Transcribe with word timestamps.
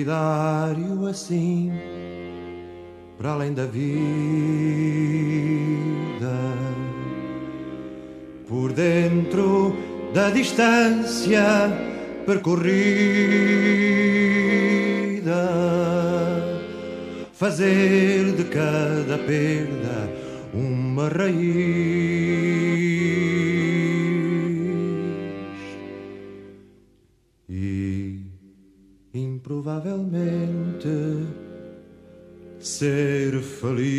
Solidário 0.00 1.06
assim, 1.06 1.70
para 3.18 3.32
além 3.32 3.52
da 3.52 3.66
vida, 3.66 3.90
por 8.48 8.72
dentro 8.72 9.76
da 10.14 10.30
distância 10.30 11.42
percorrida, 12.24 12.70
fazer 17.32 18.32
de 18.36 18.44
cada 18.44 19.18
perda 19.18 20.08
uma 20.54 21.08
raiz. 21.08 22.79
Improvavelmente 29.60 30.88
ser 32.58 33.40
feliz. 33.42 33.90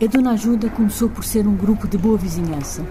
A 0.00 0.06
Dona 0.06 0.32
Ajuda 0.32 0.68
começou 0.68 1.08
por 1.08 1.24
ser 1.24 1.46
um 1.46 1.56
grupo 1.56 1.88
de 1.88 1.96
boa 1.96 2.18
vizinhança. 2.18 2.84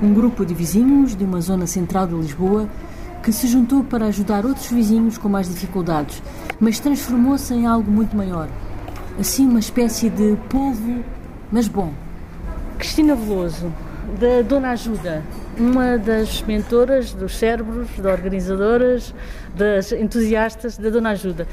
Um 0.00 0.14
grupo 0.14 0.46
de 0.46 0.54
vizinhos 0.54 1.16
de 1.16 1.24
uma 1.24 1.40
zona 1.40 1.66
central 1.66 2.06
de 2.06 2.14
Lisboa 2.14 2.68
que 3.22 3.32
se 3.32 3.48
juntou 3.48 3.82
para 3.82 4.06
ajudar 4.06 4.46
outros 4.46 4.70
vizinhos 4.70 5.18
com 5.18 5.28
mais 5.28 5.48
dificuldades, 5.48 6.22
mas 6.60 6.78
transformou-se 6.78 7.52
em 7.52 7.66
algo 7.66 7.90
muito 7.90 8.16
maior. 8.16 8.48
Assim, 9.18 9.46
uma 9.46 9.60
espécie 9.60 10.08
de 10.08 10.36
povo, 10.48 11.04
mas 11.50 11.68
bom. 11.68 11.92
Cristina 12.82 13.14
Veloso, 13.14 13.72
da 14.18 14.42
Dona 14.42 14.70
Ajuda, 14.70 15.22
uma 15.56 15.96
das 15.96 16.42
mentoras, 16.42 17.12
dos 17.14 17.36
cérebros, 17.36 17.86
das 17.96 18.12
organizadoras, 18.12 19.14
das 19.54 19.92
entusiastas 19.92 20.76
da 20.78 20.90
Dona 20.90 21.10
Ajuda. 21.10 21.46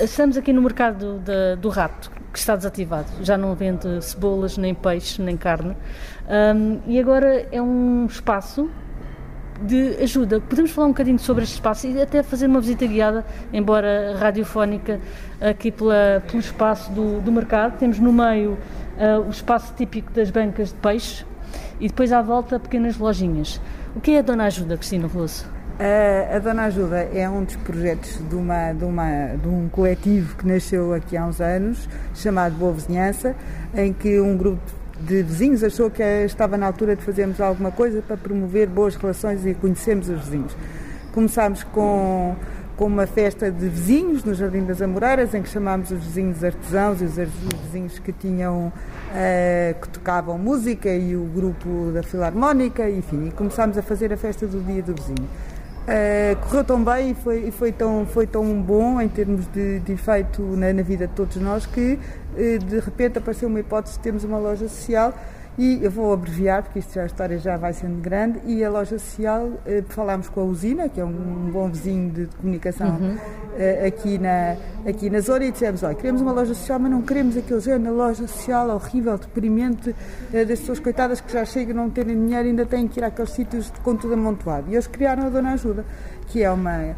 Estamos 0.00 0.34
aqui 0.38 0.50
no 0.50 0.62
mercado 0.62 1.18
da- 1.18 1.56
do 1.56 1.68
rato, 1.68 2.10
que 2.32 2.38
está 2.38 2.56
desativado. 2.56 3.04
Já 3.20 3.36
não 3.36 3.54
vende 3.54 4.00
cebolas, 4.02 4.56
nem 4.56 4.74
peixe, 4.74 5.20
nem 5.20 5.36
carne. 5.36 5.76
Hum, 6.56 6.78
e 6.86 6.98
agora 6.98 7.46
é 7.52 7.60
um 7.60 8.06
espaço 8.06 8.70
de 9.60 9.96
ajuda. 10.02 10.40
Podemos 10.40 10.70
falar 10.70 10.86
um 10.86 10.90
bocadinho 10.92 11.18
sobre 11.18 11.44
este 11.44 11.54
espaço 11.56 11.86
e 11.86 12.00
até 12.00 12.22
fazer 12.22 12.46
uma 12.46 12.60
visita 12.62 12.86
guiada, 12.86 13.26
embora 13.52 14.16
radiofónica, 14.18 14.98
aqui 15.38 15.70
pela, 15.70 16.22
pelo 16.26 16.40
espaço 16.40 16.90
do, 16.92 17.20
do 17.20 17.30
mercado. 17.30 17.78
Temos 17.78 17.98
no 17.98 18.10
meio 18.10 18.56
ah, 19.02 19.18
o 19.18 19.30
espaço 19.30 19.74
típico 19.76 20.12
das 20.12 20.30
bancas 20.30 20.68
de 20.68 20.76
peixe 20.76 21.26
e 21.80 21.88
depois 21.88 22.12
à 22.12 22.22
volta 22.22 22.60
pequenas 22.60 22.96
lojinhas. 22.96 23.60
O 23.96 24.00
que 24.00 24.12
é 24.12 24.20
a 24.20 24.22
Dona 24.22 24.44
Ajuda, 24.44 24.76
Cristina 24.76 25.08
Veloso? 25.08 25.44
A, 25.76 26.36
a 26.36 26.38
Dona 26.38 26.62
Ajuda 26.66 27.08
é 27.12 27.28
um 27.28 27.42
dos 27.42 27.56
projetos 27.56 28.20
de, 28.28 28.36
uma, 28.36 28.72
de, 28.72 28.84
uma, 28.84 29.34
de 29.34 29.48
um 29.48 29.68
coletivo 29.68 30.36
que 30.36 30.46
nasceu 30.46 30.94
aqui 30.94 31.16
há 31.16 31.26
uns 31.26 31.40
anos, 31.40 31.88
chamado 32.14 32.54
Boa 32.54 32.74
Vizinhança, 32.74 33.34
em 33.74 33.92
que 33.92 34.20
um 34.20 34.36
grupo 34.36 34.62
de 35.00 35.20
vizinhos 35.24 35.64
achou 35.64 35.90
que 35.90 36.00
estava 36.24 36.56
na 36.56 36.66
altura 36.66 36.94
de 36.94 37.02
fazermos 37.02 37.40
alguma 37.40 37.72
coisa 37.72 38.00
para 38.02 38.16
promover 38.16 38.68
boas 38.68 38.94
relações 38.94 39.44
e 39.44 39.52
conhecermos 39.52 40.08
os 40.08 40.20
vizinhos. 40.20 40.56
Começámos 41.12 41.64
com, 41.64 42.36
com 42.82 42.88
uma 42.88 43.06
festa 43.06 43.48
de 43.48 43.68
vizinhos 43.68 44.24
no 44.24 44.34
Jardim 44.34 44.64
das 44.64 44.82
Amoreiras, 44.82 45.32
em 45.34 45.40
que 45.40 45.48
chamámos 45.48 45.92
os 45.92 46.02
vizinhos 46.02 46.42
artesãos 46.42 47.00
e 47.00 47.04
os 47.04 47.14
vizinhos 47.14 48.00
que 48.00 48.12
tinham 48.12 48.72
eh, 49.14 49.76
que 49.80 49.88
tocavam 49.88 50.36
música 50.36 50.92
e 50.92 51.14
o 51.14 51.22
grupo 51.26 51.92
da 51.94 52.02
Filarmónica, 52.02 52.90
enfim, 52.90 53.28
e 53.28 53.30
começámos 53.30 53.78
a 53.78 53.82
fazer 53.82 54.12
a 54.12 54.16
festa 54.16 54.48
do 54.48 54.60
Dia 54.64 54.82
do 54.82 54.94
Vizinho. 54.94 55.28
Eh, 55.86 56.36
correu 56.40 56.64
tão 56.64 56.82
bem 56.82 57.12
e 57.12 57.14
foi, 57.14 57.52
foi, 57.52 57.70
tão, 57.70 58.04
foi 58.04 58.26
tão 58.26 58.60
bom 58.60 59.00
em 59.00 59.08
termos 59.08 59.46
de, 59.52 59.78
de 59.78 59.92
efeito 59.92 60.42
na, 60.42 60.72
na 60.72 60.82
vida 60.82 61.06
de 61.06 61.14
todos 61.14 61.36
nós 61.36 61.64
que 61.64 62.00
eh, 62.36 62.58
de 62.58 62.80
repente 62.80 63.16
apareceu 63.16 63.48
uma 63.48 63.60
hipótese 63.60 63.96
de 63.96 64.02
termos 64.02 64.24
uma 64.24 64.38
loja 64.38 64.68
social 64.68 65.14
e 65.58 65.80
eu 65.82 65.90
vou 65.90 66.12
abreviar 66.12 66.62
porque 66.62 66.78
isto 66.78 66.94
já 66.94 67.02
a 67.02 67.06
história 67.06 67.38
já 67.38 67.56
vai 67.56 67.72
sendo 67.72 68.00
grande 68.00 68.40
e 68.46 68.64
a 68.64 68.70
loja 68.70 68.98
social 68.98 69.50
eh, 69.66 69.82
falámos 69.86 70.28
com 70.28 70.40
a 70.40 70.44
usina 70.44 70.88
que 70.88 71.00
é 71.00 71.04
um, 71.04 71.08
um 71.08 71.50
bom 71.50 71.68
vizinho 71.68 72.10
de 72.10 72.26
comunicação 72.38 72.98
eh, 73.58 73.86
aqui 73.86 74.18
na 74.18 74.56
aqui 74.88 75.10
na 75.10 75.20
zona 75.20 75.44
e 75.44 75.52
dissemos 75.52 75.82
olha 75.82 75.94
queremos 75.94 76.22
uma 76.22 76.32
loja 76.32 76.54
social 76.54 76.78
mas 76.78 76.90
não 76.90 77.02
queremos 77.02 77.36
aquele 77.36 77.60
género 77.60 77.94
loja 77.94 78.26
social 78.26 78.70
horrível 78.70 79.18
deprimente 79.18 79.94
eh, 80.32 80.44
das 80.44 80.60
pessoas 80.60 80.80
coitadas 80.80 81.20
que 81.20 81.30
já 81.30 81.44
chegam 81.44 81.74
a 81.74 81.82
não 81.82 81.90
terem 81.90 82.14
dinheiro 82.14 82.46
e 82.46 82.50
ainda 82.50 82.64
têm 82.64 82.88
que 82.88 82.98
ir 82.98 83.04
àqueles 83.04 83.30
sítios 83.30 83.70
com 83.82 83.94
tudo 83.96 84.14
amontoado. 84.14 84.70
E 84.70 84.74
eles 84.74 84.86
criaram 84.86 85.26
a 85.26 85.28
Dona 85.28 85.52
Ajuda 85.52 85.84
que 86.28 86.42
é 86.42 86.50
uma 86.50 86.94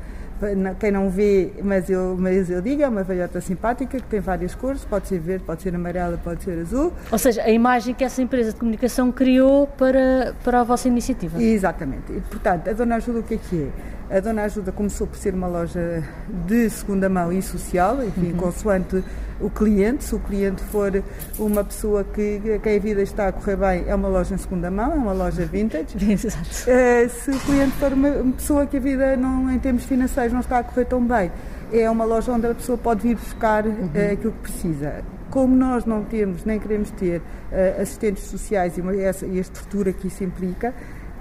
quem 0.79 0.91
não 0.91 1.09
vê, 1.09 1.53
mas 1.63 1.89
eu, 1.89 2.17
mas 2.19 2.51
eu 2.51 2.61
digo, 2.61 2.83
é 2.83 2.89
uma 2.89 3.03
velhota 3.03 3.41
simpática 3.41 3.99
que 3.99 4.07
tem 4.07 4.21
várias 4.21 4.55
cores, 4.55 4.85
pode 4.85 5.09
ser 5.09 5.19
verde, 5.19 5.45
pode 5.45 5.63
ser 5.63 5.75
amarela, 5.75 6.19
pode 6.23 6.43
ser 6.43 6.59
azul. 6.61 6.93
Ou 7.11 7.19
seja, 7.19 7.43
a 7.43 7.51
imagem 7.51 7.95
que 7.95 8.05
essa 8.05 8.21
empresa 8.21 8.53
de 8.53 8.59
comunicação 8.59 9.13
criou 9.13 9.67
para, 9.67 10.35
para 10.43 10.61
a 10.61 10.65
vossa 10.65 10.89
iniciativa. 10.89 11.43
Exatamente. 11.43 12.13
E, 12.13 12.21
portanto, 12.21 12.69
a 12.69 12.73
Dona 12.73 12.97
Ajuda 12.97 13.21
o 13.21 13.23
que 13.23 13.35
é 13.35 13.39
que 13.39 13.71
é? 14.11 14.17
A 14.17 14.21
Dona 14.21 14.43
Ajuda 14.43 14.71
começou 14.71 15.07
por 15.07 15.17
ser 15.17 15.35
uma 15.35 15.47
loja 15.47 16.03
de 16.47 16.69
segunda 16.69 17.09
mão 17.09 17.33
e 17.33 17.41
social, 17.41 18.05
enfim, 18.05 18.33
consoante 18.33 19.03
o 19.45 19.51
cliente. 19.51 20.05
Se 20.05 20.15
o 20.15 20.19
cliente 20.19 20.63
for 20.63 21.03
uma 21.39 21.63
pessoa 21.63 22.03
que, 22.03 22.41
que 22.63 22.69
a 22.69 22.79
vida 22.79 23.03
está 23.03 23.29
a 23.29 23.33
correr 23.33 23.57
bem, 23.57 23.85
é 23.87 23.95
uma 23.95 24.09
loja 24.09 24.35
em 24.35 24.39
segunda 24.39 24.71
mão, 24.71 24.93
é 24.93 24.97
uma 24.97 25.13
loja 25.13 25.45
vintage. 25.45 25.97
Exato. 26.11 26.71
Eh, 26.71 27.09
se 27.09 27.31
o 27.31 27.39
cliente 27.41 27.73
for 27.73 27.93
uma 27.93 28.33
pessoa 28.33 28.67
que 28.67 28.79
a 28.79 28.81
vida, 28.81 29.17
não, 29.17 29.51
em 29.51 29.59
termos 29.59 29.85
financeiros, 29.85 30.33
não 30.33 30.41
está 30.41 30.59
a 30.59 30.65
correr 30.65 30.87
tão 30.87 31.05
bem, 31.05 31.31
é 31.73 31.89
uma 31.91 32.05
loja 32.05 32.33
onde 32.33 32.47
a 32.47 32.55
pessoa 32.55 32.79
pode 32.79 33.03
vir 33.03 33.17
buscar 33.17 33.65
eh, 33.67 34.13
aquilo 34.13 34.33
que 34.33 34.51
precisa. 34.51 35.03
Como 35.31 35.55
nós 35.55 35.85
não 35.85 36.05
temos, 36.05 36.45
nem 36.45 36.59
queremos 36.59 36.91
ter 36.93 37.21
eh, 37.53 37.77
assistentes 37.81 38.25
sociais 38.25 38.79
e, 38.79 39.01
essa, 39.01 39.27
e 39.27 39.37
a 39.37 39.41
estrutura 39.41 39.93
que 39.93 40.07
isso 40.07 40.25
implica, 40.25 40.73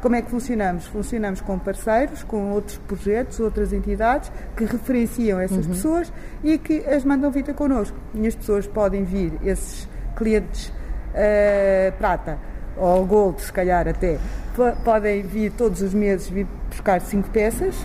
como 0.03 0.16
é 0.18 0.22
que 0.22 0.30
funcionamos? 0.30 0.86
Funcionamos 0.86 1.41
com 1.41 1.58
parceiros, 1.58 2.22
com 2.24 2.52
outros 2.52 2.78
projetos, 2.78 3.40
outras 3.40 3.72
entidades 3.74 4.31
que 4.56 4.66
referenciam 4.66 5.39
essas 5.39 5.66
pessoas 5.66 6.13
e 6.44 6.57
que 6.60 6.86
as 6.86 7.04
mandam 7.06 7.31
vir 7.31 7.44
ter 7.44 7.56
connosco. 7.56 7.98
E 8.13 8.27
as 8.27 8.36
pessoas 8.36 8.68
podem 8.68 9.04
vir, 9.06 9.31
esses 9.44 9.88
clientes 10.16 10.72
eh, 11.16 11.94
prata 11.98 12.38
ou 12.75 13.06
gold, 13.06 13.42
se 13.42 13.54
calhar 13.54 13.88
até, 13.88 14.18
po- 14.56 14.75
podem 14.83 15.22
vir 15.22 15.51
todos 15.51 15.81
os 15.81 15.94
meses 15.94 16.27
vir 16.27 16.48
buscar 16.69 17.00
cinco 17.01 17.30
peças 17.30 17.75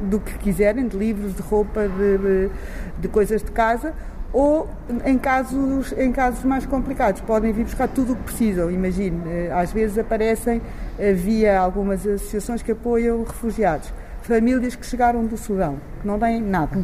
do 0.00 0.18
que 0.18 0.36
quiserem, 0.38 0.88
de 0.88 0.96
livros, 0.96 1.34
de 1.36 1.42
roupa, 1.42 1.86
de, 1.88 2.18
de- 2.18 2.50
de 2.98 3.08
coisas 3.08 3.42
de 3.42 3.52
casa, 3.52 3.92
ou 4.34 4.68
em 5.06 5.16
casos, 5.16 5.94
em 5.96 6.10
casos 6.10 6.44
mais 6.44 6.66
complicados 6.66 7.20
podem 7.20 7.52
vir 7.52 7.62
buscar 7.62 7.86
tudo 7.86 8.14
o 8.14 8.16
que 8.16 8.24
precisam. 8.24 8.68
Imagine, 8.68 9.22
eh, 9.26 9.52
às 9.54 9.72
vezes 9.72 9.96
aparecem 9.96 10.60
eh, 10.98 11.12
via 11.12 11.58
algumas 11.58 12.04
associações 12.04 12.60
que 12.60 12.72
apoiam 12.72 13.22
refugiados. 13.22 13.92
Famílias 14.22 14.74
que 14.74 14.84
chegaram 14.84 15.24
do 15.24 15.36
Sudão, 15.36 15.76
que 16.00 16.06
não 16.06 16.18
têm 16.18 16.40
nada. 16.40 16.76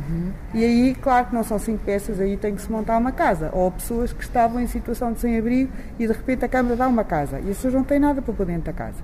E 0.55 0.65
aí, 0.65 0.95
claro 0.95 1.27
que 1.27 1.35
não 1.35 1.43
são 1.43 1.59
cinco 1.59 1.83
peças, 1.85 2.21
aí 2.21 2.37
tem 2.37 2.55
que 2.55 2.63
se 2.63 2.71
montar 2.71 2.97
uma 2.99 3.11
casa. 3.11 3.51
Ou 3.53 3.71
pessoas 3.73 4.13
que 4.13 4.23
estavam 4.23 4.61
em 4.61 4.67
situação 4.69 5.13
de 5.13 5.21
sem-abrigo 5.21 5.73
e 5.99 6.07
de 6.07 6.13
repente 6.13 6.45
a 6.45 6.49
Câmara 6.49 6.77
dá 6.77 6.87
uma 6.87 7.03
casa. 7.03 7.41
E 7.41 7.51
as 7.51 7.57
pessoas 7.57 7.75
não 7.75 7.83
têm 7.83 7.99
nada 7.99 8.23
para 8.23 8.33
pôr 8.33 8.47
dentro 8.47 8.65
da 8.65 8.73
casa. 8.73 8.99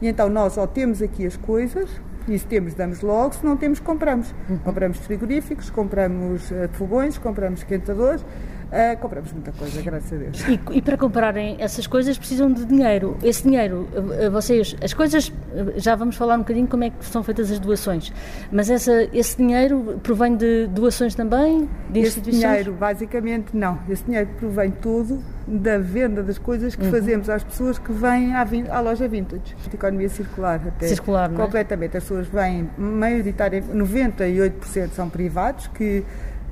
E 0.00 0.08
então 0.08 0.30
nós 0.30 0.56
ou 0.56 0.66
temos 0.66 1.02
aqui 1.02 1.26
as 1.26 1.36
coisas, 1.36 1.90
E 2.28 2.38
se 2.38 2.46
temos, 2.46 2.74
damos 2.74 3.00
logo, 3.00 3.34
se 3.34 3.44
não 3.44 3.56
temos, 3.56 3.80
compramos. 3.80 4.34
Uhum. 4.48 4.58
Compramos 4.58 4.98
frigoríficos, 4.98 5.70
compramos 5.70 6.50
eh, 6.52 6.68
fogões, 6.72 7.18
compramos 7.18 7.60
esquentadores, 7.60 8.24
eh, 8.72 8.96
compramos 8.96 9.32
muita 9.32 9.52
coisa, 9.52 9.82
graças 9.82 10.12
a 10.12 10.16
Deus. 10.16 10.40
E, 10.48 10.78
e 10.78 10.82
para 10.82 10.96
comprarem 10.96 11.56
essas 11.58 11.86
coisas 11.86 12.16
precisam 12.16 12.52
de 12.52 12.64
dinheiro. 12.64 13.16
Esse 13.22 13.42
dinheiro, 13.42 13.88
eh, 14.18 14.30
vocês, 14.30 14.76
as 14.82 14.94
coisas, 14.94 15.32
eh, 15.54 15.74
já 15.76 15.94
vamos 15.96 16.16
falar 16.16 16.36
um 16.36 16.40
bocadinho 16.40 16.66
como 16.68 16.84
é 16.84 16.90
que 16.90 17.04
são 17.04 17.22
feitas 17.22 17.50
as 17.50 17.58
doações, 17.58 18.12
mas 18.52 18.70
essa, 18.70 19.08
esse 19.12 19.36
dinheiro 19.36 19.98
provém 20.02 20.36
de 20.36 20.66
doações 20.68 21.14
também? 21.14 21.68
De 21.90 22.00
Esse 22.00 22.08
instituições? 22.20 22.40
dinheiro, 22.42 22.72
basicamente, 22.74 23.56
não. 23.56 23.78
Esse 23.88 24.04
dinheiro 24.04 24.28
provém 24.38 24.70
todo 24.70 25.20
da 25.46 25.78
venda 25.78 26.22
das 26.22 26.38
coisas 26.38 26.74
Uhum. 26.74 26.80
que 26.80 26.90
fazemos 26.90 27.28
às 27.28 27.42
pessoas 27.42 27.78
que 27.78 27.92
vêm 27.92 28.34
à, 28.34 28.46
à 28.70 28.80
loja 28.80 29.08
vintage. 29.08 29.56
A 29.70 29.74
economia 29.74 30.08
circular 30.08 30.60
até. 30.66 30.86
Circular, 30.86 31.28
não 31.28 31.40
é? 31.40 31.44
Completamente. 31.44 31.96
As 31.96 32.04
pessoas 32.04 32.28
vêm, 32.28 32.70
maioritariamente, 32.78 33.72
98% 33.74 34.90
são 34.90 35.08
privados 35.08 35.66
que 35.68 36.04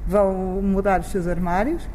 vão 0.06 0.32
mudar 0.62 1.00
os 1.00 1.10
seus 1.10 1.28
armários 1.28 1.88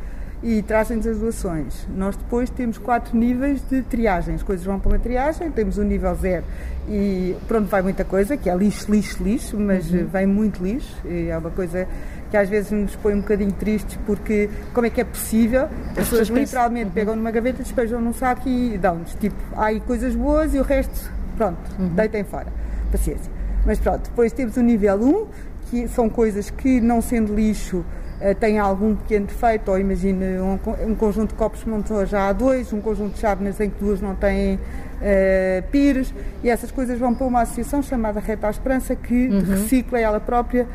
e 0.43 0.61
trazem-nos 0.61 1.07
as 1.07 1.17
doações. 1.17 1.87
Nós 1.95 2.15
depois 2.17 2.49
temos 2.49 2.77
quatro 2.77 3.15
níveis 3.17 3.61
de 3.69 3.81
triagem. 3.81 4.35
As 4.35 4.43
coisas 4.43 4.65
vão 4.65 4.77
para 4.79 4.89
uma 4.91 4.99
triagem, 4.99 5.49
temos 5.49 5.77
o 5.77 5.83
nível 5.83 6.13
zero 6.15 6.43
e 6.87 7.35
pronto, 7.47 7.67
vai 7.69 7.81
muita 7.81 8.03
coisa, 8.03 8.35
que 8.35 8.49
é 8.49 8.55
lixo, 8.55 8.91
lixo, 8.91 9.23
lixo, 9.23 9.57
mas 9.57 9.89
Uhum. 9.89 10.05
vem 10.07 10.25
muito 10.27 10.61
lixo. 10.61 10.95
E 11.05 11.29
é 11.29 11.37
uma 11.37 11.49
coisa 11.49 11.87
que 12.29 12.35
às 12.35 12.49
vezes 12.49 12.71
nos 12.71 12.95
põe 12.97 13.13
um 13.13 13.21
bocadinho 13.21 13.53
tristes 13.53 13.97
porque 14.05 14.49
como 14.73 14.85
é 14.85 14.89
que 14.89 14.99
é 14.99 15.03
possível? 15.05 15.69
As 15.91 16.09
pessoas 16.09 16.27
literalmente 16.27 16.91
pegam 16.91 17.15
numa 17.15 17.31
gaveta, 17.31 17.63
despejam 17.63 18.01
num 18.01 18.11
saco 18.13 18.49
e 18.49 18.77
dão-nos. 18.77 19.13
Tipo, 19.15 19.35
há 19.55 19.67
aí 19.67 19.79
coisas 19.79 20.13
boas 20.13 20.53
e 20.53 20.59
o 20.59 20.63
resto, 20.63 21.09
pronto, 21.37 21.57
deitem 21.95 22.23
fora. 22.25 22.47
Paciência. 22.91 23.31
Mas 23.65 23.79
pronto, 23.79 24.09
depois 24.09 24.33
temos 24.33 24.57
o 24.57 24.61
nível 24.61 24.95
1, 25.01 25.27
que 25.69 25.87
são 25.87 26.09
coisas 26.09 26.49
que 26.49 26.81
não 26.81 27.01
sendo 27.01 27.33
lixo 27.33 27.85
eh, 28.23 28.33
têm 28.33 28.57
algum 28.57 28.95
pequeno 28.95 29.25
defeito, 29.25 29.69
ou 29.69 29.77
imagine 29.77 30.39
um, 30.39 30.57
um 30.87 30.95
conjunto 30.95 31.31
de 31.31 31.35
copos 31.35 31.61
que 31.61 31.69
não 31.69 31.85
são 31.85 32.05
já 32.05 32.29
há 32.29 32.31
dois, 32.31 32.71
um 32.71 32.79
conjunto 32.79 33.15
de 33.15 33.19
chávenas 33.19 33.59
em 33.59 33.69
que 33.69 33.83
duas 33.83 33.99
não 33.99 34.15
têm 34.15 34.57
eh, 35.01 35.61
pires, 35.69 36.13
e 36.41 36.49
essas 36.49 36.71
coisas 36.71 36.97
vão 36.97 37.13
para 37.13 37.27
uma 37.27 37.41
associação 37.41 37.83
chamada 37.83 38.21
Reta 38.21 38.47
à 38.47 38.49
Esperança 38.49 38.95
que 38.95 39.27
recicla 39.27 39.99
ela 39.99 40.21
própria 40.21 40.65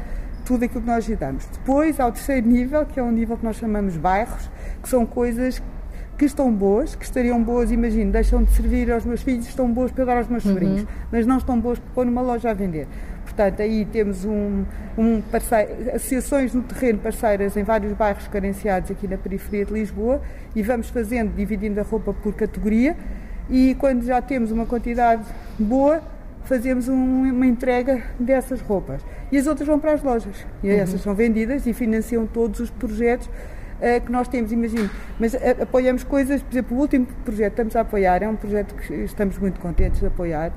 tudo 0.44 0.66
aquilo 0.66 0.82
que 0.82 0.86
nós 0.86 1.08
lhe 1.08 1.16
damos. 1.16 1.46
Depois 1.46 1.98
há 1.98 2.06
o 2.06 2.12
terceiro 2.12 2.46
nível, 2.46 2.84
que 2.84 3.00
é 3.00 3.02
um 3.02 3.10
nível 3.10 3.38
que 3.38 3.44
nós 3.44 3.56
chamamos 3.56 3.96
bairros, 3.96 4.50
que 4.82 4.88
são 4.88 5.06
coisas 5.06 5.62
que 6.18 6.26
estão 6.26 6.52
boas, 6.52 6.94
que 6.94 7.04
estariam 7.04 7.42
boas, 7.42 7.70
imagino, 7.70 8.12
deixam 8.12 8.42
de 8.42 8.50
servir 8.50 8.92
aos 8.92 9.06
meus 9.06 9.22
filhos, 9.22 9.48
estão 9.48 9.72
boas 9.72 9.90
para 9.90 10.04
dar 10.04 10.16
aos 10.18 10.28
meus 10.28 10.42
sobrinhos, 10.42 10.84
mas 11.10 11.24
não 11.24 11.38
estão 11.38 11.58
boas 11.58 11.78
para 11.78 11.90
pôr 11.94 12.04
numa 12.04 12.20
loja 12.20 12.50
a 12.50 12.52
vender. 12.52 12.88
Portanto, 13.38 13.62
aí 13.62 13.85
temos 13.85 14.25
um, 14.25 14.64
um 14.99 15.20
parceiro, 15.20 15.70
associações 15.94 16.52
no 16.52 16.61
terreno 16.64 16.99
parceiras 16.99 17.56
em 17.56 17.62
vários 17.62 17.93
bairros 17.93 18.26
carenciados 18.26 18.90
aqui 18.90 19.06
na 19.06 19.17
periferia 19.17 19.64
de 19.64 19.73
Lisboa 19.73 20.20
e 20.56 20.61
vamos 20.61 20.88
fazendo, 20.90 21.32
dividindo 21.37 21.79
a 21.79 21.85
roupa 21.85 22.12
por 22.12 22.35
categoria 22.35 22.96
e 23.49 23.76
quando 23.79 24.05
já 24.05 24.20
temos 24.20 24.50
uma 24.50 24.67
quantidade 24.67 25.23
boa, 25.56 26.02
fazemos 26.46 26.88
um- 26.88 27.31
uma 27.31 27.46
entrega 27.46 28.02
dessas 28.19 28.61
roupas. 28.61 29.02
E 29.31 29.38
as 29.38 29.46
outras 29.46 29.69
vão 29.69 29.79
para 29.79 29.93
as 29.93 30.02
lojas. 30.02 30.44
E 30.64 30.69
essas 30.70 31.00
são 31.00 31.14
vendidas 31.14 31.64
e 31.64 31.73
financiam 31.73 32.26
todos 32.26 32.58
os 32.58 32.70
projetos 32.70 33.31
eh, 33.81 34.00
que 34.00 34.11
nós 34.11 34.26
temos, 34.26 34.50
imagino. 34.50 34.91
Mas 35.20 35.32
eh, 35.34 35.56
apoiamos 35.62 36.02
coisas, 36.02 36.43
por 36.43 36.52
exemplo, 36.52 36.76
o 36.76 36.81
último 36.81 37.06
projeto 37.25 37.50
que 37.55 37.61
estamos 37.62 37.76
a 37.76 37.82
apoiar 37.82 38.20
é 38.25 38.29
um 38.29 38.34
projeto 38.34 38.75
que 38.75 38.93
estamos 39.05 39.38
muito 39.38 39.61
contentes 39.61 40.00
de 40.00 40.06
apoiar, 40.06 40.50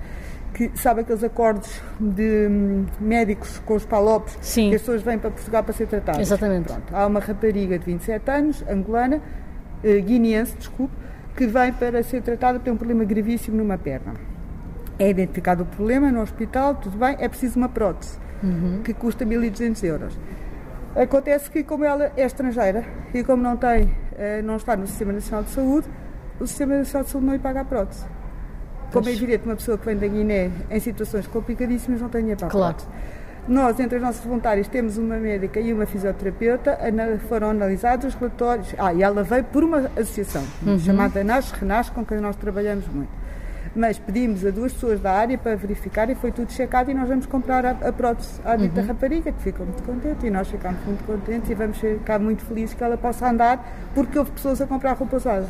que 0.69 0.79
sabe 0.79 1.01
aqueles 1.01 1.23
acordos 1.23 1.81
de 1.99 2.47
hum, 2.47 2.85
médicos 2.99 3.59
com 3.65 3.73
os 3.73 3.85
palopes, 3.85 4.37
Sim. 4.41 4.69
que 4.69 4.75
as 4.75 4.81
pessoas 4.81 5.01
vêm 5.01 5.17
para 5.17 5.31
Portugal 5.31 5.63
para 5.63 5.73
ser 5.73 5.87
tratadas. 5.87 6.21
Exatamente. 6.21 6.67
Pronto. 6.67 6.95
Há 6.95 7.07
uma 7.07 7.19
rapariga 7.19 7.79
de 7.79 7.85
27 7.85 8.29
anos, 8.29 8.63
angolana, 8.69 9.21
eh, 9.83 9.99
guineense, 9.99 10.55
desculpe, 10.55 10.93
que 11.35 11.47
vem 11.47 11.73
para 11.73 12.03
ser 12.03 12.21
tratada 12.21 12.59
por 12.59 12.71
um 12.71 12.77
problema 12.77 13.03
gravíssimo 13.03 13.57
numa 13.57 13.77
perna. 13.77 14.13
É 14.99 15.09
identificado 15.09 15.63
o 15.63 15.65
problema 15.65 16.11
no 16.11 16.21
hospital, 16.21 16.75
tudo 16.75 16.95
bem, 16.97 17.15
é 17.19 17.27
preciso 17.27 17.57
uma 17.57 17.69
prótese, 17.69 18.19
que 18.83 18.93
custa 18.93 19.25
1.200 19.25 19.83
euros. 19.83 20.19
Acontece 20.95 21.49
que, 21.49 21.63
como 21.63 21.83
ela 21.83 22.11
é 22.15 22.23
estrangeira 22.23 22.85
e 23.13 23.23
como 23.23 23.41
não 23.41 23.57
tem, 23.57 23.95
eh, 24.15 24.43
não 24.43 24.57
está 24.57 24.75
no 24.75 24.85
Sistema 24.85 25.13
Nacional 25.13 25.43
de 25.43 25.49
Saúde, 25.49 25.87
o 26.39 26.45
Sistema 26.45 26.75
Nacional 26.77 27.05
de 27.05 27.09
Saúde 27.09 27.25
não 27.25 27.33
lhe 27.33 27.39
paga 27.39 27.61
a 27.61 27.65
prótese. 27.65 28.05
Como 28.91 29.07
é 29.07 29.11
evidente, 29.11 29.45
uma 29.45 29.55
pessoa 29.55 29.77
que 29.77 29.85
vem 29.85 29.97
da 29.97 30.07
Guiné 30.07 30.51
em 30.69 30.79
situações 30.79 31.25
complicadíssimas 31.27 32.01
não 32.01 32.09
tem 32.09 32.31
a 32.31 32.35
Claro. 32.35 32.77
Nós, 33.47 33.79
entre 33.79 33.95
as 33.97 34.01
nossas 34.03 34.23
voluntárias, 34.23 34.67
temos 34.67 34.97
uma 34.97 35.17
médica 35.17 35.59
e 35.59 35.73
uma 35.73 35.85
fisioterapeuta, 35.85 36.77
foram 37.27 37.49
analisados 37.49 38.07
os 38.07 38.13
relatórios. 38.13 38.73
Ah, 38.77 38.93
e 38.93 39.01
ela 39.01 39.23
veio 39.23 39.43
por 39.45 39.63
uma 39.63 39.89
associação 39.97 40.43
chamada 40.79 41.23
Nasce 41.23 41.53
Renasce, 41.59 41.91
com 41.91 42.05
quem 42.05 42.19
nós 42.19 42.35
trabalhamos 42.35 42.87
muito. 42.87 43.09
Mas 43.75 43.97
pedimos 43.97 44.45
a 44.45 44.51
duas 44.51 44.73
pessoas 44.73 44.99
da 44.99 45.11
área 45.13 45.37
para 45.37 45.55
verificar 45.55 46.09
e 46.09 46.15
foi 46.15 46.31
tudo 46.31 46.51
checado 46.51 46.91
e 46.91 46.93
nós 46.93 47.07
vamos 47.07 47.25
comprar 47.25 47.65
a, 47.65 47.71
a 47.71 47.93
prótese 47.93 48.41
à 48.43 48.55
dita 48.57 48.81
rapariga, 48.81 49.31
que 49.31 49.41
ficou 49.41 49.65
muito 49.65 49.81
contente 49.83 50.27
e 50.27 50.29
nós 50.29 50.47
ficamos 50.49 50.83
muito 50.85 51.03
contentes 51.05 51.49
e 51.49 51.55
vamos 51.55 51.77
ficar 51.77 52.19
muito 52.19 52.43
felizes 52.43 52.75
que 52.75 52.83
ela 52.83 52.97
possa 52.97 53.29
andar 53.29 53.65
porque 53.95 54.19
houve 54.19 54.31
pessoas 54.31 54.61
a 54.61 54.67
comprar 54.67 54.93
roupa 54.93 55.15
usada. 55.15 55.47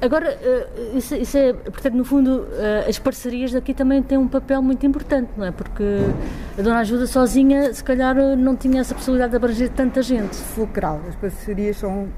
Agora, 0.00 0.28
eh, 0.30 0.92
isso, 0.94 1.14
isso 1.14 1.36
é, 1.36 1.52
portanto, 1.52 1.94
no 1.94 2.04
fundo, 2.04 2.46
eh, 2.52 2.86
as 2.88 2.98
parcerias 2.98 3.54
aqui 3.54 3.74
também 3.74 4.02
têm 4.02 4.18
um 4.18 4.28
papel 4.28 4.62
muito 4.62 4.84
importante, 4.86 5.30
não 5.36 5.44
é? 5.44 5.50
Porque 5.50 5.82
a 6.58 6.62
Dona 6.62 6.78
Ajuda 6.78 7.06
sozinha, 7.06 7.72
se 7.72 7.82
calhar, 7.82 8.16
eh, 8.18 8.36
não 8.36 8.56
tinha 8.56 8.80
essa 8.80 8.94
possibilidade 8.94 9.30
de 9.30 9.36
abranger 9.36 9.70
tanta 9.70 10.02
gente. 10.02 10.36
fulcral. 10.36 11.00
As 11.08 11.16
parcerias 11.16 11.76
são, 11.76 12.08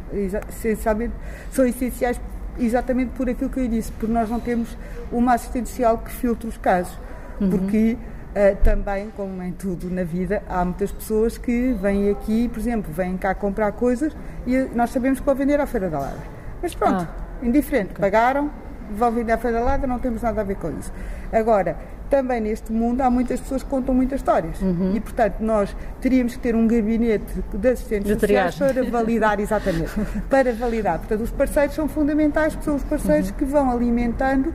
essencialmente, 0.49 1.15
são 1.51 1.67
essenciais 1.67 2.21
exatamente 2.59 3.13
por 3.13 3.29
aquilo 3.29 3.51
que 3.51 3.61
eu 3.61 3.69
disse, 3.69 3.91
porque 3.93 4.13
nós 4.13 4.29
não 4.29 4.41
temos 4.41 4.77
uma 5.11 5.35
assistente 5.35 5.69
social 5.69 5.99
que 5.99 6.11
filtre 6.11 6.49
os 6.49 6.59
casos. 6.59 6.97
Porque 7.39 7.97
eh, 8.35 8.55
também, 8.63 9.11
como 9.17 9.43
em 9.43 9.53
tudo 9.53 9.91
na 9.91 10.05
vida, 10.05 10.43
há 10.49 10.65
muitas 10.65 10.93
pessoas 10.93 11.37
que 11.37 11.73
vêm 11.73 12.11
aqui, 12.11 12.49
por 12.49 12.61
exemplo, 12.61 12.93
vêm 12.93 13.17
cá 13.17 13.35
comprar 13.35 13.73
coisas 13.73 14.17
e 14.47 14.57
nós 14.75 14.91
sabemos 14.91 15.19
que 15.19 15.27
vão 15.27 15.35
vender 15.35 15.61
à 15.61 15.67
Feira 15.67 15.89
da 15.89 15.99
Lada. 15.99 16.19
Mas 16.63 16.75
pronto, 16.75 17.09
indiferente, 17.43 17.95
pagaram, 17.95 18.51
vão 18.91 19.11
vender 19.13 19.33
à 19.33 19.39
Feira 19.39 19.59
da 19.59 19.65
Lada, 19.65 19.87
não 19.87 19.99
temos 19.99 20.23
nada 20.23 20.41
a 20.41 20.45
ver 20.45 20.57
com 20.57 20.71
isso. 20.79 20.93
Agora, 21.33 21.77
também 22.11 22.41
neste 22.41 22.73
mundo 22.73 23.01
há 23.01 23.09
muitas 23.09 23.41
pessoas 23.41 23.62
que 23.62 23.71
contam 23.71 23.95
muitas 23.95 24.21
histórias 24.21 24.57
e, 24.95 25.01
portanto, 25.01 25.37
nós 25.41 25.75
teríamos 26.01 26.35
que 26.35 26.41
ter 26.41 26.55
um 26.57 26.67
gabinete 26.67 27.25
de 27.55 27.69
assistentes 27.69 28.09
sociais 28.21 28.55
para 28.75 28.90
validar, 28.90 29.38
exatamente, 29.40 29.90
para 30.29 30.52
validar. 30.52 30.99
Portanto, 30.99 31.21
os 31.23 31.31
parceiros 31.31 31.75
são 31.75 31.88
fundamentais, 31.88 32.52
porque 32.55 32.64
são 32.64 32.75
os 32.76 32.85
parceiros 32.85 33.31
que 33.31 33.45
vão 33.45 33.71
alimentando 33.71 34.52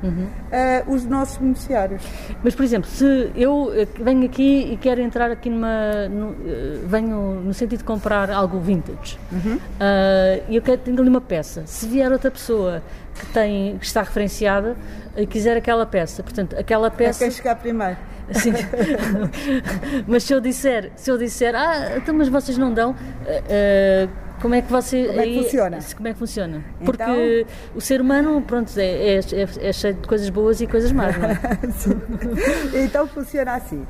ah, 0.51 0.83
os 0.88 1.05
nossos 1.05 1.38
beneficiários. 1.38 2.03
Mas, 2.43 2.53
por 2.53 2.63
exemplo, 2.63 2.89
se 2.89 3.31
eu 3.35 3.71
eh, 3.74 3.88
venho 4.01 4.25
aqui 4.25 4.71
e 4.74 4.77
quero 4.77 5.01
entrar 5.01 5.31
aqui 5.31 5.50
numa. 5.50 6.07
no- 6.09 6.35
eh, 6.45 6.79
venho 6.85 7.41
no 7.41 7.53
sentido 7.53 7.79
de 7.79 7.85
comprar 7.85 8.29
algo 8.29 8.59
vintage 8.59 9.17
ah, 9.79 10.39
e 10.50 10.55
eu 10.55 10.62
quero, 10.62 10.77
tenho 10.81 11.00
ali 11.00 11.09
uma 11.09 11.21
peça. 11.21 11.63
Se 11.65 11.88
vier 11.88 12.12
outra 12.12 12.29
pessoa 12.31 12.81
que, 13.19 13.25
tem, 13.27 13.77
que 13.77 13.86
está 13.86 14.01
referenciada 14.01 14.75
e 15.17 15.25
quiser 15.25 15.57
aquela 15.57 15.86
peça, 15.86 16.22
portanto, 16.22 16.55
aquela 16.57 16.88
É 16.88 16.89
peça. 16.91 17.19
quem 17.19 17.31
chegar 17.31 17.55
primeiro. 17.55 17.98
Sim. 18.31 18.53
mas 20.07 20.24
se 20.24 20.34
eu 20.34 20.39
disser, 20.41 20.91
se 20.95 21.10
eu 21.12 21.17
disser, 21.17 21.53
ah, 21.55 21.93
então, 21.98 22.13
mas 22.15 22.27
vocês 22.27 22.57
não 22.57 22.74
dão, 22.74 22.95
eh, 23.27 24.07
como 24.41 24.55
é 24.55 24.62
que 24.62 24.72
você. 24.72 25.05
Como 25.07 25.19
é 25.22 25.24
que 25.25 25.43
funciona? 25.43 25.79
Como 25.95 26.07
é 26.07 26.13
que 26.13 26.19
funciona? 26.19 26.57
Então- 26.81 26.86
Porque 26.86 27.45
o 27.75 27.81
ser 27.81 28.01
humano, 28.01 28.41
pronto, 28.41 28.72
é, 28.77 28.84
é, 28.84 29.19
é- 29.19 29.69
é 29.69 29.74
cheio 29.74 29.93
de 29.93 30.07
coisas 30.07 30.29
boas 30.29 30.60
e 30.60 30.67
coisas 30.67 30.91
más, 30.91 31.15
não 31.17 31.29
é? 31.29 31.38
Então 32.84 33.07
funciona 33.07 33.53
assim. 33.53 33.86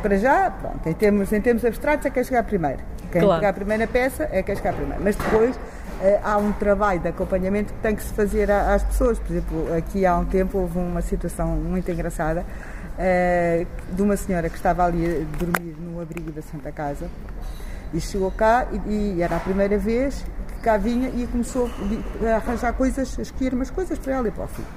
Para 0.00 0.16
já, 0.16 0.50
pronto, 0.50 0.88
em 0.88 0.92
termos, 0.92 1.32
em 1.32 1.40
termos 1.40 1.64
abstratos 1.64 2.06
é 2.06 2.10
quem 2.10 2.22
chegar 2.22 2.44
primeiro. 2.44 2.78
Quem 3.10 3.20
Claro. 3.20 3.40
chegar 3.40 3.48
a 3.48 3.52
primeira 3.52 3.86
peça 3.86 4.28
é 4.30 4.42
quem 4.42 4.54
chegar 4.54 4.74
primeiro. 4.74 5.02
Mas 5.02 5.16
depois 5.16 5.58
há 6.22 6.36
um 6.36 6.52
trabalho 6.52 7.00
de 7.00 7.08
acompanhamento 7.08 7.72
que 7.72 7.80
tem 7.80 7.94
que 7.94 8.02
se 8.02 8.12
fazer 8.12 8.50
às 8.50 8.82
pessoas. 8.82 9.18
Por 9.18 9.30
exemplo, 9.32 9.74
aqui 9.76 10.04
há 10.04 10.16
um 10.16 10.24
tempo 10.24 10.58
houve 10.58 10.78
uma 10.78 11.02
situação 11.02 11.48
muito 11.48 11.90
engraçada 11.90 12.44
eh, 12.98 13.66
de 13.92 14.02
uma 14.02 14.16
senhora 14.16 14.48
que 14.48 14.56
estava 14.56 14.84
ali 14.84 15.04
a 15.06 15.38
dormir 15.38 15.74
no 15.80 16.00
abrigo 16.00 16.30
da 16.30 16.42
Santa 16.42 16.70
Casa 16.70 17.08
e 17.94 18.00
chegou 18.00 18.30
cá 18.30 18.66
e, 18.86 19.16
e 19.16 19.22
era 19.22 19.36
a 19.36 19.40
primeira 19.40 19.78
vez 19.78 20.24
que 20.48 20.62
cá 20.62 20.76
vinha 20.76 21.08
e 21.08 21.26
começou 21.26 21.70
a 22.22 22.36
arranjar 22.36 22.72
coisas, 22.74 23.18
a 23.18 23.22
escolher 23.22 23.54
umas 23.54 23.70
coisas 23.70 23.98
para 23.98 24.14
ela 24.14 24.28
e 24.28 24.30
para 24.30 24.44
o 24.44 24.48
filho. 24.48 24.68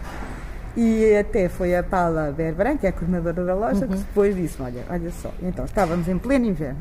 E 0.77 1.15
até 1.15 1.47
foi 1.47 1.75
a 1.75 1.83
Paula 1.83 2.33
Berbran, 2.35 2.77
que 2.77 2.85
é 2.85 2.89
a 2.89 2.91
coordenadora 2.91 3.45
da 3.45 3.55
loja, 3.55 3.87
que 3.87 3.95
depois 3.95 4.35
disse: 4.35 4.61
Olha, 4.61 4.83
olha 4.89 5.09
só, 5.11 5.31
então 5.41 5.63
estávamos 5.63 6.07
em 6.09 6.17
pleno 6.17 6.45
inverno, 6.45 6.79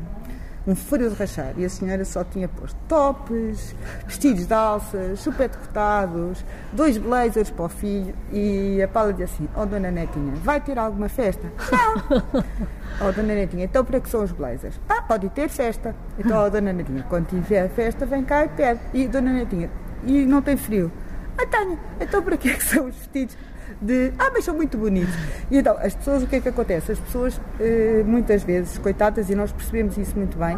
um 0.67 0.75
frio 0.75 1.09
de 1.09 1.15
rachar. 1.15 1.53
E 1.57 1.65
a 1.65 1.69
senhora 1.69 2.03
só 2.05 2.23
tinha 2.23 2.47
posto 2.47 2.77
tops, 2.87 3.75
vestidos 4.05 4.47
de 4.47 4.53
alças, 4.53 5.21
chupete 5.21 5.57
cortados, 5.57 6.43
dois 6.73 6.97
blazers 6.97 7.49
para 7.49 7.65
o 7.65 7.69
filho. 7.69 8.13
E 8.31 8.81
a 8.81 8.87
Paula 8.87 9.11
dizia 9.13 9.25
assim: 9.25 9.47
Oh, 9.55 9.65
dona 9.65 9.91
Netinha, 9.91 10.33
vai 10.35 10.59
ter 10.59 10.77
alguma 10.77 11.09
festa? 11.09 11.51
Não! 11.71 12.43
Oh, 13.01 13.11
dona 13.11 13.35
Netinha, 13.35 13.65
então 13.65 13.83
para 13.83 13.99
que 13.99 14.09
são 14.09 14.23
os 14.23 14.31
blazers? 14.31 14.79
Ah, 14.87 15.01
pode 15.01 15.27
ter 15.31 15.49
festa. 15.49 15.93
Então, 16.17 16.45
oh, 16.45 16.49
dona 16.49 16.71
Netinha, 16.71 17.05
quando 17.09 17.27
tiver 17.27 17.67
festa, 17.67 18.05
vem 18.05 18.23
cá 18.23 18.45
e 18.45 18.47
pede. 18.47 18.79
E, 18.93 19.05
dona 19.05 19.33
Netinha, 19.33 19.69
e 20.05 20.25
não 20.25 20.41
tem 20.41 20.55
frio? 20.55 20.89
Ah, 21.37 21.45
tenho. 21.45 21.77
Então 21.99 22.21
para 22.23 22.37
que 22.37 22.49
é 22.49 22.53
que 22.53 22.63
são 22.63 22.87
os 22.87 22.95
vestidos? 22.95 23.37
De, 23.81 24.11
ah, 24.17 24.29
mas 24.33 24.45
são 24.45 24.55
muito 24.55 24.77
bonitos. 24.77 25.13
E 25.51 25.57
então, 25.57 25.77
as 25.79 25.93
pessoas, 25.95 26.23
o 26.23 26.27
que 26.27 26.37
é 26.37 26.39
que 26.41 26.49
acontece? 26.49 26.91
As 26.93 26.99
pessoas, 26.99 27.39
eh, 27.59 28.03
muitas 28.05 28.43
vezes, 28.43 28.77
coitadas, 28.77 29.29
e 29.29 29.35
nós 29.35 29.51
percebemos 29.51 29.97
isso 29.97 30.15
muito 30.17 30.37
bem, 30.37 30.57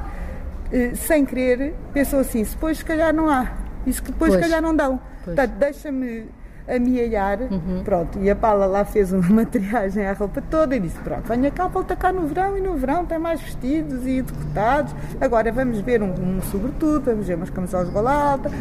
eh, 0.72 0.92
sem 0.96 1.26
querer, 1.26 1.74
pensam 1.94 2.20
assim: 2.20 2.44
se 2.44 2.54
depois, 2.54 2.78
se 2.78 2.86
calhar, 2.86 3.14
não 3.14 3.30
há. 3.30 3.52
E 3.86 3.94
se 3.94 4.02
depois, 4.02 4.32
se 4.34 4.38
Pois. 4.38 4.48
calhar, 4.50 4.62
não 4.62 4.76
dão. 4.76 4.98
Pois. 5.24 5.36
Portanto, 5.36 5.52
deixa-me 5.58 6.26
amealhar. 6.68 7.40
Pronto, 7.84 8.20
e 8.20 8.30
a 8.30 8.36
Paula 8.36 8.66
lá 8.66 8.84
fez 8.86 9.12
uma 9.14 9.46
triagem 9.48 10.06
à 10.06 10.14
roupa 10.14 10.42
toda 10.50 10.76
e 10.76 10.80
disse: 10.80 10.98
Pronto, 11.00 11.24
venha 11.28 11.50
cá, 11.52 11.68
volta 11.68 11.96
cá 11.96 12.12
no 12.12 12.28
verão 12.28 12.58
e 12.58 12.62
no 12.62 12.76
verão 12.76 13.06
tem 13.06 13.18
mais 13.20 13.42
vestidos 13.42 14.06
e 14.06 14.22
decotados. 14.22 14.94
Agora 15.22 15.52
vamos 15.52 15.80
ver 15.80 16.02
um, 16.02 16.12
um 16.12 16.42
sobretudo, 16.42 17.06
vamos 17.06 17.28
ver 17.28 17.36
umas 17.36 17.50
camisolas 17.50 17.88
de 17.88 17.94
gola 17.94 18.12
alta, 18.32 18.52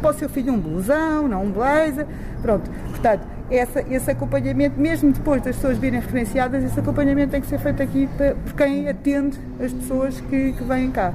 para 0.00 0.10
o 0.10 0.14
seu 0.14 0.28
filho 0.28 0.52
um 0.52 0.58
blusão, 0.60 1.28
não 1.28 1.44
um 1.44 1.50
blazer. 1.50 2.06
Pronto, 2.42 2.70
portanto, 2.90 3.22
essa, 3.50 3.80
esse 3.88 4.10
acompanhamento, 4.10 4.78
mesmo 4.78 5.12
depois 5.12 5.40
das 5.40 5.54
pessoas 5.56 5.78
virem 5.78 6.00
referenciadas, 6.00 6.64
esse 6.64 6.78
acompanhamento 6.80 7.30
tem 7.30 7.40
que 7.40 7.46
ser 7.46 7.58
feito 7.58 7.80
aqui 7.82 8.08
pa- 8.18 8.34
por 8.44 8.52
quem 8.54 8.88
atende 8.88 9.38
as 9.64 9.72
pessoas 9.72 10.20
que, 10.20 10.52
que 10.52 10.64
vêm 10.64 10.90
cá. 10.90 11.14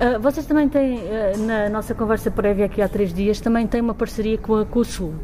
Ah, 0.00 0.18
vocês 0.18 0.46
também 0.46 0.68
têm, 0.70 1.00
ah, 1.10 1.36
na 1.38 1.68
nossa 1.68 1.94
conversa 1.94 2.30
prévia 2.30 2.64
aqui 2.66 2.80
há 2.80 2.88
três 2.88 3.12
dias, 3.12 3.40
também 3.40 3.66
têm 3.66 3.80
uma 3.82 3.94
parceria 3.94 4.38
com 4.38 4.54
a 4.56 4.64
COSUL. 4.64 5.14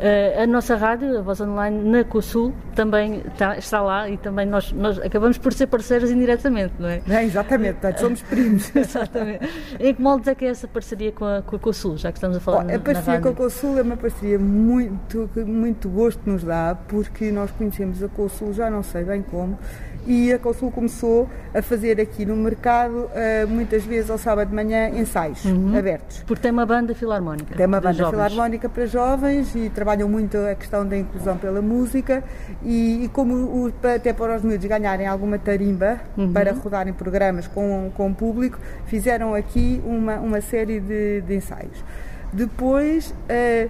Ah, 0.00 0.42
a 0.42 0.46
nossa 0.46 0.76
rádio, 0.76 1.18
a 1.18 1.20
voz 1.20 1.40
online, 1.42 1.90
na 1.90 2.02
COSUL, 2.04 2.54
também 2.74 3.22
está, 3.26 3.58
está 3.58 3.82
lá 3.82 4.08
e 4.08 4.16
também 4.16 4.46
nós, 4.46 4.72
nós 4.72 4.98
acabamos 4.98 5.36
por 5.36 5.52
ser 5.52 5.66
parceiros 5.66 6.10
indiretamente, 6.10 6.72
não 6.78 6.88
é? 6.88 7.02
É, 7.06 7.22
exatamente, 7.22 7.74
portanto, 7.74 8.00
somos 8.00 8.22
primos. 8.22 8.74
Exatamente. 8.74 9.46
Em 9.78 9.94
que 9.94 10.00
moldes 10.00 10.28
é 10.28 10.34
que 10.34 10.46
é 10.46 10.48
essa 10.48 10.66
parceria 10.66 11.12
com 11.12 11.26
a, 11.26 11.42
com 11.42 11.56
a 11.56 11.58
COSUL, 11.58 11.98
já 11.98 12.10
que 12.10 12.16
estamos 12.16 12.38
a 12.38 12.40
falar 12.40 12.62
Bom, 12.62 12.68
na, 12.68 12.76
a 12.76 12.78
parceria 12.78 13.20
na 13.20 13.20
com 13.20 13.28
a? 13.28 13.34
Consul 13.34 13.78
é 13.78 13.82
uma 13.82 13.96
parceria 13.96 14.38
muito, 14.38 15.28
que 15.34 15.44
muito 15.44 15.88
gosto 15.90 16.20
nos 16.24 16.42
dá, 16.42 16.76
porque 16.88 17.30
nós 17.30 17.50
conhecemos 17.50 18.02
a 18.02 18.08
Consul 18.08 18.54
já 18.54 18.70
não 18.70 18.82
sei 18.82 19.04
bem 19.04 19.22
como, 19.22 19.58
e 20.06 20.32
a 20.32 20.38
Consul 20.38 20.70
começou 20.70 21.28
a 21.54 21.60
fazer 21.62 22.00
aqui 22.00 22.24
no 22.24 22.36
mercado, 22.36 23.08
eh, 23.14 23.44
muitas 23.46 23.84
vezes 23.84 24.10
ao 24.10 24.18
sábado 24.18 24.48
de 24.48 24.54
manhã, 24.54 24.88
ensaios 24.90 25.44
abertos. 25.76 26.22
Porque 26.26 26.42
tem 26.42 26.50
uma 26.50 26.64
banda 26.66 26.94
filarmónica. 26.94 27.54
Tem 27.54 27.66
uma 27.66 27.80
banda 27.80 27.92
jovens. 27.94 28.10
filarmónica 28.32 28.68
para 28.68 28.86
jovens 28.86 29.54
e 29.54 29.68
trabalham 29.70 30.08
muito 30.08 30.36
a 30.38 30.54
questão 30.54 30.86
da 30.86 30.96
inclusão 30.96 31.36
pela 31.36 31.60
música 31.60 32.22
e, 32.62 33.04
e 33.04 33.08
como 33.08 33.34
o- 33.34 33.72
até 33.94 34.12
para 34.12 34.36
os 34.36 34.42
miúdos 34.42 34.66
ganharem 34.66 35.06
alguma 35.06 35.38
tarimba 35.38 35.98
para 36.32 36.52
rodarem 36.52 36.92
programas 36.92 37.46
com, 37.46 37.90
com 37.96 38.10
o 38.10 38.14
público, 38.14 38.58
fizeram 38.86 39.34
aqui 39.34 39.82
uma, 39.84 40.16
uma 40.16 40.40
série 40.40 40.80
de, 40.80 41.20
de 41.22 41.34
ensaios. 41.36 41.84
Depois, 42.32 43.12
eh, 43.28 43.68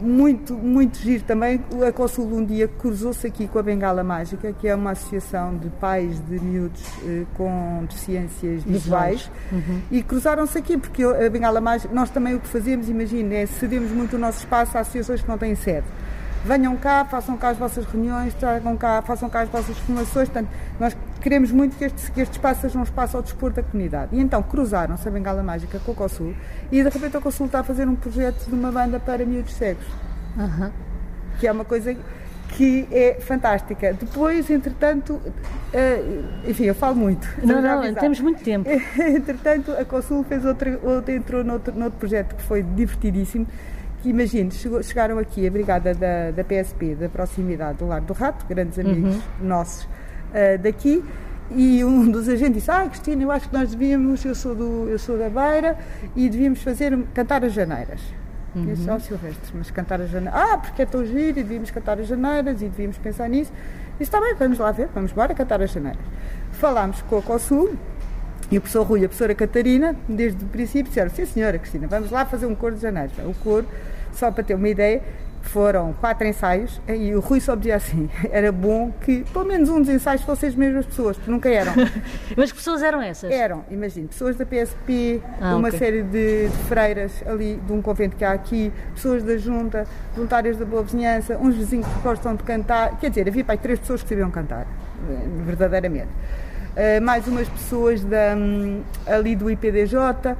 muito, 0.00 0.54
muito 0.54 0.98
giro 0.98 1.24
também, 1.24 1.60
a 1.86 1.92
Consul 1.92 2.26
um 2.32 2.44
dia 2.44 2.68
cruzou-se 2.68 3.26
aqui 3.26 3.46
com 3.48 3.58
a 3.58 3.62
Bengala 3.62 4.02
Mágica, 4.02 4.52
que 4.52 4.68
é 4.68 4.74
uma 4.74 4.92
associação 4.92 5.56
de 5.56 5.68
pais 5.70 6.20
de 6.26 6.38
miúdos 6.40 6.82
eh, 7.04 7.24
com 7.36 7.84
deficiências 7.88 8.62
visuais, 8.64 9.30
e 9.90 10.02
cruzaram-se 10.02 10.58
aqui, 10.58 10.76
porque 10.76 11.02
a 11.02 11.28
Bengala 11.30 11.60
Mágica, 11.60 11.92
nós 11.92 12.10
também 12.10 12.34
o 12.34 12.40
que 12.40 12.48
fazemos, 12.48 12.88
imagina, 12.88 13.34
é 13.34 13.46
cedemos 13.46 13.90
muito 13.90 14.16
o 14.16 14.18
nosso 14.18 14.38
espaço 14.38 14.76
a 14.76 14.80
associações 14.80 15.22
que 15.22 15.28
não 15.28 15.38
têm 15.38 15.54
sede. 15.54 15.86
Venham 16.48 16.74
cá, 16.78 17.04
façam 17.04 17.36
cá 17.36 17.50
as 17.50 17.58
vossas 17.58 17.84
reuniões, 17.84 18.32
tragam 18.32 18.74
cá, 18.74 19.02
façam 19.02 19.28
cá 19.28 19.42
as 19.42 19.50
vossas 19.50 19.76
formações. 19.80 20.30
Portanto, 20.30 20.48
nós 20.80 20.96
queremos 21.20 21.52
muito 21.52 21.76
que 21.76 21.84
este, 21.84 22.10
que 22.10 22.22
este 22.22 22.32
espaço 22.32 22.62
seja 22.62 22.78
um 22.78 22.82
espaço 22.82 23.18
ao 23.18 23.22
dispor 23.22 23.52
da 23.52 23.62
comunidade. 23.62 24.16
E 24.16 24.20
então 24.20 24.42
cruzaram-se 24.42 25.06
a 25.06 25.10
Bengala 25.10 25.42
Mágica 25.42 25.78
com 25.78 25.92
o 25.92 25.94
Consul 25.94 26.34
e 26.72 26.82
de 26.82 26.88
repente 26.88 27.18
o 27.18 27.20
Consul 27.20 27.46
está 27.46 27.60
a 27.60 27.62
fazer 27.62 27.86
um 27.86 27.94
projeto 27.94 28.46
de 28.46 28.54
uma 28.54 28.72
banda 28.72 28.98
para 28.98 29.26
miúdos 29.26 29.52
cegos 29.52 29.84
Aham. 30.38 30.72
que 31.38 31.46
é 31.46 31.52
uma 31.52 31.66
coisa 31.66 31.94
que 32.48 32.88
é 32.90 33.18
fantástica. 33.20 33.92
Depois, 33.92 34.48
entretanto, 34.48 35.20
eh, 35.70 36.22
enfim, 36.46 36.64
eu 36.64 36.74
falo 36.74 36.96
muito. 36.96 37.28
Não, 37.44 37.60
não, 37.60 37.78
avisar. 37.80 38.00
temos 38.00 38.20
muito 38.20 38.42
tempo. 38.42 38.66
entretanto, 38.98 39.72
a 39.72 39.84
Consul 39.84 40.24
fez 40.24 40.46
outra, 40.46 40.80
outra 40.82 41.14
entrou 41.14 41.44
noutro, 41.44 41.78
noutro 41.78 41.98
projeto 41.98 42.34
que 42.34 42.42
foi 42.42 42.62
divertidíssimo. 42.62 43.46
Que 44.02 44.10
imagine, 44.10 44.50
chegou- 44.52 44.82
chegaram 44.82 45.18
aqui 45.18 45.46
a 45.46 45.50
brigada 45.50 45.92
da, 45.94 46.30
da 46.30 46.44
PSP, 46.44 46.94
da 46.94 47.08
proximidade 47.08 47.78
do 47.78 47.86
Lar 47.86 48.00
do 48.00 48.12
Rato, 48.12 48.46
grandes 48.46 48.78
amigos 48.78 49.16
nossos 49.40 49.88
eh, 50.32 50.56
daqui, 50.56 51.02
e 51.50 51.82
um 51.84 52.08
dos 52.10 52.28
agentes 52.28 52.54
disse: 52.56 52.70
Ah, 52.70 52.86
Cristina, 52.86 53.22
eu 53.24 53.30
acho 53.32 53.48
que 53.48 53.54
nós 53.56 53.70
devíamos, 53.70 54.24
eu 54.24 54.34
sou, 54.34 54.54
do, 54.54 54.86
eu 54.88 54.98
sou 54.98 55.18
da 55.18 55.28
Beira, 55.28 55.76
e 56.14 56.28
devíamos 56.28 56.62
fazer, 56.62 56.96
cantar 57.12 57.44
as 57.44 57.52
janeiras. 57.52 58.00
E 58.54 58.60
eu 58.70 58.74
disse, 58.76 58.90
"Oh, 58.90 58.98
Silvestre, 59.00 59.52
mas 59.54 59.70
cantar 59.70 60.00
as 60.00 60.10
janeiras. 60.10 60.40
Ah, 60.40 60.58
porque 60.58 60.82
é 60.82 60.86
tão 60.86 61.04
giro 61.04 61.30
e 61.38 61.42
devíamos 61.42 61.70
cantar 61.70 61.98
as 61.98 62.06
janeiras 62.06 62.62
e 62.62 62.66
devíamos 62.66 62.96
pensar 62.98 63.28
nisso. 63.28 63.52
Disse, 63.98 64.02
está 64.04 64.20
bem, 64.20 64.34
vamos 64.34 64.58
lá 64.58 64.70
ver, 64.72 64.88
vamos 64.94 65.10
embora 65.12 65.34
cantar 65.34 65.60
as 65.60 65.70
janeiras. 65.72 66.00
Falámos 66.52 67.02
com 67.02 67.18
a 67.18 67.22
COSUL 67.22 67.74
e 68.50 68.58
o 68.58 68.60
professor 68.60 68.82
Rui 68.86 69.00
e 69.00 69.04
a 69.04 69.08
professora 69.08 69.34
Catarina, 69.34 69.94
desde 70.08 70.42
o 70.44 70.48
princípio, 70.48 70.84
disseram, 70.88 71.10
sim 71.10 71.26
senhora 71.26 71.58
Cristina, 71.58 71.86
vamos 71.86 72.10
lá 72.10 72.24
fazer 72.24 72.46
um 72.46 72.54
coro 72.54 72.74
de 72.74 72.80
janeiros. 72.82 73.12
O 73.18 73.34
coro, 73.42 73.66
só 74.12 74.30
para 74.30 74.42
ter 74.42 74.54
uma 74.54 74.68
ideia, 74.68 75.02
foram 75.40 75.94
quatro 75.94 76.26
ensaios 76.26 76.78
e 76.88 77.14
o 77.14 77.20
Rui 77.20 77.40
só 77.40 77.54
dizia 77.54 77.76
assim, 77.76 78.10
era 78.30 78.50
bom 78.52 78.90
que 79.02 79.24
pelo 79.32 79.44
menos 79.46 79.68
um 79.70 79.80
dos 79.80 79.88
ensaios 79.88 80.22
fossem 80.22 80.48
as 80.48 80.54
mesmas 80.54 80.84
pessoas, 80.86 81.16
porque 81.16 81.30
nunca 81.30 81.48
eram. 81.48 81.72
Mas 82.36 82.50
que 82.50 82.56
pessoas 82.58 82.82
eram 82.82 83.00
essas? 83.00 83.30
Eram, 83.30 83.64
imagino, 83.70 84.08
pessoas 84.08 84.36
da 84.36 84.44
PSP, 84.44 85.22
Ah, 85.40 85.56
uma 85.56 85.68
ok. 85.68 85.78
série 85.78 86.02
de, 86.02 86.48
de 86.48 86.56
freiras 86.68 87.12
ali 87.26 87.60
de 87.66 87.72
um 87.72 87.80
convento 87.80 88.16
que 88.16 88.24
há 88.24 88.32
aqui, 88.32 88.72
pessoas 88.94 89.22
da 89.22 89.36
junta, 89.38 89.86
voluntárias 90.14 90.56
da 90.56 90.64
boa 90.64 90.82
vizinhança, 90.82 91.36
uns 91.38 91.54
vizinhos 91.54 91.86
que 91.86 92.00
gostam 92.00 92.34
de 92.34 92.42
cantar. 92.42 92.98
Quer 92.98 93.08
dizer, 93.10 93.28
havia 93.28 93.44
para 93.44 93.54
aí 93.54 93.58
três 93.58 93.78
pessoas 93.78 94.02
que 94.02 94.08
sabiam 94.08 94.30
cantar, 94.30 94.66
eh, 95.08 95.16
verdadeiramente. 95.46 96.08
Eh, 96.76 97.00
mais 97.00 97.26
umas 97.26 97.48
pessoas 97.48 98.04
da, 98.04 98.34
hum, 98.36 98.82
ali 99.06 99.34
do 99.34 99.50
IPDJ. 99.50 99.96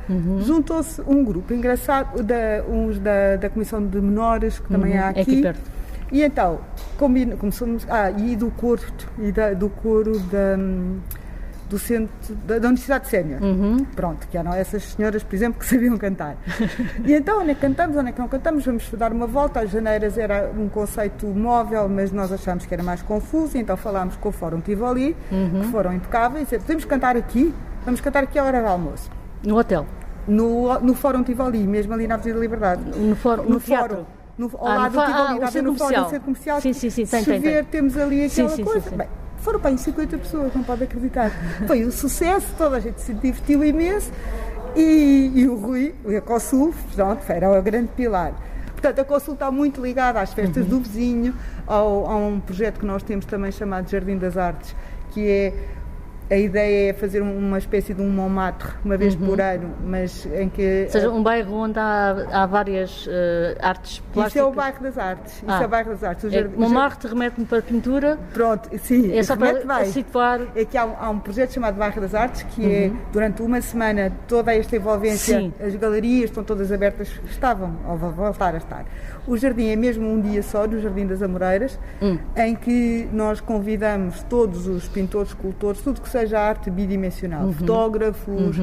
Uhum. 0.08 0.40
Juntou-se 0.42 1.00
um 1.06 1.24
grupo 1.24 1.52
engraçado, 1.52 2.22
da, 2.22 2.62
uns 2.68 2.98
da, 2.98 3.36
da 3.36 3.50
Comissão 3.50 3.84
de 3.84 4.00
Menores, 4.00 4.58
que 4.60 4.68
também 4.68 4.92
Uhum, 4.94 5.00
há 5.02 5.06
é 5.06 5.08
aqui. 5.10 5.20
aqui 5.20 5.42
perto. 5.42 5.70
E 6.12 6.22
então, 6.22 6.60
combina, 6.96 7.36
começamos. 7.36 7.86
Ah, 7.90 8.10
e 8.10 8.34
do 8.36 8.50
coro, 8.52 8.80
e 9.18 9.30
da- 9.32 9.52
do 9.52 9.68
coro 9.68 10.18
da, 10.20 10.56
hum, 10.58 10.98
do 11.68 11.78
centro 11.78 12.34
da, 12.46 12.58
da 12.58 12.68
Universidade 12.68 13.08
Sénior. 13.08 13.42
Uhum. 13.42 13.84
Pronto, 13.94 14.26
que 14.28 14.36
eram 14.38 14.52
essas 14.54 14.82
senhoras, 14.84 15.22
por 15.22 15.34
exemplo, 15.34 15.58
que 15.60 15.66
sabiam 15.68 15.96
cantar. 15.98 16.36
e 17.04 17.12
então, 17.14 17.40
onde 17.40 17.50
é 17.50 17.54
que 17.54 17.60
cantamos, 17.60 17.96
onde 17.96 18.08
é 18.08 18.12
que 18.12 18.18
não 18.20 18.28
cantamos? 18.28 18.64
Vamos 18.64 18.90
dar 18.92 19.12
uma 19.12 19.26
volta. 19.26 19.60
As 19.60 19.70
janeiras 19.70 20.16
era 20.16 20.50
um 20.56 20.68
conceito 20.68 21.26
móvel, 21.26 21.88
mas 21.88 22.10
nós 22.12 22.32
achámos 22.32 22.64
que 22.66 22.72
era 22.74 22.82
mais 22.82 23.02
confuso, 23.02 23.56
então 23.58 23.76
falámos 23.76 24.16
com 24.16 24.30
o 24.30 24.32
Fórum 24.32 24.60
Tivoli, 24.60 25.16
que 25.28 25.70
foram 25.70 25.92
impecáveis. 25.92 26.48
Disse, 26.48 26.58
Podemos 26.60 26.84
cantar 26.84 27.16
aqui? 27.16 27.54
Vamos 27.84 28.00
cantar 28.00 28.22
aqui 28.24 28.38
à 28.38 28.44
hora 28.44 28.60
do 28.60 28.66
almoço. 28.68 29.10
No 29.44 29.56
hotel? 29.58 29.86
No, 30.26 30.78
no 30.80 30.94
Fórum 30.94 31.22
Tivoli, 31.22 31.66
mesmo 31.66 31.94
ali 31.94 32.06
na 32.06 32.14
Avenida 32.16 32.38
da 32.38 32.42
Liberdade. 32.42 32.82
No, 32.98 33.16
fórum, 33.16 33.44
no, 33.44 33.60
teatro? 33.60 33.88
fórum. 33.96 34.06
No, 34.36 34.50
ao 34.58 34.66
Ah, 34.68 34.74
no 34.74 34.80
lado 34.80 34.92
do 34.92 35.04
Tivoli, 35.06 35.42
ah, 35.42 35.50
centro 35.50 35.72
no 35.72 35.78
fórum, 35.78 35.78
comercial. 35.78 36.02
no 36.04 36.10
centro 36.10 36.24
comercial. 36.24 36.60
Sim, 36.60 36.72
sim, 36.72 36.90
sim, 36.90 37.06
tem, 37.06 37.24
Se 37.24 37.30
tem, 37.30 37.40
tem. 37.40 37.64
temos 37.64 37.96
ali 37.96 38.24
aquela 38.26 38.48
sim, 38.50 38.64
coisa. 38.64 38.80
sim, 38.80 38.90
sim. 38.90 38.96
Bem, 38.96 39.08
foram 39.38 39.60
para 39.60 39.70
aí 39.70 39.78
50 39.78 40.18
pessoas, 40.18 40.54
não 40.54 40.62
pode 40.62 40.84
acreditar. 40.84 41.30
Foi 41.66 41.84
um 41.84 41.90
sucesso, 41.90 42.46
toda 42.56 42.76
a 42.76 42.80
gente 42.80 43.00
se 43.00 43.12
divertiu 43.14 43.64
imenso 43.64 44.10
e, 44.76 45.32
e 45.34 45.48
o 45.48 45.56
Rui, 45.56 45.94
o 46.04 46.12
Ecosul, 46.12 46.74
pronto, 46.94 47.22
era 47.28 47.50
o 47.58 47.62
grande 47.62 47.88
pilar. 47.96 48.32
Portanto, 48.72 49.00
a 49.00 49.04
Consul 49.04 49.34
está 49.34 49.50
muito 49.50 49.80
ligada 49.82 50.20
às 50.20 50.32
festas 50.32 50.62
Uhum. 50.64 50.68
do 50.70 50.80
vizinho, 50.80 51.34
ao, 51.66 52.06
a 52.06 52.16
um 52.16 52.38
projeto 52.38 52.78
que 52.78 52.86
nós 52.86 53.02
temos 53.02 53.24
também 53.26 53.50
chamado 53.50 53.90
Jardim 53.90 54.16
das 54.16 54.36
Artes, 54.36 54.74
que 55.10 55.28
é 55.28 55.52
a 56.30 56.36
ideia 56.36 56.90
é 56.90 56.92
fazer 56.92 57.22
uma 57.22 57.56
espécie 57.58 57.94
de 57.94 58.02
um 58.02 58.08
Montmartre 58.10 58.70
uma 58.84 58.96
vez 58.96 59.14
por 59.16 59.40
ano, 59.40 59.74
mas 59.84 60.26
em 60.26 60.48
que 60.48 60.62
Uhum. 60.62 60.84
Ou 60.84 60.90
seja, 60.90 61.10
um 61.10 61.22
bairro 61.22 61.54
onde 61.54 61.78
há, 61.78 62.26
há 62.32 62.46
várias 62.46 63.06
eh, 63.10 63.56
artes 63.60 64.00
plásticas. 64.12 64.26
isso 64.28 64.38
é 64.38 64.44
o 64.44 64.52
bairro 64.52 64.82
das 64.82 64.98
artes. 64.98 65.34
Isso 65.36 65.44
Ah. 65.48 65.62
é 65.62 65.66
o 65.66 65.68
bairro 65.68 65.90
das 65.90 66.04
artes. 66.04 66.24
O 66.24 66.34
É, 66.36 66.44
Montmartre 66.44 67.08
remete-me 67.08 67.46
para 67.46 67.62
pintura, 67.62 68.18
Pronto, 68.34 68.68
sim. 68.78 69.16
é 69.16 69.22
só 69.22 69.36
para 69.36 69.54
bem. 69.64 69.86
situar. 69.92 70.40
É 70.54 70.64
que 70.64 70.76
há 70.76 70.84
um, 70.84 70.94
há 71.00 71.10
um 71.10 71.18
projeto 71.18 71.52
chamado 71.52 71.76
Bairro 71.76 72.00
das 72.00 72.14
Artes, 72.14 72.42
que 72.54 72.64
é 72.70 72.90
durante 73.12 73.40
uma 73.42 73.60
semana 73.60 74.12
toda 74.26 74.54
esta 74.54 74.76
envolvência, 74.76 75.38
Sim. 75.40 75.52
as 75.60 75.74
galerias 75.76 76.24
estão 76.30 76.44
todas 76.44 76.70
abertas, 76.70 77.08
estavam, 77.30 77.74
ou 77.88 77.96
vão 77.96 78.10
voltar 78.12 78.54
a 78.54 78.58
estar. 78.58 78.84
O 79.28 79.36
jardim 79.36 79.68
é 79.68 79.76
mesmo 79.76 80.10
um 80.10 80.18
dia 80.20 80.42
só, 80.42 80.66
no 80.66 80.80
Jardim 80.80 81.06
das 81.06 81.22
Amoreiras, 81.22 81.78
Hum. 82.00 82.16
em 82.36 82.56
que 82.56 83.06
nós 83.12 83.40
convidamos 83.40 84.22
todos 84.22 84.66
os 84.66 84.88
pintores, 84.88 85.28
escultores, 85.28 85.80
tudo 85.82 86.00
que 86.00 86.08
seja 86.08 86.40
arte 86.40 86.70
bidimensional, 86.70 87.52
fotógrafos, 87.52 88.56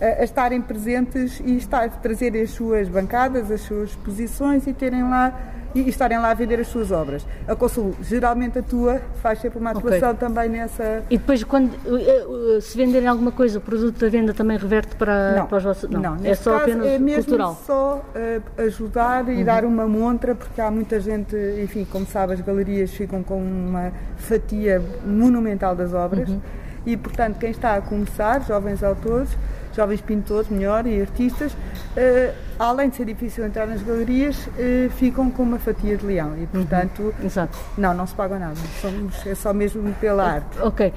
a, 0.00 0.20
a 0.20 0.24
estarem 0.24 0.60
presentes 0.62 1.40
e 1.44 1.56
estar, 1.56 1.88
trazer 2.00 2.36
as 2.40 2.50
suas 2.50 2.88
bancadas, 2.88 3.50
as 3.50 3.62
suas 3.62 3.90
exposições 3.90 4.64
e 4.68 4.72
terem 4.72 5.02
lá 5.02 5.36
e 5.74 5.88
estarem 5.88 6.18
lá 6.18 6.30
a 6.30 6.34
vender 6.34 6.60
as 6.60 6.68
suas 6.68 6.90
obras. 6.90 7.26
A 7.46 7.54
Consul 7.54 7.94
geralmente 8.02 8.58
atua, 8.58 9.00
faz 9.22 9.40
sempre 9.40 9.58
uma 9.58 9.70
atuação 9.70 10.14
também 10.14 10.48
nessa. 10.48 11.02
E 11.10 11.18
depois, 11.18 11.42
quando 11.44 11.72
eh, 11.86 12.56
eh, 12.56 12.60
se 12.60 12.76
venderem 12.76 13.08
alguma 13.08 13.32
coisa, 13.32 13.58
o 13.58 13.60
produto 13.60 13.98
da 13.98 14.08
venda 14.08 14.34
também 14.34 14.56
reverte 14.56 14.94
para, 14.96 15.36
Não, 15.36 15.46
para 15.46 15.58
os 15.58 15.64
vossos. 15.64 15.90
Não, 15.90 16.14
é 16.16 16.18
neste 16.18 16.44
só 16.44 16.56
apenas 16.56 16.86
é 16.86 16.98
mesmo 16.98 17.24
cultural. 17.24 17.50
Uhum. 17.50 17.56
só 17.66 18.04
eh, 18.14 18.40
ajudar 18.58 19.28
e 19.28 19.44
dar 19.44 19.64
uma 19.64 19.86
montra, 19.86 20.34
porque 20.34 20.60
há 20.60 20.70
muita 20.70 21.00
gente, 21.00 21.36
enfim, 21.62 21.86
como 21.90 22.06
sabe, 22.06 22.34
as 22.34 22.40
galerias 22.40 22.90
ficam 22.90 23.22
com 23.22 23.38
uma 23.42 23.92
fatia 24.16 24.82
monumental 25.04 25.74
das 25.74 25.92
obras 25.92 26.28
Uhum. 26.28 26.40
e, 26.86 26.96
portanto, 26.96 27.38
quem 27.38 27.50
está 27.50 27.74
a 27.76 27.80
começar, 27.80 28.40
jovens 28.42 28.82
autores, 28.82 29.30
jovens 29.74 30.00
pintores, 30.00 30.48
melhor, 30.50 30.86
e 30.86 31.00
artistas, 31.00 31.56
eh, 31.96 32.32
além 32.58 32.88
de 32.90 32.96
ser 32.96 33.04
difícil 33.06 33.44
entrar 33.44 33.66
nas 33.66 33.82
galerias, 33.82 34.48
eh, 34.58 34.88
ficam 34.96 35.30
com 35.30 35.42
uma 35.42 35.58
fatia 35.58 35.96
de 35.96 36.04
leão 36.06 36.28
Uhum. 36.30 36.42
e, 36.42 36.46
portanto, 36.46 37.14
Exato. 37.24 37.58
não, 37.76 37.92
não 37.94 38.06
se 38.06 38.14
paga 38.14 38.38
nada, 38.38 38.54
Somos- 38.80 39.26
é 39.26 39.34
só 39.34 39.52
mesmo 39.52 39.92
pela 40.00 40.24
arte. 40.34 40.58
Ok. 40.60 40.92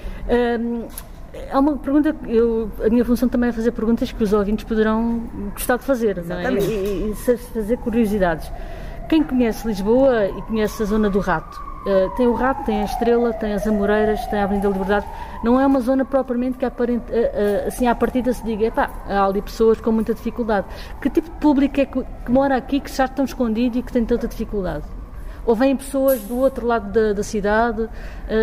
Hum, 0.60 0.84
há 1.52 1.60
uma 1.60 1.78
pergunta, 1.78 2.16
eu, 2.28 2.70
a 2.86 2.90
minha 2.90 3.04
função 3.06 3.28
também 3.30 3.50
é 3.50 3.54
fazer 3.54 3.72
perguntas 3.72 4.12
que 4.12 4.24
os 4.24 4.34
ouvintes 4.34 4.66
poderão 4.66 5.22
gostar 5.54 5.78
de 5.78 5.84
fazer, 5.84 6.24
não 6.24 6.38
é? 6.38 6.52
E, 6.54 7.12
e 7.12 7.16
sa- 7.16 7.38
fazer 7.54 7.78
curiosidades. 7.78 8.52
Quem 9.10 9.22
conhece 9.24 9.68
Lisboa 9.68 10.26
e 10.26 10.42
conhece 10.44 10.82
a 10.82 10.86
zona 10.86 11.10
do 11.10 11.20
Rato, 11.20 11.62
eh, 11.86 12.10
tem 12.18 12.28
o 12.28 12.34
Rato, 12.34 12.64
tem 12.66 12.82
a 12.82 12.86
Estrela, 12.86 13.34
tem 13.34 13.54
as 13.54 13.66
Amoreiras, 13.68 14.26
tem 14.28 14.40
a 14.40 14.44
Avenida 14.44 14.68
da 14.68 14.74
Liberdade. 14.74 15.06
Não 15.44 15.60
é 15.60 15.66
uma 15.66 15.80
zona 15.80 16.04
propriamente 16.06 16.58
que 16.58 16.66
aparente, 16.66 17.06
eh, 17.12 17.32
eh, 17.34 17.68
assim 17.68 17.88
à 17.88 17.96
partida 17.96 18.34
se 18.34 18.44
diga, 18.44 18.66
epá, 18.66 18.90
há 19.08 19.26
ali 19.26 19.42
pessoas 19.42 19.80
com 19.80 19.92
muita 19.92 20.14
dificuldade. 20.14 20.68
Que 21.02 21.10
tipo 21.10 21.30
de 21.30 21.36
público 21.38 21.80
é 21.80 21.86
que, 21.86 22.04
que 22.04 22.32
mora 22.32 22.56
aqui 22.56 22.80
que 22.80 22.92
já 22.92 23.06
estão 23.06 23.26
escondido 23.26 23.78
e 23.78 23.84
que 23.84 23.92
tem 23.92 24.04
tanta 24.06 24.28
dificuldade? 24.28 24.86
Ou 25.46 25.56
vêm 25.56 25.76
pessoas 25.76 26.22
do 26.22 26.38
outro 26.38 26.66
lado 26.66 26.92
da, 26.92 27.14
da 27.14 27.22
cidade 27.22 27.88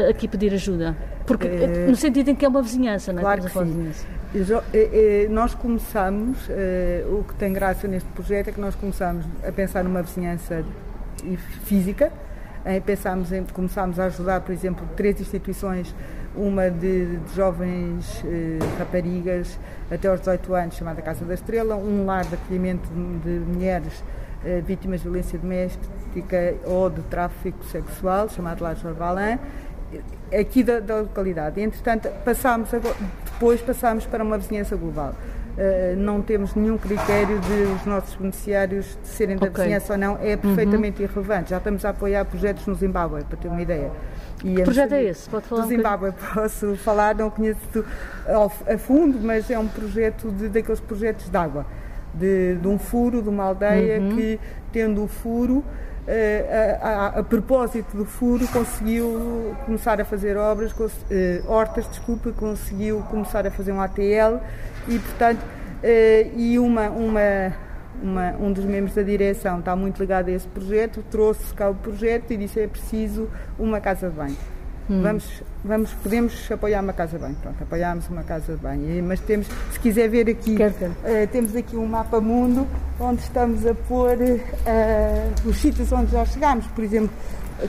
aqui 0.09 0.29
pedir 0.29 0.55
ajuda? 0.55 0.97
Porque, 1.27 1.47
eh, 1.47 1.87
no 1.89 1.97
sentido 1.97 2.31
em 2.31 2.35
que 2.35 2.45
é 2.45 2.49
uma 2.49 2.63
vizinhança, 2.63 3.13
não 3.13 3.21
é? 3.21 3.23
Claro 3.23 3.43
que 3.43 3.51
sim. 3.51 3.93
eh, 4.35 5.25
eh, 5.25 5.29
Nós 5.31 5.55
começamos, 5.55 6.39
o 7.11 7.25
que 7.25 7.35
tem 7.35 7.53
graça 7.53 7.87
neste 7.89 8.09
projeto 8.11 8.49
é 8.49 8.53
que 8.53 8.61
nós 8.61 8.75
começamos 8.75 9.25
a 9.47 9.53
pensar 9.53 9.85
numa 9.85 10.03
vizinhança 10.03 10.65
física. 11.65 12.13
Eh, 12.65 12.81
Pensámos 12.81 13.33
em, 13.33 13.45
começámos 13.45 13.99
a 13.99 14.05
ajudar, 14.05 14.41
por 14.41 14.53
exemplo, 14.53 14.87
três 14.97 15.21
instituições, 15.21 15.95
uma 16.35 16.71
de, 16.71 17.17
de 17.17 17.35
jovens 17.35 18.23
eh, 18.25 18.59
raparigas 18.79 19.59
até 19.91 20.09
aos 20.09 20.21
18 20.21 20.55
anos, 20.55 20.77
chamada 20.77 21.03
Casa 21.03 21.25
da 21.25 21.35
Estrela, 21.35 21.77
um 21.77 22.07
lar 22.07 22.25
de 22.25 22.35
acolhimento 22.35 22.89
de, 23.23 23.31
mulheres 23.41 24.05
eh, 24.45 24.63
vítimas 24.65 25.01
de 25.01 25.05
violência 25.05 25.39
doméstica 25.39 26.55
ou 26.65 26.89
de 26.89 27.03
tráfico 27.03 27.65
sexual, 27.65 28.29
chamado 28.29 28.63
Lar 28.63 28.77
Jorge 28.77 29.39
aqui 30.33 30.63
da, 30.63 30.81
da 30.81 31.01
localidade. 31.01 31.61
Entretanto, 31.61 32.09
passámos 32.25 32.71
depois 32.71 33.61
passámos 33.61 34.07
para 34.07 34.25
uma 34.25 34.39
vizinhança 34.39 34.77
global. 34.77 35.15
Uh, 35.53 35.95
não 35.99 36.23
temos 36.23 36.55
nenhum 36.55 36.79
critério 36.79 37.39
de 37.41 37.53
os 37.75 37.85
nossos 37.85 38.15
beneficiários 38.15 38.99
de 39.03 39.09
serem 39.09 39.37
da 39.37 39.47
Ok. 39.47 39.51
Uhum. 39.59 39.63
vizinhança 39.65 39.93
ou 39.93 39.99
não, 39.99 40.19
é 40.23 40.35
perfeitamente 40.35 41.03
irrelevante. 41.03 41.51
Já 41.51 41.59
estamos 41.59 41.85
a 41.85 41.91
apoiar 41.91 42.25
projetos 42.25 42.67
no 42.67 42.75
Zimbábue, 42.75 43.23
para 43.25 43.37
ter 43.37 43.49
uma 43.49 43.61
ideia. 43.61 43.91
E 44.43 44.55
Que 44.55 44.63
a 44.63 44.65
projeto 44.65 44.93
é 44.93 44.97
Moçambique- 44.97 45.11
esse? 45.11 45.29
Pode 45.29 45.45
falar 45.47 45.61
Do 45.61 45.67
um 45.67 45.69
Zimbábue 45.69 46.13
posso 46.35 46.77
falar, 46.77 47.15
não 47.15 47.29
conheço 47.29 47.85
a 48.67 48.79
fundo, 48.79 49.19
mas 49.21 49.51
é 49.51 49.59
um 49.59 49.69
projeto 49.69 50.31
de, 50.31 50.49
daqueles 50.49 50.81
projetos 50.81 51.29
de 51.29 51.37
água, 51.37 51.67
de, 52.15 52.55
de 52.57 52.67
um 52.69 52.79
furo, 52.79 53.21
de 53.21 53.29
uma 53.29 53.45
aldeia 53.45 54.01
Uhum. 54.01 54.17
que, 54.17 54.41
tendo 54.73 55.05
o 55.05 55.07
furo, 55.07 55.63
eh, 55.63 55.92
a, 56.09 56.89
a- 56.89 57.21
a 57.21 57.23
propósito 57.23 57.97
do 57.97 58.05
furo, 58.05 58.47
conseguiu 58.49 59.55
começar 59.65 60.01
a 60.01 60.05
fazer 60.05 60.37
obras, 60.37 60.73
cons- 60.73 61.05
eh, 61.11 61.43
hortas, 61.47 61.89
desculpa, 61.89 62.33
conseguiu 62.33 63.01
começar 63.11 63.47
a 63.47 63.51
fazer 63.51 63.73
um 63.73 63.81
ATL 63.81 64.39
e, 64.89 64.99
portanto, 64.99 65.41
eh, 65.83 66.29
e 66.37 66.59
uma, 66.59 66.89
uma, 66.91 67.21
uma- 68.03 68.33
um 68.41 68.53
dos 68.53 68.65
membros 68.65 68.95
da 68.95 69.03
direção 69.03 69.61
está 69.61 69.77
muito 69.77 70.01
ligado 70.01 70.29
a 70.29 70.33
esse 70.33 70.47
projeto, 70.49 71.05
trouxe 71.11 71.55
cá 71.55 71.69
o 71.71 71.75
projeto 71.75 72.33
e 72.33 72.37
disse 72.37 72.61
é 72.61 72.67
preciso 72.67 73.29
uma 73.59 73.81
casa 73.81 74.11
de 74.11 74.17
banho. 74.17 74.37
Vamos, 74.89 75.25
vamos, 75.65 75.91
podemos 76.03 76.51
apoiar 76.53 76.83
uma 76.83 76.93
casa 76.93 77.17
de 77.17 77.23
banho. 77.23 77.37
Pronto, 77.41 77.63
apoiámos 77.63 78.09
uma 78.09 78.23
casa 78.23 78.55
de 78.55 78.59
banho. 78.61 78.91
E- 78.99 79.03
Mas 79.03 79.21
temos, 79.21 79.47
se 79.73 79.79
quiser 79.81 80.09
ver 80.09 80.29
aqui, 80.29 80.57
eh, 81.05 81.27
temos 81.27 81.55
aqui 81.57 81.77
um 81.77 81.87
mapa 81.87 82.21
mundo 82.21 82.67
onde 83.01 83.21
estamos 83.23 83.65
a 83.67 83.75
pôr 83.75 84.17
eh, 84.67 85.29
os 85.45 85.57
sítios 85.57 85.91
onde 85.93 86.11
já 86.13 86.25
chegámos. 86.25 86.67
Por 86.69 86.85
exemplo, 86.85 87.11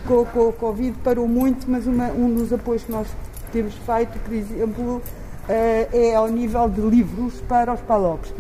com, 0.08 0.26
com 0.26 0.50
o 0.50 0.54
Covid 0.54 0.98
parou 1.04 1.28
muito, 1.28 1.70
mas 1.70 1.86
uma- 1.88 2.12
um 2.12 2.34
dos 2.34 2.52
apoios 2.52 2.84
que 2.84 2.92
nós 2.92 3.08
temos 3.52 3.74
feito, 3.76 4.18
por 4.20 4.34
exemplo, 4.34 5.02
eh, 5.48 5.88
é 5.94 6.16
ao 6.16 6.28
nível 6.28 6.68
de 6.70 6.82
livros 6.82 7.36
para 7.48 7.74
os 7.74 7.80
PALOPs. 7.82 8.34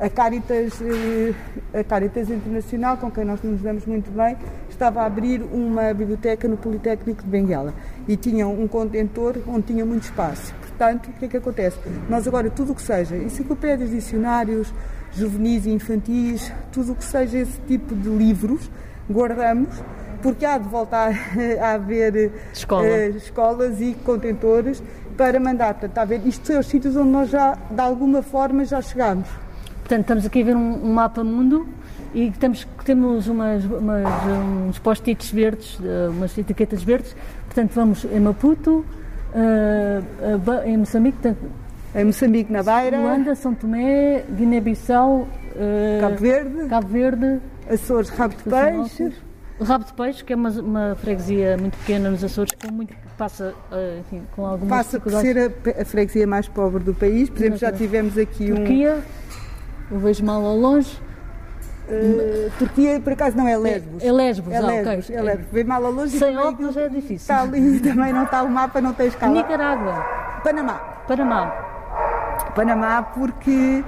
A 0.00 0.10
Caritas, 0.10 0.72
a 1.72 1.84
Caritas 1.84 2.28
Internacional, 2.28 2.96
com 2.96 3.08
quem 3.08 3.24
nós 3.24 3.40
nos 3.42 3.60
damos 3.62 3.86
muito 3.86 4.10
bem, 4.10 4.36
estava 4.82 5.02
a 5.02 5.06
abrir 5.06 5.42
uma 5.52 5.94
biblioteca 5.94 6.48
no 6.48 6.56
Politécnico 6.56 7.22
de 7.22 7.28
Benguela 7.28 7.72
e 8.08 8.16
tinha 8.16 8.48
um 8.48 8.66
contentor 8.66 9.36
onde 9.46 9.66
tinha 9.68 9.86
muito 9.86 10.02
espaço. 10.02 10.52
Portanto, 10.60 11.08
o 11.08 11.12
que 11.12 11.24
é 11.26 11.28
que 11.28 11.36
acontece? 11.36 11.78
Nós 12.08 12.26
agora, 12.26 12.50
tudo 12.50 12.72
o 12.72 12.74
que 12.74 12.82
seja 12.82 13.16
enciclopédias, 13.16 13.90
dicionários, 13.90 14.74
juvenis 15.12 15.66
e 15.66 15.70
infantis, 15.70 16.52
tudo 16.72 16.92
o 16.92 16.94
que 16.96 17.04
seja 17.04 17.38
esse 17.38 17.60
tipo 17.60 17.94
de 17.94 18.08
livros, 18.08 18.68
guardamos, 19.08 19.68
porque 20.20 20.44
há 20.44 20.58
de 20.58 20.68
voltar 20.68 21.12
a 21.62 21.74
haver 21.74 22.32
Escola. 22.52 22.84
eh, 22.84 23.10
escolas 23.10 23.80
e 23.80 23.94
contentores 24.04 24.82
para 25.16 25.38
mandar. 25.38 25.74
Portanto, 25.74 25.98
a 25.98 26.04
ver? 26.04 26.26
Isto 26.26 26.48
são 26.48 26.58
os 26.58 26.66
sítios 26.66 26.96
onde 26.96 27.10
nós 27.10 27.30
já, 27.30 27.56
de 27.70 27.80
alguma 27.80 28.20
forma, 28.20 28.64
já 28.64 28.82
chegámos. 28.82 29.28
Portanto, 29.78 30.00
estamos 30.00 30.26
aqui 30.26 30.42
a 30.42 30.44
ver 30.44 30.56
um, 30.56 30.86
um 30.86 30.92
mapa 30.92 31.22
mundo 31.22 31.68
e 32.14 32.30
temos, 32.32 32.66
temos 32.84 33.26
umas, 33.28 33.64
umas, 33.64 34.04
uns 34.68 34.78
post-its 34.78 35.30
verdes, 35.30 35.78
umas 36.10 36.36
etiquetas 36.36 36.82
verdes. 36.82 37.16
Portanto, 37.46 37.72
vamos 37.74 38.04
em 38.04 38.20
Maputo, 38.20 38.84
eh, 39.34 40.02
em 40.66 40.76
Moçambique, 40.76 41.18
portanto, 41.18 41.50
Em 41.94 42.04
Moçambique, 42.04 42.50
na 42.50 42.62
Beira, 42.62 42.98
Luanda, 42.98 43.34
São 43.34 43.54
Tomé, 43.54 44.24
Guiné-Bissau, 44.30 45.28
eh, 45.56 45.98
Cabo 46.00 46.16
Verde, 46.16 46.68
Cabo 46.68 46.88
Verde, 46.88 47.40
Açores, 47.70 48.08
Rabo 48.08 48.34
de 48.34 48.42
Peixe. 48.44 49.12
O 49.58 49.64
Rabo 49.64 49.84
de 49.84 49.92
Peixe, 49.92 50.24
que 50.24 50.32
é 50.32 50.36
uma, 50.36 50.50
uma 50.50 50.94
freguesia 50.96 51.56
muito 51.58 51.76
pequena 51.78 52.10
nos 52.10 52.24
Açores, 52.24 52.52
com 52.52 52.72
muito, 52.72 52.94
passa 53.18 53.54
eh, 53.70 54.00
enfim, 54.00 54.22
com 54.34 54.46
algumas 54.46 54.86
Passa 54.86 54.98
por 54.98 55.12
ser 55.12 55.38
a, 55.38 55.82
a 55.82 55.84
freguesia 55.84 56.26
mais 56.26 56.48
pobre 56.48 56.82
do 56.82 56.94
país. 56.94 57.28
Por 57.28 57.38
exemplo, 57.38 57.58
já 57.58 57.70
tivemos 57.70 58.16
aqui 58.16 58.52
um. 58.52 58.56
Turquia, 58.56 58.98
eu 59.90 59.98
vejo 59.98 60.24
mal 60.24 60.44
ao 60.44 60.56
longe. 60.56 60.98
Eh, 61.88 62.48
Turquia, 62.58 63.00
por 63.00 63.12
acaso, 63.12 63.36
não 63.36 63.46
é 63.46 63.56
Lesbos. 63.56 64.02
É 64.02 64.12
Lesbos, 64.12 64.52
É 64.52 64.56
ah, 64.58 64.60
ok. 64.60 64.82
Lesbos, 64.82 65.10
é 65.10 65.22
Lesbos. 65.22 65.46
Vem 65.52 65.64
mal 65.64 65.84
a 65.84 65.88
longe 65.88 66.18
Sem 66.18 66.36
óculos 66.38 66.76
é 66.76 66.88
difícil. 66.88 67.16
Está 67.16 67.42
ali, 67.42 67.80
também 67.80 68.12
não 68.12 68.24
está 68.24 68.42
o 68.42 68.50
mapa, 68.50 68.80
não 68.80 68.92
tem 68.92 69.08
escala. 69.08 69.32
Nicarágua, 69.32 69.94
Panamá. 70.42 70.74
Panamá. 71.06 71.46
Panamá, 72.54 73.02
porque. 73.02 73.84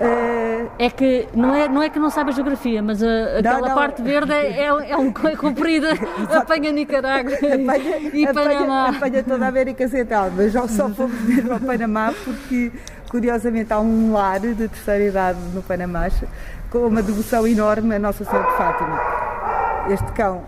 Eh, 0.00 0.66
É 0.78 0.90
que 0.90 1.26
não 1.34 1.54
é, 1.54 1.68
não 1.68 1.82
é 1.82 1.88
que 1.88 1.98
não 1.98 2.08
saiba 2.10 2.30
a 2.30 2.32
geografia, 2.32 2.80
mas 2.82 3.02
a- 3.02 3.38
aquela 3.38 3.68
não. 3.68 3.74
parte 3.74 4.00
verde 4.02 4.32
é, 4.32 4.64
é, 4.66 4.72
um 4.96 5.10
é 5.26 5.36
comprida, 5.36 5.88
apanha 6.36 6.70
Nicarágua 6.72 7.32
apanha, 7.34 7.98
e 8.12 8.26
apanha- 8.26 8.58
Panamá. 8.58 8.88
apanha 8.90 9.22
toda 9.24 9.44
a 9.44 9.48
América 9.48 9.88
Central, 9.88 10.30
mas 10.36 10.52
já 10.52 10.66
só 10.68 10.88
fomos 10.90 11.20
mesmo 11.22 11.52
ao 11.52 11.60
Panamá 11.60 12.12
porque, 12.24 12.70
curiosamente, 13.10 13.72
há 13.72 13.80
um 13.80 14.12
lar 14.12 14.38
de 14.40 14.54
terceira 14.68 15.04
idade 15.04 15.38
no 15.54 15.62
Panamá 15.62 16.08
com 16.70 16.78
uma 16.86 17.02
devoção 17.02 17.46
enorme 17.46 17.94
a 17.96 17.98
Nossa 17.98 18.24
Senhora 18.24 18.50
de 18.50 18.56
Fátima. 18.56 19.00
Este 19.90 20.12
cão 20.12 20.42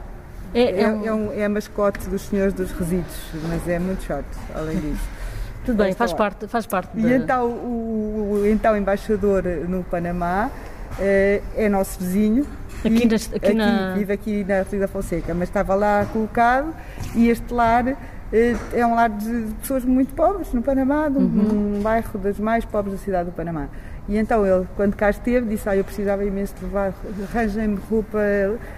É, 0.55 0.63
é, 0.63 0.83
é 0.83 0.89
um- 0.89 1.07
é, 1.07 1.13
um, 1.13 1.33
é 1.33 1.45
a 1.45 1.49
mascote 1.49 2.09
dos 2.09 2.23
senhores 2.23 2.53
dos 2.53 2.71
resíduos, 2.73 3.17
mas 3.49 3.67
é 3.69 3.79
muito 3.79 4.03
chato, 4.05 4.27
além 4.55 4.77
disso. 4.79 5.20
Tudo 5.65 5.77
bem, 5.83 5.93
faz 5.95 6.13
parte, 6.13 6.47
faz 6.47 6.67
parte. 6.67 6.91
E 6.99 7.13
então 7.13 7.47
o, 7.49 8.41
o 8.43 8.47
então 8.47 8.77
embaixador 8.77 9.43
no 9.69 9.83
Panamá 9.85 10.51
eh, 10.99 11.41
é 11.57 11.69
nosso 11.69 11.99
vizinho. 12.01 12.47
Aqui 12.85 13.05
E 13.05 13.09
nas- 13.09 13.31
aqui 13.35 13.55
na- 13.55 13.95
Vive 13.95 14.13
aqui 14.13 14.45
na 14.45 14.63
Rua 14.63 14.81
da 14.81 14.89
Fonseca, 14.89 15.35
mas 15.35 15.49
estava 15.49 15.75
lá 15.75 16.07
colocado 16.13 16.75
e 17.15 17.29
este 17.29 17.53
lar 17.53 17.87
eh, 18.33 18.57
é 18.73 18.87
um 18.87 18.95
lar 18.95 19.11
de 19.11 19.49
pessoas 19.61 19.85
muito 19.85 20.15
pobres 20.15 20.53
no 20.55 20.63
Panamá, 20.63 21.09
de 21.09 21.19
um, 21.19 21.21
Uhum. 21.23 21.77
um 21.79 21.83
bairro 21.83 22.19
das 22.19 22.39
mais 22.39 22.65
pobres 22.65 22.95
da 22.95 23.01
cidade 23.05 23.27
do 23.29 23.33
Panamá. 23.33 23.67
E 24.09 24.17
então 24.17 24.47
ele, 24.47 24.67
quando 24.77 24.95
cá 24.97 25.11
esteve, 25.11 25.47
disse: 25.47 25.69
ah, 25.69 25.77
Eu 25.77 25.85
precisava 25.85 26.25
imenso 26.25 26.55
de 26.59 26.65
levar, 26.65 26.93
arranjem-me 27.31 27.79
roupa 27.91 28.19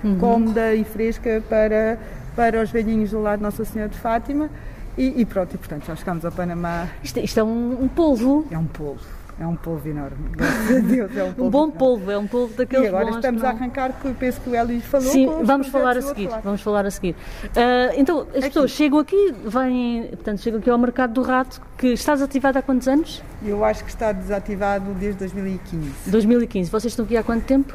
Uhum. 0.03 0.18
cómoda 0.18 0.75
e 0.75 0.83
fresca 0.85 1.40
para, 1.49 1.97
para 2.35 2.61
os 2.61 2.71
velhinhos 2.71 3.11
do 3.12 3.21
lado 3.23 3.38
de 3.38 3.45
Nossa 3.45 3.64
Senhora 3.64 3.88
de 3.88 3.99
Fátima. 3.99 4.51
E, 4.96 5.20
e 5.22 5.24
pronto, 5.24 5.55
e 5.55 5.59
portanto 5.59 5.87
já 5.87 5.96
chegámos 5.96 6.24
ao 6.24 6.33
Panamá. 6.33 6.88
Isto, 7.02 7.18
isto 7.20 7.40
é 7.40 7.42
um, 7.44 7.83
um 7.85 7.88
polvo. 7.88 8.46
É 8.50 8.59
um 8.59 8.66
polvo, 8.66 9.00
é 9.40 9.46
um 9.46 9.57
polvo 9.57 9.88
enorme. 9.88 10.16
Graças 10.33 10.76
a 10.76 10.81
Deus, 10.81 11.16
é 11.16 11.24
um 11.24 11.33
polvo. 11.33 11.44
Um 11.46 11.50
bom 11.50 11.59
enorme. 11.64 11.78
polvo, 11.78 12.11
é 12.11 12.18
um 12.18 12.26
polvo 12.26 12.55
daqueles 12.55 12.85
E 12.85 12.88
agora 12.88 13.07
bons 13.07 13.16
estamos 13.16 13.40
que 13.40 13.46
a 13.46 13.52
não- 13.52 13.59
arrancar, 13.59 13.92
que 13.98 14.05
eu 14.07 14.14
penso 14.14 14.40
que 14.42 14.50
o 14.50 14.55
Hélio 14.55 14.81
falou. 14.83 15.07
Sim, 15.11 15.26
vamos 15.44 15.68
falar 15.68 15.90
a 15.90 15.92
projetos 15.94 16.05
do 16.05 16.09
seguir. 16.14 16.22
outro 16.24 16.35
lado. 16.37 16.44
Vamos 16.44 16.61
falar 16.61 16.87
a 16.87 16.90
seguir. 16.90 17.16
Ah, 17.57 17.92
então, 17.96 18.26
as 18.37 18.44
pessoas 18.44 18.70
chegam 18.70 18.98
aqui, 18.98 19.35
vêm, 19.46 20.09
portanto, 20.09 20.40
chegam 20.42 20.61
aqui 20.61 20.68
ao 20.68 20.76
mercado 20.78 21.14
do 21.14 21.22
rato, 21.22 21.62
que 21.78 21.88
está 21.88 22.12
desativado 22.12 22.59
há 22.59 22.62
quantos 22.62 22.87
anos? 22.87 23.22
Eu 23.42 23.64
acho 23.64 23.83
que 23.85 23.90
está 23.90 24.12
desativado 24.12 24.92
desde 24.94 25.18
2015. 25.20 26.11
2015. 26.11 26.70
Vocês 26.70 26.92
estão 26.92 27.07
aqui 27.07 27.16
há 27.16 27.22
quanto 27.22 27.44
tempo? 27.44 27.72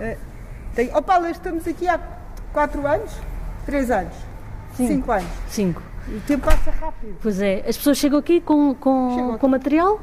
Tem... 0.75 0.91
Oh 0.95 1.01
Paula, 1.01 1.31
estamos 1.31 1.67
aqui 1.67 1.87
há 1.87 1.99
4 2.53 2.85
anos? 2.85 3.11
3 3.65 3.89
anos? 3.89 4.13
Sim. 4.75 4.87
5 4.89 5.11
anos. 5.11 5.27
Cinco. 5.49 5.81
O 6.09 6.19
tempo 6.25 6.45
passa 6.45 6.71
rápido. 6.71 7.15
Pois 7.21 7.41
é, 7.41 7.63
as 7.67 7.75
pessoas 7.77 7.97
chegam 7.97 8.19
aqui 8.19 8.39
com, 8.39 8.73
com, 8.75 9.11
Chegam 9.15 9.37
com 9.37 9.47
material, 9.47 9.99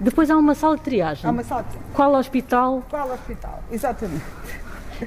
depois 0.00 0.30
há 0.30 0.36
uma 0.36 0.54
sala 0.54 0.76
de 0.76 0.82
triagem. 0.82 1.28
Há 1.28 1.30
uma 1.32 1.44
sala. 1.44 1.64
Qual 1.94 2.14
hospital? 2.14 2.82
Qual 2.88 3.10
hospital? 3.12 3.62
Exatamente. 3.70 4.24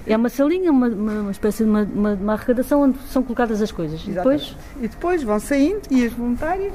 É 0.05 0.15
uma 0.15 0.29
salinha, 0.29 0.71
uma, 0.71 0.87
uma, 0.87 1.11
uma 1.21 1.31
espécie 1.31 1.63
de 1.63 1.69
uma, 1.69 1.81
uma, 1.83 2.13
uma 2.13 2.33
arrecadação 2.33 2.81
onde 2.81 2.99
são 3.09 3.23
colocadas 3.23 3.61
as 3.61 3.71
coisas. 3.71 4.03
E 4.05 4.11
depois. 4.11 4.55
E 4.81 4.87
depois 4.87 5.23
vão 5.23 5.39
saindo 5.39 5.81
e 5.89 6.05
as 6.05 6.11
voluntárias 6.11 6.73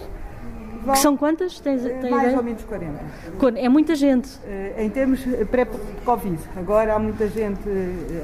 vão. 0.82 0.94
que 0.94 1.00
são 1.00 1.16
quantas? 1.18 1.60
Tens, 1.60 1.84
eh, 1.84 1.90
tens 1.90 2.10
mais 2.10 2.22
ideia? 2.24 2.38
ou 2.38 2.42
menos 2.42 2.64
40. 2.64 2.98
Quando- 3.38 3.58
É 3.58 3.68
muita 3.68 3.94
gente. 3.94 4.30
Eh, 4.46 4.74
Em 4.78 4.88
termos 4.88 5.20
eh, 5.26 5.44
pré-Covid, 5.44 6.38
agora 6.56 6.94
há 6.94 6.98
muita 6.98 7.28
gente, 7.28 7.60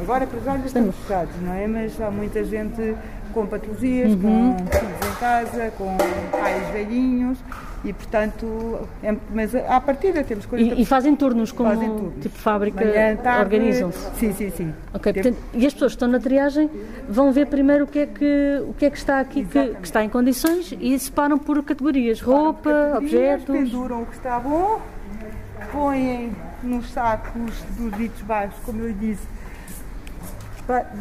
agora 0.03 0.27
para 0.27 0.41
já 0.41 0.57
já 0.59 0.65
estamos 0.67 0.97
fechados, 0.97 1.35
não 1.43 1.53
é? 1.53 1.67
Mas 1.67 2.01
há 2.01 2.11
muita 2.11 2.43
gente 2.43 2.97
com 3.35 3.47
patologias, 3.47 4.13
Uhum. 4.13 4.57
com 4.57 4.57
casa, 5.19 5.73
com 5.77 5.97
pais 6.31 6.67
velhinhos 6.71 7.39
e, 7.85 7.93
portanto, 7.93 8.81
é- 9.03 9.15
mas 9.33 9.55
à 9.55 9.81
partida 9.81 10.23
temos 10.25 10.47
coisas 10.47 10.77
E, 10.77 10.83
e 10.83 10.85
fazem 10.85 11.15
turnos 11.15 11.53
como 11.53 11.71
Fazem 11.71 11.89
turnos. 11.91 12.23
tipo 12.23 12.37
fábrica, 12.39 12.85
organizam-se. 13.41 13.99
Sim, 14.19 14.33
sim, 14.33 14.51
sim. 14.51 14.75
Ok, 14.93 15.13
Tem- 15.13 15.23
portanto, 15.23 15.43
e 15.55 15.67
as 15.67 15.73
pessoas 15.73 15.93
que 15.93 15.97
estão 15.97 16.09
na 16.09 16.19
triagem 16.19 16.71
vão 17.09 17.31
ver 17.33 17.47
primeiro 17.47 17.85
o 17.85 17.87
que 17.87 18.01
é 18.01 18.07
que, 18.07 18.63
o 18.69 18.75
que, 18.75 18.87
é 18.87 18.91
que 18.91 18.99
está 18.99 19.21
aqui 19.21 19.45
que, 19.45 19.69
que 19.75 19.85
está 19.85 20.05
em 20.05 20.09
condições 20.09 20.75
e 20.81 20.99
separam 20.99 21.39
por 21.39 21.63
categorias, 21.63 22.21
roupa, 22.21 22.71
Categorias, 22.95 23.43
objetos. 23.43 23.71
Penduram 23.71 24.03
o 24.03 24.07
que 24.07 24.15
está 24.15 24.39
bom, 24.41 24.81
põem 25.73 26.33
nos 26.63 26.91
sacos 26.91 27.53
dos 27.79 27.93
ditos 27.97 28.23
baixos, 28.23 28.59
como 28.65 28.83
eu 28.83 28.93
disse, 28.93 29.23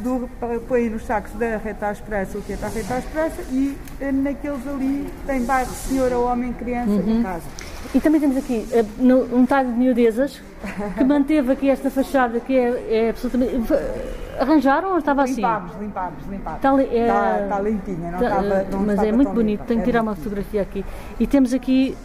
do, 0.03 0.29
põem 0.67 0.89
nos 0.89 1.05
sacos 1.05 1.31
da 1.33 1.57
Reta 1.57 1.87
à 1.87 1.91
Esperança, 1.91 2.37
o 2.37 2.41
que 2.41 2.53
é 2.53 2.57
para 2.57 2.67
a 2.67 2.71
Reta 2.71 2.93
à 2.93 2.99
Esperança, 2.99 3.41
e 3.51 3.77
eh, 3.99 4.11
naqueles 4.11 4.67
ali 4.67 5.11
tem 5.25 5.43
bairro 5.43 5.71
senhora, 5.73 6.17
homem, 6.19 6.53
criança 6.53 6.91
Uhum. 6.91 7.19
e 7.19 7.23
casa. 7.23 7.43
E 7.93 7.99
também 7.99 8.19
temos 8.19 8.37
aqui 8.37 8.65
eh, 8.71 8.83
um 9.33 9.45
talho 9.45 9.71
de 9.71 9.77
miudezas 9.77 10.41
que 10.97 11.03
manteve 11.05 11.51
aqui 11.51 11.69
esta 11.69 11.89
fachada 11.89 12.39
que 12.39 12.57
é, 12.57 13.05
é 13.05 13.09
absolutamente. 13.09 13.55
Arranjaram 14.37 14.91
ou 14.91 14.97
estava 14.97 15.23
assim? 15.23 15.35
Limpámos, 15.35 15.71
limpámos, 15.79 16.19
limpámos. 16.29 16.57
Está, 16.57 16.81
é- 16.81 17.01
Está, 17.07 17.39
está 17.43 17.59
limpinha, 17.61 18.11
não 18.11 18.19
Tá, 18.19 18.25
estava, 18.25 18.47
eh, 18.47 18.67
não 18.69 18.79
mas 18.81 18.99
é 19.03 19.11
muito 19.13 19.31
bonito, 19.31 19.59
limpa. 19.61 19.63
tenho 19.65 19.79
que 19.79 19.83
É 19.83 19.85
tirar 19.85 20.01
uma 20.01 20.13
fotografia 20.15 20.61
aqui. 20.61 20.83
E 21.17 21.25
temos 21.25 21.53
aqui. 21.53 21.95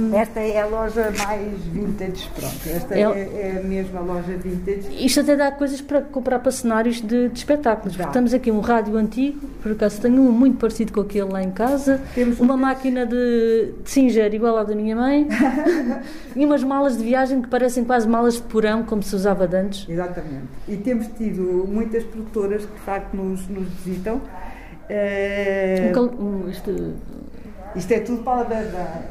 hum, 0.00 0.16
Esta 0.16 0.38
é 0.38 0.60
a 0.62 0.66
loja 0.66 1.12
mais 1.26 1.58
vintage, 1.64 2.28
pronto. 2.32 2.54
Esta 2.64 2.94
É 2.94 3.00
é, 3.02 3.54
é 3.56 3.60
a 3.60 3.66
mesma 3.66 4.00
loja 4.02 4.36
vintage. 4.36 5.04
Isto 5.04 5.18
até 5.20 5.34
dá 5.34 5.50
coisas 5.50 5.80
para 5.80 6.00
comprar 6.00 6.38
para 6.38 6.52
cenários 6.52 7.00
de, 7.00 7.28
de 7.28 7.36
espetáculos. 7.38 7.96
Dá. 7.96 8.06
Temos 8.06 8.32
aqui 8.32 8.52
um 8.52 8.60
rádio 8.60 8.96
antigo, 8.96 9.40
por 9.60 9.72
acaso 9.72 10.00
tenho 10.00 10.22
um 10.22 10.30
muito 10.30 10.58
parecido 10.58 10.92
com 10.92 11.00
aquele 11.00 11.32
lá 11.32 11.42
em 11.42 11.50
casa, 11.50 12.00
Temos 12.14 12.38
uma 12.38 12.54
um- 12.54 12.58
máquina 12.58 13.04
de, 13.04 13.72
de 13.82 13.90
singer 13.90 14.32
igual 14.32 14.56
à 14.58 14.62
da 14.62 14.76
minha 14.76 14.94
mãe 14.94 15.26
e 16.36 16.44
umas 16.44 16.62
malas 16.64 16.98
de 16.98 17.04
viagem 17.04 17.40
que 17.42 17.48
parecem 17.48 17.84
quase 17.84 18.08
malas 18.08 18.34
de 18.34 18.42
porão, 18.42 18.82
como 18.84 19.02
se 19.02 19.14
usava 19.14 19.46
de 19.46 19.56
antes. 19.56 19.88
Exatamente. 19.88 20.46
E 20.68 20.76
temos 20.76 21.06
tido 21.18 21.66
muitas 21.68 22.04
produtoras 22.04 22.64
que 22.64 22.72
de 22.72 22.80
facto 22.80 23.14
nos, 23.16 23.46
nos 23.48 23.68
visitam. 23.84 24.20
Eh, 24.88 25.92
Um 25.96 26.24
um- 26.44 26.48
isto- 26.48 26.94
isto 27.76 27.92
é 27.92 28.00
tudo 28.00 28.22
para 28.22 28.40
a 28.40 28.44
verdade. 28.44 29.04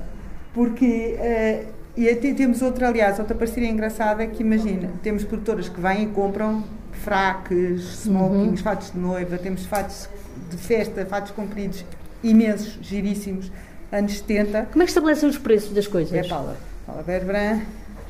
Porque 0.53 1.15
eh, 1.19 1.65
e 1.95 2.10
até 2.10 2.34
temos 2.34 2.62
outra, 2.62 2.88
aliás, 2.89 3.19
outra 3.19 3.36
parceria 3.36 3.69
engraçada 3.69 4.25
que 4.27 4.41
imagina, 4.43 4.89
temos 5.01 5.23
produtoras 5.23 5.69
que 5.69 5.79
vêm 5.79 6.03
e 6.03 6.08
compram 6.08 6.63
fraques, 6.91 7.82
smokings, 8.03 8.62
fatos 8.62 8.91
de 8.91 8.99
noiva, 8.99 9.38
temos 9.38 9.65
fatos 9.65 10.10
de 10.49 10.58
festa, 10.58 11.05
fatos 11.05 11.32
compridos 11.32 11.86
imensos, 12.23 12.77
giríssimos, 12.82 13.49
anos 13.91 14.17
70. 14.19 14.67
Como 14.71 14.82
é 14.84 14.86
que 14.86 14.91
estabelecem 14.91 15.30
os 15.30 15.38
preços 15.38 15.73
das 15.73 15.88
coisas? 15.88 16.13
É 16.13 16.28
Paula. 16.28 16.56
Paula 16.86 17.04
Berbran 17.04 17.60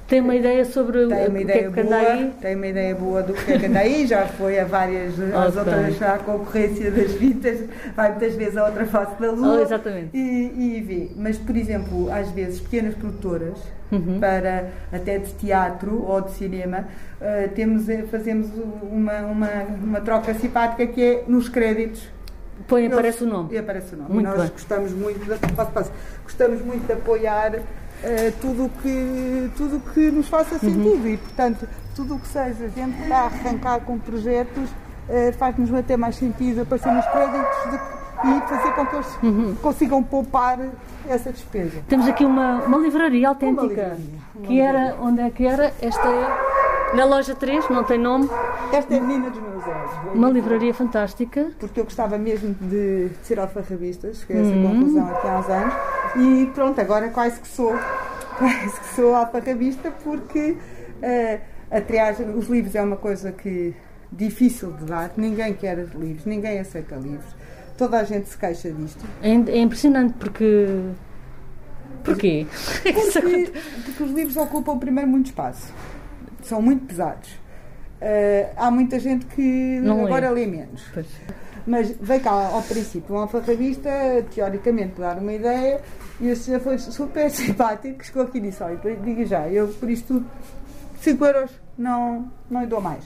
Tem 0.08 0.22
uma 0.22 0.36
ideia 0.36 0.66
sobre 0.66 1.06
tem 1.06 1.26
o 1.26 1.30
uma 1.30 1.38
que 1.38 1.44
ideia 1.44 1.68
é 1.68 1.72
que 1.72 1.80
anda 1.82 1.98
aí? 1.98 2.32
tem 2.42 2.56
uma 2.56 2.66
ideia 2.68 2.96
boa 2.96 3.22
do 3.22 3.34
que 3.34 3.52
é 3.52 3.60
que 3.60 3.66
anda 3.68 3.80
aí, 3.80 4.08
já 4.08 4.26
foi 4.26 4.60
a 4.60 4.66
várias, 4.66 5.14
às 5.20 5.56
Ok. 5.56 5.60
outras, 5.74 6.02
à 6.02 6.18
concorrência 6.18 6.90
das 6.90 7.12
vidas, 7.12 7.60
vai 7.96 8.10
muitas 8.10 8.34
vezes 8.34 8.58
a 8.58 8.66
outra 8.66 8.86
face 8.88 9.22
da 9.22 9.32
lua. 9.32 9.60
Oh, 9.60 9.62
exatamente. 9.62 10.10
E, 10.18 10.78
e 10.78 10.82
vê. 10.82 11.12
Mas, 11.16 11.38
por 11.38 11.56
exemplo, 11.56 12.12
às 12.12 12.30
vezes, 12.32 12.60
pequenas 12.60 12.96
produtoras, 12.96 13.58
Uhum. 13.92 14.20
para 14.20 14.70
até 14.94 15.18
de 15.18 15.32
teatro 15.34 16.04
ou 16.08 16.22
de 16.22 16.32
cinema, 16.34 16.88
eh, 17.20 17.50
temos, 17.56 17.90
eh, 17.90 18.04
fazemos 18.12 18.48
uma, 18.84 19.18
uma, 19.22 19.50
uma 19.84 20.02
troca 20.02 20.32
simpática 20.36 20.86
que 20.86 21.02
é 21.04 21.24
nos 21.28 21.50
créditos. 21.50 22.08
Põe, 22.68 22.82
Eles- 22.84 22.94
aparece 22.94 23.24
o 23.24 23.28
nome. 23.28 23.54
E 23.54 23.58
aparece 23.58 23.96
o 23.96 23.98
nome. 23.98 24.14
Muito 24.14 24.28
Nós 24.28 24.40
bem. 24.42 24.50
gostamos 24.52 24.92
muito, 24.92 25.20
de, 25.20 25.54
passo, 25.56 25.72
passo, 25.72 25.92
gostamos 26.24 26.62
muito 26.62 26.86
de 26.86 26.94
apoiar 26.94 27.56
eh, 28.04 28.34
tudo 28.42 28.66
o 28.66 28.70
que, 28.82 29.52
tudo 29.58 29.80
que 29.94 30.12
nos 30.12 30.28
faça 30.28 30.54
Uhum. 30.56 30.60
sentido 30.60 31.08
e, 31.08 31.18
portanto, 31.18 31.68
tudo 31.96 32.16
o 32.16 32.20
que 32.20 32.28
seja 32.28 32.66
a 32.66 32.68
gente 32.70 33.02
está 33.02 33.18
a 33.18 33.26
arrancar 33.26 33.80
com 33.82 33.98
projetos 34.00 34.70
eh, 35.10 35.32
faz-nos 35.34 35.74
até 35.74 35.98
mais 35.98 36.16
sentido 36.16 36.62
aparecer 36.62 36.92
nos 36.92 37.06
créditos 37.08 37.72
de- 37.72 38.00
e 38.22 38.42
fazer 38.50 38.72
com 38.74 38.86
que 38.86 38.96
eles 38.96 39.20
Uhum. 39.24 39.56
consigam 39.62 40.04
poupar 40.04 40.60
essa 41.08 41.32
despesa. 41.32 41.82
Temos 41.88 42.08
aqui 42.08 42.26
uma, 42.26 42.64
uma 42.66 42.78
livraria 42.78 43.28
autêntica. 43.30 43.66
livraria, 43.66 43.96
uma 44.36 44.46
que 44.48 44.60
era, 44.60 44.96
onde 45.02 45.22
é 45.22 45.30
que 45.30 45.46
era? 45.46 45.74
Esta 45.82 46.08
é 46.08 46.59
na 46.94 47.06
loja 47.06 47.36
3, 47.36 47.70
não 47.70 47.84
tem 47.84 47.98
nome. 48.00 48.30
Esta 48.74 48.94
é 48.96 48.98
a 48.98 49.02
menina 49.02 49.30
dos 49.30 49.42
meus 49.42 49.64
olhos. 49.66 49.92
Uma 50.16 50.30
livraria 50.30 50.74
fantástica. 50.74 51.52
porque 51.60 51.80
eu 51.80 51.84
gostava 51.84 52.18
mesmo 52.18 52.54
de, 52.62 53.10
de 53.10 53.16
ser 53.26 53.40
alfarrabista, 53.40 54.14
cheguei 54.14 54.38
a 54.38 54.40
essa 54.42 54.52
Uhum. 54.52 54.70
conclusão 54.70 55.08
aqui 55.08 55.28
há 55.28 55.40
uns 55.40 55.50
anos, 55.50 55.74
e 56.18 56.46
pronto, 56.54 56.80
agora 56.82 57.10
quase 57.10 57.40
que 57.40 57.48
sou, 57.48 57.74
quase 58.38 58.80
que 58.80 58.96
sou 58.96 59.16
alfarrabista, 59.16 59.92
porque 60.04 60.58
eh, 61.02 61.40
a 61.72 61.82
triagem, 61.82 62.30
os 62.36 62.48
livros 62.48 62.76
é 62.76 62.82
uma 62.82 62.98
coisa 62.98 63.32
que 63.32 63.74
difícil 64.12 64.72
de 64.74 64.86
dar, 64.86 65.12
ninguém 65.18 65.54
quer 65.54 65.78
livros, 65.96 66.26
ninguém 66.26 66.60
aceita 66.60 66.96
livros, 66.96 67.36
toda 67.78 68.00
a 68.00 68.04
gente 68.04 68.28
se 68.28 68.38
queixa 68.38 68.72
disto. 68.72 69.06
É, 69.22 69.30
é 69.30 69.58
impressionante 69.60 70.14
porque. 70.18 70.68
Porquê? 72.04 72.48
Porque, 72.82 73.52
porque 73.86 74.04
os 74.04 74.12
livros 74.12 74.38
ocupam 74.38 74.78
primeiro 74.80 75.10
muito 75.10 75.28
espaço, 75.28 75.72
são 76.50 76.62
muito 76.62 76.86
pesados. 76.86 77.30
Eh, 78.02 78.50
há 78.56 78.72
muita 78.72 79.00
gente 79.00 79.26
que 79.26 79.80
Não 79.82 80.06
agora 80.06 80.30
lê 80.30 80.46
menos. 80.46 80.84
Pois. 80.94 81.08
Mas 81.68 81.92
veio 82.02 82.22
cá 82.22 82.32
ao 82.32 82.62
princípio 82.64 83.14
um 83.16 83.20
alfarrabista, 83.20 83.90
teoricamente, 84.34 84.94
para 84.94 85.14
dar 85.14 85.22
uma 85.22 85.34
ideia, 85.34 85.82
e 86.20 86.32
o 86.32 86.36
senhor 86.36 86.60
foi 86.62 86.78
super 86.80 87.30
simpático, 87.32 88.04
chegou 88.04 88.24
aqui 88.24 88.38
e 88.40 88.42
disse: 88.42 88.64
Olha, 88.64 88.78
diga 89.04 89.26
já, 89.26 89.48
eu 89.50 89.68
por 89.68 89.90
isto 89.90 90.26
5 91.02 91.26
euros 91.26 91.52
não, 91.78 92.32
não 92.50 92.62
lhe 92.62 92.68
dou 92.68 92.82
mais. 92.82 93.04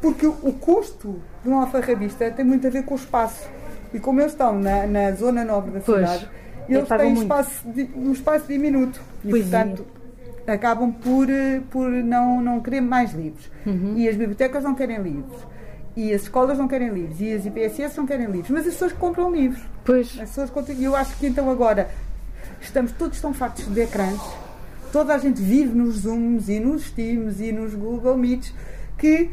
Porque 0.00 0.26
o 0.26 0.52
custo 0.54 1.20
de 1.44 1.50
um 1.50 1.60
alfarrabista 1.60 2.30
tem 2.30 2.44
muito 2.44 2.66
a 2.66 2.70
ver 2.70 2.84
com 2.84 2.94
o 2.94 2.96
espaço. 2.96 3.46
E 3.92 3.98
como 3.98 4.20
eles 4.20 4.32
estão 4.32 4.58
na, 4.58 4.86
na 4.86 5.12
zona 5.12 5.44
nobre 5.44 5.72
da 5.72 5.80
Pois. 5.80 6.08
cidade, 6.08 6.30
É, 6.68 6.74
eles 6.74 6.88
têm 6.88 7.12
espaço 7.14 7.68
um 7.96 8.12
espaço 8.12 8.46
diminuto. 8.46 9.00
E, 9.24 9.30
Pois 9.30 9.52
é. 9.52 9.74
Acabam 10.46 10.92
por, 10.92 11.28
eh, 11.28 11.60
por 11.70 11.90
não, 11.90 12.40
não 12.40 12.60
querer 12.60 12.80
mais 12.80 13.12
livros. 13.12 13.50
Uhum. 13.66 13.94
E 13.96 14.08
as 14.08 14.16
bibliotecas 14.16 14.64
não 14.64 14.74
querem 14.74 15.00
livros. 15.02 15.46
E 15.96 16.12
as 16.12 16.22
escolas 16.22 16.58
não 16.58 16.68
querem 16.68 16.88
livros. 16.88 17.20
E 17.20 17.32
as 17.32 17.46
IPSS 17.46 17.96
não 17.96 18.06
querem 18.06 18.26
livros. 18.26 18.50
Mas 18.50 18.66
as 18.66 18.74
pessoas 18.74 18.92
compram 18.92 19.32
livros. 19.32 19.62
Pois. 19.84 20.08
As 20.20 20.28
pessoas 20.30 20.50
continuam. 20.50 20.84
Eu 20.84 20.96
acho 20.96 21.16
que 21.16 21.26
então 21.26 21.50
agora 21.50 21.90
estamos 22.60 22.92
todos 22.92 23.20
tão 23.20 23.32
fartos 23.34 23.66
de 23.66 23.80
ecrãs. 23.80 24.20
Toda 24.92 25.14
a 25.14 25.18
gente 25.18 25.40
vive 25.40 25.72
nos 25.72 26.00
Zooms 26.00 26.48
e 26.48 26.58
nos 26.58 26.90
Teams 26.90 27.40
e 27.40 27.52
nos 27.52 27.74
Google 27.74 28.16
Meets 28.16 28.52
que 28.98 29.30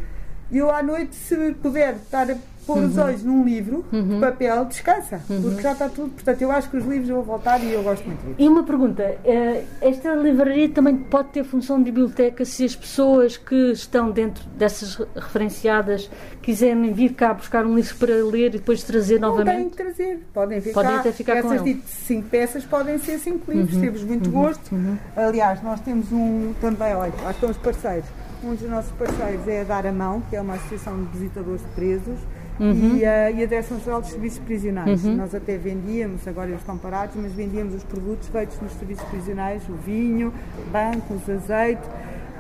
eu 0.51 0.71
à 0.71 0.81
noite, 0.81 1.15
se 1.15 1.35
puder 1.61 1.95
estar 1.95 2.27
pôr 2.67 2.79
os 2.83 2.97
olhos 2.97 3.23
num 3.23 3.43
livro 3.45 3.83
de 3.91 4.19
papel, 4.19 4.65
descansa, 4.65 5.21
porque 5.27 5.61
já 5.61 5.71
está 5.71 5.87
tudo. 5.89 6.09
Portanto, 6.09 6.41
eu 6.41 6.51
acho 6.51 6.69
que 6.69 6.77
os 6.77 6.85
livros 6.85 7.09
vou 7.09 7.23
voltar 7.23 7.63
e 7.63 7.71
eu 7.73 7.81
gosto 7.81 8.05
muito 8.05 8.19
livros. 8.19 8.35
E 8.45 8.47
uma 8.47 8.63
pergunta, 8.63 9.03
eh, 9.23 9.63
esta 9.81 10.13
livraria 10.13 10.69
também 10.69 10.95
pode 10.97 11.29
ter 11.29 11.43
função 11.43 11.77
de 11.79 11.85
biblioteca 11.85 12.43
se 12.45 12.65
as 12.65 12.75
pessoas 12.75 13.37
que 13.37 13.71
estão 13.71 14.11
dentro 14.11 14.43
dessas 14.57 14.95
re- 14.95 15.05
referenciadas 15.15 16.09
quiserem 16.41 16.91
vir 16.93 17.13
cá 17.13 17.33
buscar 17.33 17.65
um 17.65 17.75
livro 17.75 17.95
para 17.95 18.13
ler 18.25 18.47
e 18.47 18.57
depois 18.57 18.83
trazer 18.83 19.19
Não 19.19 19.29
novamente? 19.29 19.69
que 19.71 19.77
trazer, 19.77 20.21
podem 20.33 20.59
ficar. 20.61 20.81
Podem 20.83 20.95
até 20.97 21.11
ficar 21.11 21.41
com 21.41 21.53
Essas 21.53 21.65
ele. 21.67 21.75
de 21.75 21.87
cinco 21.87 22.29
peças 22.29 22.63
podem 22.65 22.97
ser 22.97 23.17
cinco 23.19 23.51
livros, 23.51 23.77
temos 23.79 24.03
muito 24.03 24.29
gosto. 24.29 24.75
Aliás, 25.15 25.61
nós 25.63 25.79
temos 25.81 26.11
um 26.11 26.53
também, 26.59 26.93
olha, 26.93 27.13
lá 27.23 27.31
estão 27.31 27.49
os 27.49 27.57
parceiros. 27.57 28.07
Um 28.43 28.53
dos 28.53 28.69
nossos 28.69 28.91
parceiros 28.91 29.47
é 29.47 29.61
a 29.61 29.63
Dar 29.63 29.87
a 29.87 29.91
Mão, 29.91 30.21
que 30.29 30.35
é 30.35 30.41
uma 30.41 30.53
associação 30.55 30.95
de 31.03 31.17
visitadores 31.17 31.61
de 31.61 31.67
presos. 31.69 32.19
E, 32.59 33.05
a, 33.05 33.29
e 33.31 33.43
a 33.43 33.45
Direção-Geral 33.45 34.01
dos 34.01 34.09
Serviços 34.09 34.39
Prisionais. 34.39 35.03
Nós 35.03 35.33
até 35.35 35.57
vendíamos, 35.57 36.27
agora 36.27 36.47
eles 36.49 36.59
estão 36.61 36.77
parados, 36.77 37.15
mas 37.15 37.31
vendíamos 37.33 37.75
os 37.75 37.83
produtos 37.83 38.27
feitos 38.29 38.59
nos 38.61 38.71
serviços 38.73 39.03
prisionais, 39.09 39.61
o 39.69 39.73
vinho, 39.73 40.33
bancos, 40.71 41.29
azeite 41.29 41.81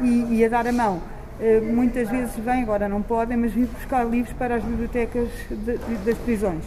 e, 0.01 0.35
e 0.37 0.45
a 0.45 0.49
dar 0.49 0.65
a 0.67 0.71
mão. 0.71 0.99
Eh, 1.39 1.59
muitas 1.61 2.09
vezes 2.09 2.35
vêm, 2.37 2.63
agora 2.63 2.89
não 2.89 3.01
podem, 3.03 3.37
mas 3.37 3.51
vêm 3.53 3.65
buscar 3.65 4.03
livros 4.03 4.33
para 4.33 4.55
as 4.55 4.63
bibliotecas 4.63 5.27
de- 5.51 5.77
de- 5.77 5.95
das 6.03 6.17
prisões. 6.17 6.63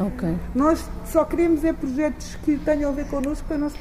Ok. 0.00 0.34
Nós 0.54 0.88
só 1.06 1.24
queremos 1.24 1.62
é 1.64 1.72
projetos 1.74 2.36
que 2.44 2.56
tenham 2.56 2.90
a 2.90 2.94
ver 2.94 3.04
connosco 3.06 3.46
para 3.46 3.58
nós 3.58 3.74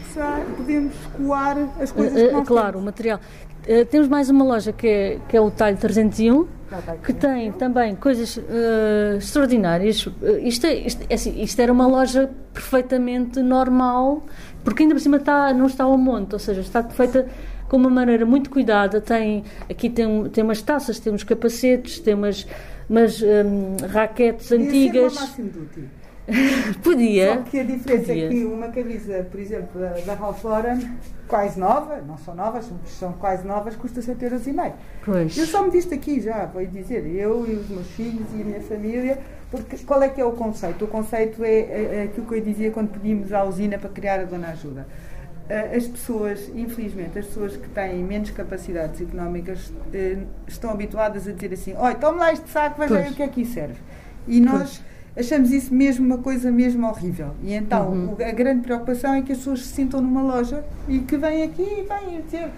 podermos 0.58 0.94
escoar 0.96 1.58
as 1.80 1.92
coisas 1.92 2.18
Eh, 2.18 2.24
que 2.26 2.30
eh, 2.30 2.38
nós 2.38 2.48
claro, 2.48 2.80
o 2.80 2.82
material. 2.82 3.20
Eh, 3.68 3.84
temos 3.86 4.08
mais 4.08 4.30
uma 4.30 4.46
loja 4.46 4.72
que 4.72 4.88
é, 4.88 5.20
que 5.28 5.36
é 5.36 5.42
o 5.42 5.52
Talho 5.52 5.76
301, 5.78 6.48
Já 6.72 6.80
está 6.80 6.92
aqui. 6.94 7.02
que 7.06 7.14
tem 7.14 7.52
também 7.52 7.96
coisas 7.96 8.38
eh, 8.50 9.16
extraordinárias. 9.18 10.08
Eh, 10.22 10.40
isto, 10.48 10.66
é, 10.66 10.74
isto, 10.76 11.06
é 11.10 11.14
assim, 11.14 11.42
isto 11.42 11.60
era 11.62 11.72
uma 11.72 11.86
loja 11.88 12.30
perfeitamente 12.54 13.42
normal, 13.42 14.24
porque 14.64 14.84
ainda 14.84 14.96
por 14.96 15.02
cima 15.02 15.18
está, 15.18 15.54
não 15.54 15.66
está 15.66 15.84
ao 15.84 15.98
monte, 15.98 16.34
ou 16.34 16.40
seja, 16.40 16.62
está 16.62 16.82
feita 16.84 17.28
com 17.68 17.76
uma 17.78 17.90
maneira 17.90 18.26
muito 18.26 18.50
cuidada. 18.50 19.02
Tem, 19.02 19.44
aqui 19.70 19.90
tem, 19.90 20.06
um- 20.06 20.30
tem 20.30 20.44
umas 20.44 20.62
taças, 20.62 20.98
tem 21.00 21.12
uns 21.14 21.24
capacetes, 21.26 22.00
tem 22.00 22.14
umas, 22.14 22.48
umas 22.90 23.22
hum, 23.22 23.76
raquetes 23.90 24.48
ser 24.48 24.62
antigas. 24.62 25.14
máximo 25.16 25.50
de 25.50 25.60
útil. 25.60 25.84
Podia. 26.84 27.36
Só 27.36 27.42
que 27.44 27.60
a 27.60 27.64
diferença 27.64 28.08
Podia. 28.08 28.26
é 28.26 28.30
que 28.30 28.46
uma 28.46 28.68
camisa, 28.68 29.28
por 29.32 29.40
exemplo, 29.40 29.82
da, 30.06 30.14
Ralph 30.14 30.44
Lauren, 30.44 30.80
quase 31.28 31.60
nova, 31.60 32.02
não 32.02 32.18
são 32.18 32.36
novas, 32.36 32.70
são, 32.86 33.14
quase 33.14 33.48
novas, 33.48 33.76
custa 33.76 34.02
7 34.02 34.24
euros 34.24 34.46
e 34.46 34.52
meio. 34.52 34.74
Pois. 35.06 35.38
Eu 35.38 35.46
só 35.46 35.64
me 35.64 35.72
disse 35.72 35.94
aqui 35.94 36.20
já, 36.20 36.46
vou 36.46 36.66
dizer, 36.66 37.06
eu 37.06 37.50
e 37.50 37.56
os 37.56 37.70
meus 37.70 37.88
filhos 37.92 38.28
e 38.36 38.42
a 38.42 38.46
minha 38.46 38.62
família, 38.62 39.20
porque 39.50 39.78
qual 39.78 40.02
é 40.04 40.10
que 40.10 40.20
é 40.20 40.26
o 40.26 40.34
conceito? 40.34 40.84
O 40.86 40.88
conceito 40.88 41.44
é, 41.44 41.50
é, 41.50 41.96
é 41.96 42.04
aquilo 42.04 42.28
que 42.28 42.36
eu 42.36 42.42
dizia 42.42 42.72
quando 42.72 42.90
pedimos 42.90 43.32
à 43.32 43.44
usina 43.46 43.78
para 43.78 43.90
criar 43.90 44.20
a 44.20 44.24
Dona 44.26 44.50
Ajuda. 44.50 44.86
Ah, 45.50 45.76
As 45.76 45.88
pessoas, 45.88 46.52
infelizmente, 46.54 47.18
as 47.18 47.26
pessoas 47.26 47.56
que 47.56 47.70
têm 47.70 48.04
menos 48.04 48.32
capacidades 48.32 49.00
económicas 49.00 49.72
eh, 49.94 50.18
estão 50.46 50.72
habituadas 50.72 51.26
a 51.26 51.32
dizer 51.32 51.54
assim: 51.54 51.74
olha, 51.78 51.96
tome 51.96 52.20
lá 52.20 52.34
este 52.34 52.50
saco, 52.50 52.82
veja 52.82 52.98
aí 52.98 53.12
o 53.12 53.16
que 53.16 53.24
é 53.24 53.28
que 53.30 53.46
serve. 53.46 53.80
E 54.28 54.42
nós 54.42 54.84
achamos 55.18 55.52
isso 55.52 55.74
mesmo 55.74 56.06
uma 56.06 56.18
coisa 56.20 56.52
mesmo 56.52 56.86
horrível. 56.88 57.32
E 57.44 57.54
então 57.54 57.90
Uhum. 57.92 58.16
a 58.26 58.32
grande 58.32 58.62
preocupação 58.62 59.14
é 59.14 59.22
que 59.22 59.32
as 59.32 59.38
pessoas 59.40 59.62
se 59.66 59.74
sintam 59.74 60.02
numa 60.02 60.22
loja 60.22 60.64
e 60.88 61.00
que 61.00 61.18
vêm 61.18 61.44
aqui 61.44 61.62
e 61.62 61.84
vêm 61.84 62.22
dizer. 62.22 62.50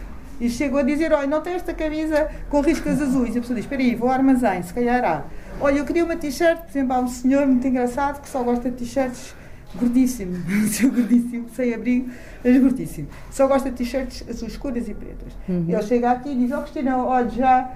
E 0.41 0.49
chegou 0.49 0.79
a 0.79 0.83
dizer, 0.83 1.11
olha, 1.11 1.27
não 1.27 1.41
tem 1.41 1.53
esta 1.53 1.73
camisa 1.73 2.29
com 2.49 2.61
riscas 2.61 3.01
azuis. 3.01 3.35
E 3.35 3.39
a 3.39 3.41
pessoa 3.41 3.55
diz, 3.55 3.65
espera 3.65 3.81
aí, 3.81 3.93
vou 3.93 4.07
ao 4.07 4.13
armazém, 4.15 4.63
se 4.63 4.73
calhar 4.73 5.03
há. 5.03 5.23
Olha, 5.59 5.79
eu 5.79 5.85
queria 5.85 6.05
uma 6.05 6.15
t-shirt, 6.15 6.59
por 6.61 6.69
exemplo, 6.69 6.93
há 6.93 6.99
um 7.01 7.07
senhor 7.09 7.45
muito 7.45 7.67
engraçado 7.67 8.21
que 8.21 8.29
só 8.29 8.41
gosta 8.41 8.69
de 8.71 8.77
t-shirts 8.77 9.35
gordíssimo, 9.75 10.37
gordíssimo, 10.95 11.45
sem 11.53 11.73
abrigo, 11.73 12.09
mas 12.43 12.57
gordíssimo. 12.57 13.07
Só 13.29 13.47
gosta 13.47 13.69
de 13.69 13.75
t-shirts 13.77 14.23
azuis 14.29 14.53
escuras 14.53 14.87
e 14.87 14.93
pretas. 14.93 15.33
E 15.67 15.73
ele 15.73 15.83
chega 15.83 16.09
aqui 16.11 16.29
e 16.31 16.35
diz, 16.35 16.51
oh 16.53 16.61
Cristina, 16.61 16.97
olha, 16.97 17.29
já 17.29 17.69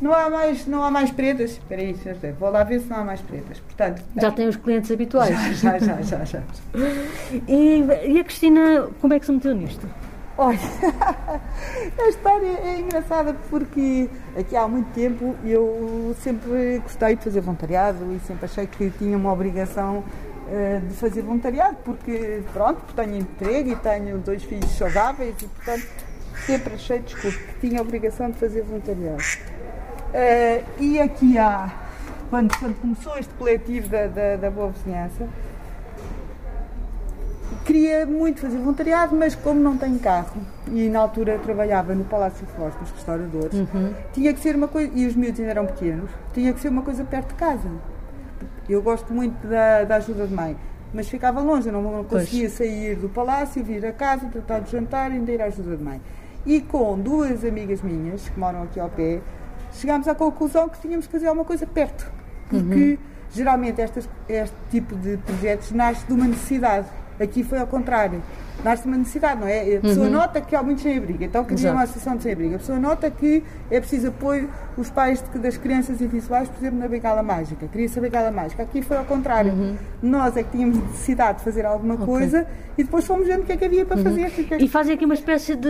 não 0.00 0.12
há 0.12 0.28
mais, 0.28 0.66
não 0.66 0.82
há 0.82 0.90
mais 0.90 1.10
pretas. 1.10 1.52
Espera 1.52 1.82
aí, 1.82 1.96
vou 2.38 2.50
lá 2.50 2.62
ver 2.64 2.80
se 2.80 2.88
não 2.88 2.98
há 2.98 3.04
mais 3.04 3.20
pretas. 3.20 3.60
Portanto, 3.60 4.02
Já 4.20 4.30
tem 4.30 4.48
os 4.48 4.56
clientes 4.56 4.90
habituais. 4.90 5.36
já, 5.58 5.78
já, 5.78 6.02
já, 6.02 6.24
já. 6.24 6.42
E, 7.48 7.84
e 8.06 8.20
a 8.20 8.24
Cristina, 8.24 8.88
como 9.00 9.14
é 9.14 9.20
que 9.20 9.26
se 9.26 9.32
meteu 9.32 9.54
nisto? 9.54 9.88
Olha, 10.38 10.58
a 11.98 12.08
história 12.08 12.58
é 12.62 12.80
engraçada 12.80 13.34
porque 13.48 14.06
aqui 14.38 14.54
há 14.54 14.68
muito 14.68 14.92
tempo 14.92 15.34
eu 15.42 16.14
sempre 16.22 16.78
gostei 16.82 17.16
de 17.16 17.24
fazer 17.24 17.40
voluntariado 17.40 18.04
e 18.14 18.20
sempre 18.20 18.44
achei 18.44 18.66
que 18.66 18.90
tinha 18.90 19.16
uma 19.16 19.32
obrigação 19.32 20.04
eh, 20.50 20.82
de 20.86 20.94
fazer 20.94 21.22
voluntariado 21.22 21.78
porque, 21.82 22.42
pronto, 22.52 22.82
porque 22.82 23.02
tenho 23.02 23.16
emprego 23.16 23.70
e 23.70 23.76
tenho 23.76 24.18
dois 24.18 24.42
filhos 24.42 24.70
saudáveis 24.76 25.34
e, 25.40 25.46
portanto, 25.46 25.86
sempre 26.44 26.74
achei, 26.74 26.98
desculpe, 26.98 27.38
que 27.38 27.68
tinha 27.68 27.80
a 27.80 27.82
obrigação 27.82 28.30
de 28.30 28.36
fazer 28.38 28.60
voluntariado. 28.60 29.22
Eh, 30.12 30.62
e 30.78 31.00
aqui 31.00 31.36
há, 31.38 31.70
quando, 32.30 32.56
quando 32.58 32.80
começou 32.80 33.18
este 33.18 33.32
coletivo 33.34 33.88
da, 33.88 34.06
da, 34.06 34.36
da 34.36 34.50
Boa 34.50 34.70
Vizinhança, 34.70 35.26
queria 37.64 38.06
muito 38.06 38.40
fazer 38.40 38.58
voluntariado, 38.58 39.14
mas 39.16 39.34
como 39.34 39.60
não 39.60 39.76
tenho 39.76 39.98
carro 39.98 40.36
e 40.72 40.88
na 40.88 41.00
altura 41.00 41.38
trabalhava 41.38 41.94
no 41.94 42.04
Palácio 42.04 42.46
Flores 42.46 42.74
com 42.76 42.84
os 42.84 42.90
restauradores, 42.92 43.52
tinha 44.12 44.32
que 44.32 44.40
ser 44.40 44.54
uma 44.56 44.68
coisa, 44.68 44.90
e 44.94 45.06
os 45.06 45.14
miúdos 45.16 45.40
ainda 45.40 45.50
eram 45.52 45.66
pequenos, 45.66 46.10
tinha 46.32 46.52
que 46.52 46.60
ser 46.60 46.68
uma 46.68 46.82
coisa 46.82 47.04
perto 47.04 47.28
de 47.28 47.34
casa. 47.34 47.68
Eu 48.68 48.82
gosto 48.82 49.12
muito 49.12 49.46
da, 49.46 49.84
da 49.84 49.96
ajuda 49.96 50.26
de 50.26 50.34
mãe, 50.34 50.56
mas 50.94 51.08
ficava 51.08 51.40
longe, 51.40 51.68
eu 51.68 51.72
não, 51.72 51.82
não 51.82 52.04
Pois. 52.04 52.24
conseguia 52.24 52.48
sair 52.50 52.96
do 52.96 53.08
palácio, 53.08 53.62
vir 53.62 53.84
a 53.84 53.92
casa, 53.92 54.26
tratar 54.26 54.60
de 54.60 54.70
jantar 54.70 55.10
e 55.10 55.14
ainda 55.14 55.32
ir 55.32 55.42
à 55.42 55.46
ajuda 55.46 55.76
de 55.76 55.82
mãe. 55.82 56.00
E 56.44 56.60
com 56.60 56.96
duas 56.98 57.44
amigas 57.44 57.82
minhas, 57.82 58.28
que 58.28 58.38
moram 58.38 58.62
aqui 58.62 58.78
ao 58.78 58.88
pé, 58.88 59.20
chegámos 59.76 60.08
à 60.08 60.14
conclusão 60.14 60.68
que 60.68 60.78
tínhamos 60.80 61.06
que 61.06 61.12
fazer 61.12 61.26
alguma 61.26 61.44
coisa 61.44 61.66
perto. 61.66 62.10
Porque 62.48 62.98
geralmente 63.32 63.80
estas, 63.80 64.08
este 64.28 64.56
tipo 64.70 64.94
de 64.96 65.16
projetos 65.18 65.72
nasce 65.72 66.06
de 66.06 66.12
uma 66.12 66.26
necessidade. 66.26 66.86
Aqui 67.20 67.42
foi 67.42 67.58
ao 67.58 67.66
contrário. 67.66 68.22
Nasce 68.64 68.86
uma 68.86 68.96
necessidade, 68.96 69.40
não 69.40 69.46
é? 69.46 69.76
A 69.76 69.80
pessoa 69.80 70.06
nota 70.10 70.40
que 70.40 70.56
há 70.56 70.62
muitos 70.62 70.82
sem-abrigo, 70.82 71.22
então 71.22 71.44
cria 71.44 71.56
uma 71.72 71.82
associação 71.82 72.16
de 72.16 72.22
sem-abrigo. 72.24 72.54
A 72.56 72.58
pessoa 72.58 72.78
nota 72.78 73.10
que 73.10 73.44
é 73.70 73.78
preciso 73.78 74.08
apoio 74.08 74.48
os 74.76 74.90
pais 74.90 75.22
de- 75.32 75.38
das 75.38 75.56
crianças 75.56 76.00
invisuais, 76.00 76.48
por 76.48 76.58
exemplo, 76.58 76.78
na 76.78 76.88
bengala 76.88 77.22
mágica. 77.22 77.68
Queria-se 77.68 77.98
a 77.98 78.02
bengala 78.02 78.30
mágica. 78.30 78.62
Aqui 78.62 78.82
foi 78.82 78.96
ao 78.96 79.04
contrário. 79.04 79.52
Nós 80.02 80.36
é 80.36 80.42
que 80.42 80.50
tínhamos 80.50 80.78
necessidade 80.78 81.38
de 81.38 81.44
fazer 81.44 81.64
alguma 81.64 81.96
coisa 82.06 82.46
e 82.76 82.82
depois 82.82 83.04
fomos 83.06 83.26
vendo 83.26 83.42
o 83.42 83.44
que 83.44 83.52
é 83.52 83.56
que 83.56 83.64
havia 83.64 83.84
para 83.84 83.98
fazer. 83.98 84.26
O 84.26 84.30
que 84.30 84.54
é 84.54 84.58
que- 84.58 84.64
E 84.64 84.68
fazem 84.68 84.94
aqui 84.94 85.04
uma 85.04 85.14
espécie 85.14 85.54
de, 85.54 85.68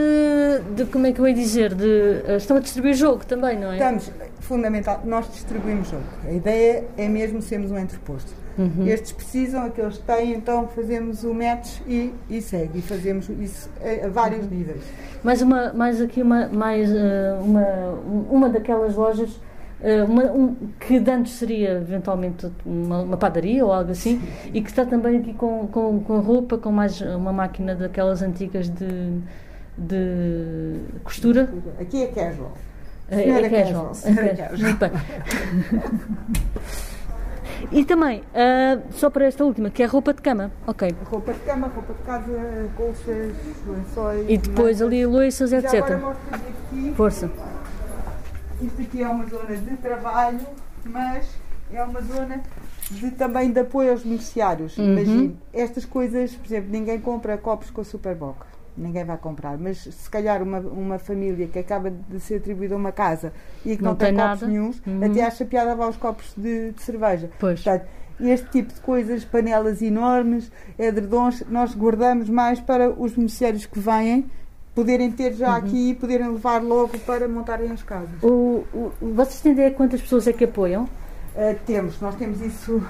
de 0.75 0.87
como 0.87 1.07
é 1.07 1.13
que 1.13 1.21
eu 1.21 1.29
ia 1.29 1.35
dizer, 1.35 1.75
de 1.75 2.23
eh, 2.27 2.37
estão 2.37 2.57
a 2.57 2.61
distribuir 2.61 2.95
jogo 2.95 3.27
também, 3.27 3.59
não 3.59 3.73
é? 3.73 3.75
Estamos, 3.75 4.11
fundamental, 4.41 5.03
nós 5.05 5.31
distribuímos 5.31 5.89
jogo. 5.91 6.05
A 6.27 6.33
ideia 6.33 6.85
é 6.97 7.09
mesmo 7.09 7.43
sermos 7.43 7.71
um 7.71 7.79
entreposto. 7.79 8.33
Uhum. 8.59 8.87
Estes 8.87 9.13
precisam, 9.13 9.65
aqueles 9.67 9.99
têm, 9.99 10.33
então 10.33 10.67
fazemos 10.69 11.25
o 11.25 11.35
match 11.35 11.79
e, 11.87 12.13
e 12.31 12.41
segue. 12.41 12.79
E 12.79 12.83
fazemos 12.83 13.29
isso 13.29 13.69
a, 13.83 14.07
a 14.07 14.09
vários 14.09 14.45
Uhum. 14.45 14.51
níveis. 14.51 14.83
Mais 15.23 15.43
uma, 15.43 15.73
mais 15.75 16.01
aqui 16.01 16.23
uma, 16.23 16.49
mais 16.49 16.91
eh, 16.91 17.37
uma, 17.43 17.67
uma 18.31 18.49
daquelas 18.49 18.95
lojas 18.95 19.31
eh, 19.83 20.03
uma- 20.05 20.33
um- 20.33 20.57
que 20.81 20.99
de 20.99 21.11
antes 21.11 21.33
seria 21.35 21.73
eventualmente 21.73 22.51
uma, 22.65 23.03
uma 23.03 23.17
padaria 23.19 23.63
ou 23.65 23.73
algo 23.73 23.91
assim 23.91 24.23
e 24.55 24.63
que 24.63 24.71
está 24.71 24.87
também 24.87 25.19
aqui 25.19 25.35
com, 25.35 25.67
com, 25.67 26.01
com 26.01 26.21
roupa, 26.21 26.57
com 26.57 26.71
mais 26.73 27.01
uma 27.03 27.33
máquina 27.35 27.75
daquelas 27.75 28.23
antigas 28.23 28.71
de, 28.71 29.19
de 29.77 30.77
costura. 31.05 31.51
Aqui 31.79 32.05
é 32.05 32.07
casual. 32.07 32.53
É, 33.09 33.17
Senhora 33.23 33.47
é 33.47 33.51
casual. 33.51 33.95
Senhora 33.95 34.27
é 34.27 34.35
casual. 34.35 34.77
casual. 34.79 35.01
E 37.73 37.85
também, 37.85 38.23
ah, 38.35 38.81
só 38.91 39.11
para 39.11 39.27
esta 39.27 39.45
última, 39.45 39.71
que 39.71 39.83
é 39.83 39.87
roupa 39.87 40.13
de 40.13 40.23
cama. 40.23 40.51
Ok. 40.67 40.95
Roupa 41.05 41.33
de 41.33 41.41
cama, 41.41 41.69
roupa 41.69 41.93
de 41.93 42.03
casa, 42.03 42.71
colchas, 42.77 43.33
lençóis. 43.67 44.27
E 44.29 44.39
depois 44.39 44.81
ali 44.81 45.05
louças, 45.07 45.51
Já 45.51 45.59
agora 45.59 45.79
etc. 45.79 46.01
mostro 46.01 46.35
aqui. 46.35 46.93
Força. 46.97 47.31
Isto 48.63 48.83
aqui 48.83 49.03
é 49.03 49.09
uma 49.09 49.27
zona 49.27 49.57
de 49.57 49.77
trabalho, 49.77 50.41
mas 50.85 51.29
é 51.73 51.83
uma 51.83 52.01
zona 52.01 52.43
de, 52.91 53.11
também 53.11 53.51
de 53.51 53.61
apoio 53.61 53.91
aos 53.91 54.03
beneficiários. 54.03 54.77
Uhum. 54.79 54.93
Imagine, 54.93 55.37
estas 55.53 55.85
coisas, 55.85 56.35
por 56.35 56.47
exemplo, 56.47 56.71
ninguém 56.71 57.01
compra 57.01 57.37
copos 57.37 57.71
com 57.71 57.85
Superboc. 57.85 58.39
Ninguém 58.77 59.05
vai 59.05 59.17
comprar, 59.17 59.57
mas 59.59 59.79
se 59.79 60.11
calhar 60.11 60.43
uma, 60.43 60.59
uma 60.59 60.99
família 60.99 61.47
que 61.47 61.59
acaba 61.59 61.91
de 61.91 62.21
ser 62.21 62.37
atribuída 62.37 62.77
uma 62.77 62.93
casa 62.93 63.33
e 63.65 63.77
que 63.77 63.83
Não 63.83 63.91
não, 63.93 63.97
tem, 63.97 64.09
tem 64.09 64.17
copos 64.17 64.41
nada. 64.43 64.53
nenhuns, 64.53 64.83
Uhum. 64.87 65.05
até 65.05 65.23
acha 65.25 65.45
piada 65.47 65.71
levar 65.71 65.89
os 65.89 65.97
copos 65.97 66.35
de, 66.37 66.73
de 66.73 66.83
cerveja. 66.83 67.31
Pois. 67.39 67.63
Portanto, 67.63 67.87
este 68.21 68.49
tipo 68.51 68.75
de 68.75 68.81
coisas, 68.81 69.25
panelas 69.25 69.81
enormes, 69.83 70.51
edredons, 70.79 71.43
nós 71.49 71.75
guardamos 71.75 72.29
mais 72.29 72.61
para 72.61 72.91
os 72.91 73.13
beneficiários 73.15 73.65
que 73.67 73.79
vêm 73.81 74.31
poderem 74.75 75.11
ter 75.11 75.33
já 75.33 75.51
Uhum. 75.53 75.55
aqui 75.57 75.91
e 75.91 75.95
poderem 75.95 76.29
levar 76.29 76.63
logo 76.63 76.99
para 77.01 77.27
montarem 77.27 77.71
as 77.71 77.83
casas. 77.83 78.23
O, 78.23 78.63
o- 78.75 78.93
vocês 79.15 79.41
têm 79.41 79.53
ideia 79.53 79.71
quantas 79.71 80.03
pessoas 80.03 80.27
é 80.27 80.35
que 80.35 80.45
apoiam? 80.45 80.85
Uh, 80.85 81.55
temos, 81.67 81.99
nós 82.01 82.15
temos 82.17 82.41
isso 82.43 82.83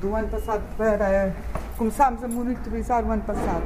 do 0.00 0.14
ano 0.14 0.28
passado 0.28 0.62
para. 0.76 1.34
Começámos 1.78 2.22
a 2.22 2.28
monitorizar 2.28 3.04
o 3.06 3.10
ano 3.10 3.22
passado. 3.22 3.64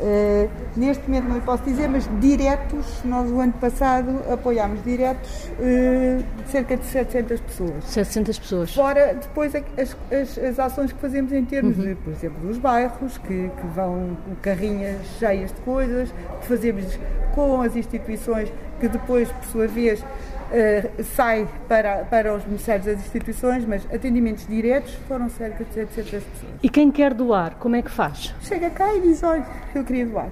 Uh, 0.00 0.48
neste 0.76 1.06
momento 1.06 1.28
não 1.28 1.34
lhe 1.34 1.42
posso 1.42 1.62
dizer, 1.62 1.86
mas 1.86 2.08
diretos, 2.20 3.02
nós 3.04 3.30
o 3.30 3.38
ano 3.38 3.52
passado 3.52 4.18
apoiámos 4.32 4.82
diretos 4.82 5.50
uh, 5.58 6.24
cerca 6.46 6.74
de 6.78 6.86
700 6.86 7.40
pessoas. 7.40 7.84
700 7.84 8.38
pessoas. 8.38 8.74
Fora 8.74 9.14
depois 9.14 9.54
as, 9.54 9.96
as, 10.10 10.38
as 10.38 10.58
ações 10.58 10.92
que 10.92 10.98
fazemos 10.98 11.32
em 11.32 11.44
termos 11.44 11.76
uhum. 11.76 11.84
de, 11.84 11.94
por 11.96 12.12
exemplo, 12.14 12.40
dos 12.46 12.56
bairros, 12.56 13.18
que, 13.18 13.50
que 13.50 13.66
vão 13.74 14.16
com 14.24 14.34
carrinhas 14.36 15.04
cheias 15.18 15.52
de 15.52 15.60
coisas, 15.60 16.10
que 16.40 16.46
fazemos 16.46 16.98
com 17.34 17.60
as 17.60 17.76
instituições, 17.76 18.50
que 18.80 18.88
depois, 18.88 19.30
por 19.30 19.44
sua 19.44 19.66
vez, 19.66 20.02
Uh, 20.50 21.04
sai 21.04 21.48
para, 21.68 21.98
para 22.04 22.34
os 22.34 22.42
beneficiários 22.42 22.86
das 22.86 22.96
instituições, 22.96 23.64
mas 23.64 23.86
atendimentos 23.92 24.46
diretos 24.48 24.94
foram 25.06 25.28
cerca 25.28 25.64
de 25.64 25.72
700 25.72 26.24
pessoas. 26.24 26.52
E 26.60 26.68
quem 26.68 26.90
quer 26.90 27.14
doar, 27.14 27.54
como 27.56 27.76
é 27.76 27.82
que 27.82 27.90
faz? 27.90 28.34
Chega 28.42 28.68
cá 28.70 28.92
e 28.94 29.00
diz, 29.00 29.22
olha, 29.22 29.46
eu 29.74 29.84
queria 29.84 30.06
doar. 30.06 30.28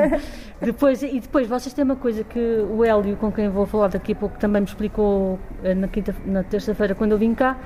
depois, 0.60 1.02
e 1.02 1.18
depois, 1.20 1.46
vocês 1.46 1.72
têm 1.72 1.84
uma 1.84 1.96
coisa 1.96 2.22
que 2.22 2.38
o 2.38 2.84
Hélio, 2.84 3.16
com 3.16 3.32
quem 3.32 3.48
vou 3.48 3.64
falar 3.64 3.88
daqui 3.88 4.12
a 4.12 4.16
pouco, 4.16 4.38
também 4.38 4.60
me 4.60 4.68
explicou 4.68 5.38
eh, 5.64 5.74
na, 5.74 5.88
quinta, 5.88 6.14
na 6.26 6.42
terça-feira, 6.42 6.94
quando 6.94 7.12
eu 7.12 7.18
vim 7.18 7.34
cá, 7.34 7.56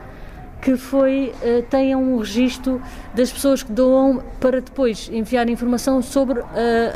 que 0.60 0.76
foi, 0.76 1.32
uh, 1.42 1.62
tenham 1.70 2.02
um 2.02 2.18
registro 2.18 2.80
das 3.14 3.32
pessoas 3.32 3.62
que 3.62 3.72
doam 3.72 4.22
para 4.38 4.60
depois 4.60 5.08
enviar 5.10 5.48
informação 5.48 6.02
sobre 6.02 6.40
uh, 6.40 6.46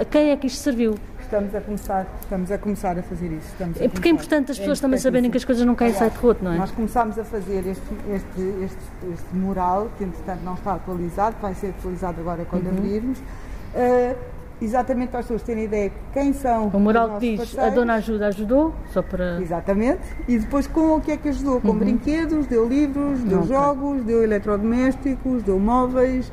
a 0.01 0.05
quem 0.05 0.31
é 0.31 0.37
que 0.37 0.47
isto 0.47 0.59
serviu. 0.59 0.95
Estamos 1.25 1.55
a 1.55 1.61
começar, 1.61 2.07
estamos 2.21 2.53
a 2.53 2.59
começar 2.59 2.99
a 2.99 3.03
fazer 3.03 3.27
isso. 3.33 3.49
Estamos 3.49 3.81
é 3.81 3.89
porque 3.89 4.09
é 4.09 4.11
importante 4.13 4.53
as 4.53 4.59
pessoas 4.59 4.79
é 4.79 4.83
também 4.83 4.99
saberem 4.99 5.31
que 5.31 5.37
as 5.37 5.45
coisas 5.45 5.65
não 5.65 5.75
caem 5.75 5.93
sai 5.95 6.11
de 6.11 6.19
roto, 6.19 6.45
não 6.45 6.53
é? 6.53 6.59
Nós 6.59 6.71
começámos 6.71 7.19
a 7.19 7.25
fazer 7.25 7.67
este, 7.67 7.83
este, 8.13 8.41
este, 8.63 9.13
este 9.13 9.35
mural, 9.35 9.91
que 9.97 10.05
entretanto 10.05 10.43
não 10.45 10.55
está 10.55 10.75
atualizado, 10.75 11.37
vai 11.41 11.55
ser 11.55 11.75
atualizado 11.79 12.21
agora 12.21 12.45
quando 12.45 12.67
uhum. 12.67 12.77
abrirmos. 12.77 13.19
Uh, 13.19 14.17
exatamente 14.61 15.09
para 15.09 15.21
as 15.21 15.27
pessoas 15.27 15.43
terem 15.43 15.65
ideia 15.65 15.91
de 15.91 15.97
quem 16.13 16.33
são. 16.33 16.69
O 16.69 16.79
mural 16.79 17.19
diz 17.19 17.39
parceiros. 17.39 17.73
a 17.73 17.75
dona 17.75 17.95
ajuda 17.95 18.27
ajudou, 18.29 18.75
só 18.93 19.03
para. 19.03 19.41
Exatamente. 19.41 20.01
E 20.29 20.39
depois 20.39 20.67
com 20.67 20.97
o 20.97 21.01
que 21.01 21.11
é 21.11 21.17
que 21.17 21.31
ajudou? 21.31 21.61
Com 21.61 21.69
uhum. 21.69 21.79
brinquedos, 21.79 22.47
deu 22.47 22.69
livros, 22.69 23.21
deu 23.25 23.41
okay. 23.41 23.49
jogos, 23.49 24.05
deu 24.05 24.23
eletrodomésticos, 24.23 25.43
deu 25.43 25.59
móveis, 25.59 26.31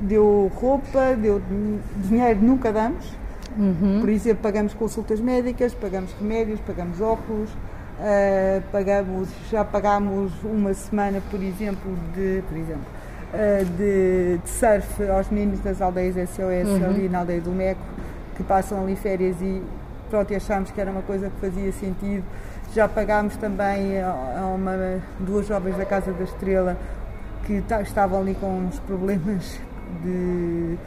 deu 0.00 0.50
roupa, 0.56 1.16
deu 1.16 1.40
dinheiro 2.08 2.40
nunca 2.42 2.72
damos. 2.72 3.21
Uhum. 3.56 4.00
Por 4.00 4.08
exemplo, 4.08 4.42
pagamos 4.42 4.74
consultas 4.74 5.20
médicas, 5.20 5.74
pagamos 5.74 6.12
remédios, 6.20 6.60
pagamos 6.60 7.00
óculos, 7.00 7.50
uh, 7.50 8.62
pagamos, 8.70 9.28
já 9.50 9.64
pagámos 9.64 10.32
uma 10.44 10.72
semana, 10.74 11.20
por 11.30 11.42
exemplo, 11.42 11.96
de, 12.14 12.42
por 12.48 12.56
exemplo, 12.56 12.86
uh, 13.34 13.64
de, 13.76 14.38
de, 14.38 14.50
surf 14.50 15.10
aos 15.10 15.28
meninos 15.30 15.60
das 15.60 15.80
aldeias 15.80 16.14
SOS 16.30 16.68
uhum. 16.68 16.84
ali 16.84 17.08
na 17.08 17.20
aldeia 17.20 17.40
do 17.40 17.50
Meco, 17.50 17.80
que 18.36 18.42
passam 18.42 18.82
ali 18.82 18.96
férias 18.96 19.36
e 19.40 19.62
pronto, 20.08 20.34
achámos 20.34 20.70
que 20.70 20.80
era 20.80 20.90
uma 20.90 21.02
coisa 21.02 21.30
que 21.30 21.40
fazia 21.40 21.72
sentido. 21.72 22.24
Já 22.74 22.88
pagámos 22.88 23.36
também 23.36 24.00
a, 24.00 24.46
uma, 24.54 25.00
duas 25.20 25.46
jovens 25.46 25.76
da 25.76 25.84
Casa 25.84 26.12
da 26.12 26.24
Estrela 26.24 26.76
que 27.44 27.62
estavam 27.82 28.20
ali 28.20 28.34
com 28.34 28.46
uns 28.46 28.78
problemas 28.80 29.58
de 30.02 30.78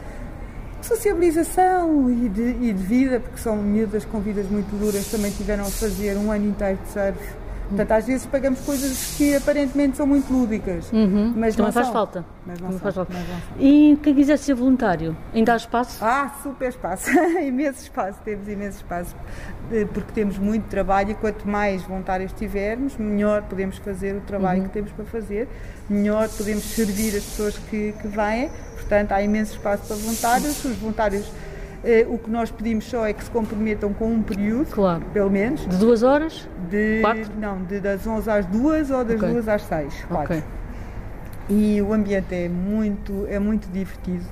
sociabilização 0.86 2.10
e 2.10 2.28
de, 2.28 2.42
e 2.42 2.72
de 2.72 2.82
vida, 2.82 3.20
porque 3.20 3.38
são 3.38 3.56
miúdas 3.56 4.04
com 4.04 4.20
vidas 4.20 4.46
muito 4.48 4.74
duras, 4.76 5.06
também 5.08 5.30
tiveram 5.30 5.64
a 5.64 5.70
fazer 5.70 6.16
um 6.16 6.30
ano 6.30 6.46
inteiro 6.48 6.78
de 6.84 6.88
surf. 6.92 7.46
Portanto, 7.68 7.92
às 7.92 8.06
vezes 8.06 8.26
pagamos 8.26 8.60
coisas 8.60 9.16
que 9.16 9.34
aparentemente 9.34 9.96
são 9.96 10.06
muito 10.06 10.32
lúdicas, 10.32 10.90
uhum. 10.92 11.32
mas 11.36 11.56
não 11.56 11.72
faz 11.72 11.88
falta. 11.88 12.24
Mas 12.46 12.60
não, 12.60 12.70
não 12.70 12.78
faz 12.78 12.94
falta. 12.94 13.12
Mas 13.12 13.28
não 13.28 13.66
e 13.66 13.98
quem 14.02 14.14
quiser 14.14 14.36
ser 14.36 14.54
voluntário, 14.54 15.16
ainda 15.34 15.52
há 15.52 15.56
espaço? 15.56 15.98
Ah, 16.04 16.32
super 16.42 16.68
espaço, 16.68 17.10
imenso 17.42 17.82
espaço, 17.82 18.20
temos 18.24 18.46
imenso 18.46 18.78
espaço, 18.78 19.16
porque 19.92 20.12
temos 20.12 20.38
muito 20.38 20.68
trabalho 20.68 21.10
e 21.10 21.14
quanto 21.14 21.48
mais 21.48 21.82
voluntários 21.82 22.32
tivermos, 22.32 22.96
melhor 22.96 23.42
podemos 23.42 23.78
fazer 23.78 24.14
o 24.14 24.20
trabalho 24.20 24.60
uhum. 24.60 24.68
que 24.68 24.72
temos 24.72 24.92
para 24.92 25.04
fazer, 25.04 25.48
melhor 25.88 26.28
podemos 26.28 26.62
servir 26.62 27.16
as 27.16 27.24
pessoas 27.24 27.58
que, 27.58 27.92
que 28.00 28.06
vêm, 28.06 28.48
portanto 28.86 29.12
há 29.12 29.22
imenso 29.22 29.54
espaço 29.54 29.86
para 29.86 29.96
voluntários, 29.96 30.64
os 30.64 30.76
voluntários 30.76 31.26
eh, 31.84 32.06
o 32.08 32.18
que 32.18 32.30
nós 32.30 32.50
pedimos 32.50 32.84
só 32.84 33.06
é 33.06 33.12
que 33.12 33.22
se 33.22 33.30
comprometam 33.30 33.92
com 33.92 34.06
um 34.06 34.22
período, 34.22 34.70
claro. 34.70 35.04
pelo 35.12 35.30
menos. 35.30 35.66
De 35.68 35.76
duas 35.76 36.02
horas? 36.02 36.48
De, 36.70 37.00
Quatro? 37.00 37.30
Não, 37.38 37.62
de, 37.62 37.80
das 37.80 38.06
11 38.06 38.30
às 38.30 38.46
2 38.46 38.90
ou 38.90 39.04
das 39.04 39.16
okay. 39.16 39.32
2 39.32 39.48
às 39.48 39.62
6. 39.62 40.04
Quatro. 40.08 40.24
Okay. 40.24 40.42
E 41.48 41.80
o 41.80 41.92
ambiente 41.92 42.34
é 42.34 42.48
muito, 42.48 43.24
é 43.28 43.38
muito 43.38 43.68
divertido. 43.70 44.24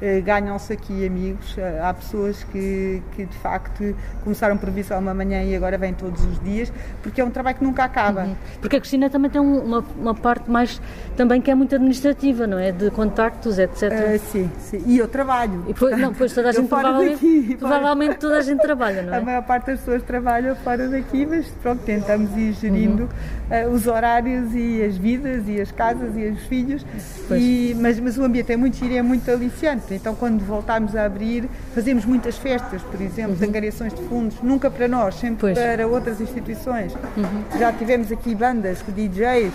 Eh, 0.00 0.20
ganham-se 0.20 0.72
aqui 0.72 1.04
amigos. 1.04 1.56
Eh, 1.58 1.80
há 1.82 1.92
pessoas 1.92 2.44
que, 2.44 3.02
que 3.16 3.24
de 3.24 3.36
facto 3.38 3.96
começaram 4.22 4.56
por 4.56 4.70
vir 4.70 4.84
só 4.84 4.98
uma 4.98 5.12
manhã 5.12 5.42
e 5.42 5.56
agora 5.56 5.76
vêm 5.76 5.92
todos 5.92 6.24
os 6.24 6.40
dias, 6.40 6.72
porque 7.02 7.20
é 7.20 7.24
um 7.24 7.30
trabalho 7.30 7.56
que 7.56 7.64
nunca 7.64 7.84
acaba. 7.84 8.24
Uhum. 8.24 8.36
Porque 8.60 8.76
a 8.76 8.80
Cristina 8.80 9.10
também 9.10 9.30
tem 9.30 9.40
uma, 9.40 9.84
uma 9.98 10.14
parte 10.14 10.48
mais 10.48 10.80
também 11.16 11.40
que 11.40 11.50
é 11.50 11.54
muito 11.54 11.74
administrativa, 11.74 12.46
não 12.46 12.58
é? 12.58 12.70
De 12.70 12.90
contactos, 12.90 13.58
etc. 13.58 13.82
Uh, 13.82 13.86
eh, 13.92 14.18
sim, 14.18 14.50
sim. 14.58 14.82
E 14.86 14.98
eu 14.98 15.08
trabalho. 15.08 15.64
E 15.66 15.72
depois, 15.72 15.98
não, 15.98 16.14
pois 16.14 16.32
toda 16.32 16.50
a 16.50 16.52
gente 16.52 16.68
provavelmente, 16.68 17.12
daqui, 17.12 17.56
provavelmente 17.56 18.16
toda 18.18 18.38
a 18.38 18.42
gente 18.42 18.60
trabalha, 18.60 19.02
não 19.02 19.14
é? 19.14 19.16
A 19.16 19.20
maior 19.20 19.42
parte 19.42 19.66
das 19.66 19.80
pessoas 19.80 20.02
trabalham 20.04 20.54
fora 20.56 20.88
daqui, 20.88 21.26
mas 21.26 21.48
pronto, 21.60 21.82
tentamos 21.82 22.36
ir 22.36 22.52
gerindo 22.52 23.08
uhum. 23.50 23.68
uh, 23.68 23.74
os 23.74 23.88
horários 23.88 24.54
e 24.54 24.80
as 24.82 24.96
vidas 24.96 25.48
e 25.48 25.60
as 25.60 25.72
casas 25.72 26.16
e 26.16 26.28
os 26.28 26.40
filhos. 26.44 26.86
E, 27.32 27.76
mas, 27.80 27.98
mas 27.98 28.16
o 28.16 28.22
ambiente 28.22 28.52
é 28.52 28.56
muito 28.56 28.76
giro 28.76 28.92
e 28.92 28.96
é 28.96 29.02
muito 29.02 29.28
aliciante. 29.28 29.87
Então, 29.94 30.14
quando 30.14 30.44
voltarmos 30.44 30.94
a 30.96 31.04
abrir, 31.04 31.48
fazemos 31.74 32.04
muitas 32.04 32.36
festas, 32.36 32.82
por 32.82 33.00
exemplo, 33.00 33.32
uhum. 33.32 33.38
de 33.38 33.44
angariações 33.44 33.94
de 33.94 34.02
fundos, 34.02 34.40
nunca 34.42 34.70
para 34.70 34.88
nós, 34.88 35.14
sempre 35.14 35.38
pois. 35.40 35.58
para 35.58 35.86
outras 35.86 36.20
instituições. 36.20 36.94
Uhum. 37.16 37.58
Já 37.58 37.72
tivemos 37.72 38.10
aqui 38.12 38.34
bandas, 38.34 38.82
DJs, 38.86 39.52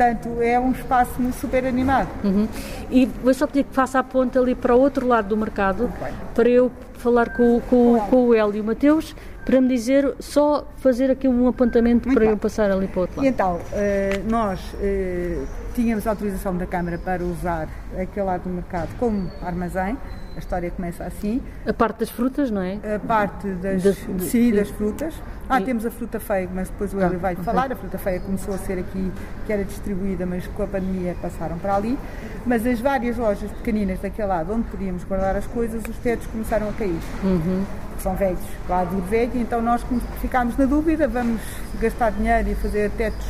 portanto 0.00 0.40
é 0.40 0.58
um 0.58 0.72
espaço 0.72 1.12
super 1.38 1.66
animado. 1.66 2.08
Uhum. 2.24 2.48
E 2.90 3.04
vou 3.22 3.34
só 3.34 3.46
pedir 3.46 3.64
que 3.64 3.74
faça 3.74 3.98
a 3.98 4.02
ponta 4.02 4.40
ali 4.40 4.54
para 4.54 4.74
o 4.74 4.80
outro 4.80 5.06
lado 5.06 5.28
do 5.28 5.36
mercado, 5.36 5.92
para 6.34 6.48
eu 6.48 6.72
falar 6.94 7.36
com, 7.36 7.60
com, 7.60 8.00
com 8.08 8.28
o 8.28 8.34
Hélio 8.34 8.56
e 8.56 8.60
o 8.60 8.64
Mateus, 8.64 9.14
para 9.44 9.60
me 9.60 9.68
dizer, 9.68 10.14
só 10.18 10.66
fazer 10.78 11.10
aqui 11.10 11.28
um 11.28 11.48
apontamento 11.48 12.08
Muito 12.08 12.16
para 12.16 12.26
bem. 12.26 12.30
eu 12.30 12.36
passar 12.36 12.70
ali 12.70 12.86
para 12.86 12.98
o 12.98 13.00
outro 13.02 13.16
lado. 13.16 13.26
E 13.26 13.28
então, 13.28 13.56
uh, 13.56 14.30
nós 14.30 14.60
uh, 14.74 15.46
tínhamos 15.74 16.06
autorização 16.06 16.56
da 16.56 16.66
Câmara 16.66 16.98
para 16.98 17.22
usar 17.22 17.68
aquele 17.98 18.26
lado 18.26 18.42
do 18.42 18.50
mercado 18.50 18.88
como 18.98 19.30
armazém. 19.42 19.96
A 20.36 20.38
história 20.38 20.70
começa 20.70 21.04
assim. 21.04 21.42
A 21.66 21.72
parte 21.72 22.00
das 22.00 22.10
frutas, 22.10 22.50
não 22.50 22.62
é? 22.62 22.78
A 22.94 22.98
parte 22.98 23.48
das, 23.48 23.82
de, 23.82 23.94
sim, 24.24 24.52
das 24.52 24.68
frutas. 24.70 25.14
Ah, 25.48 25.60
e... 25.60 25.64
temos 25.64 25.84
a 25.84 25.90
fruta 25.90 26.20
feia, 26.20 26.48
mas 26.52 26.68
depois 26.68 26.94
o 26.94 27.00
Hélio 27.00 27.16
ah, 27.16 27.20
vai 27.20 27.32
okay. 27.32 27.44
falar. 27.44 27.72
A 27.72 27.76
fruta 27.76 27.98
feia 27.98 28.20
começou 28.20 28.54
a 28.54 28.58
ser 28.58 28.78
aqui, 28.78 29.10
que 29.46 29.52
era 29.52 29.64
distribuída, 29.64 30.24
mas 30.24 30.46
com 30.46 30.62
a 30.62 30.66
pandemia 30.66 31.16
passaram 31.20 31.58
para 31.58 31.74
ali. 31.74 31.98
Mas 32.46 32.64
as 32.66 32.80
várias 32.80 33.16
lojas 33.16 33.50
pequeninas 33.50 33.98
daquele 33.98 34.28
lado, 34.28 34.52
onde 34.52 34.68
podíamos 34.68 35.04
guardar 35.04 35.36
as 35.36 35.46
coisas, 35.46 35.82
os 35.84 35.96
tetos 35.96 36.26
começaram 36.28 36.68
a 36.68 36.72
cair. 36.72 37.00
Uhum. 37.24 37.64
São 37.98 38.14
velhos, 38.14 38.40
lá 38.68 38.84
do 38.84 39.02
velho, 39.02 39.32
então 39.34 39.60
nós 39.60 39.84
ficámos 40.22 40.56
na 40.56 40.64
dúvida, 40.64 41.06
vamos 41.06 41.42
gastar 41.78 42.10
dinheiro 42.12 42.48
e 42.48 42.54
fazer 42.54 42.90
tetos 42.92 43.26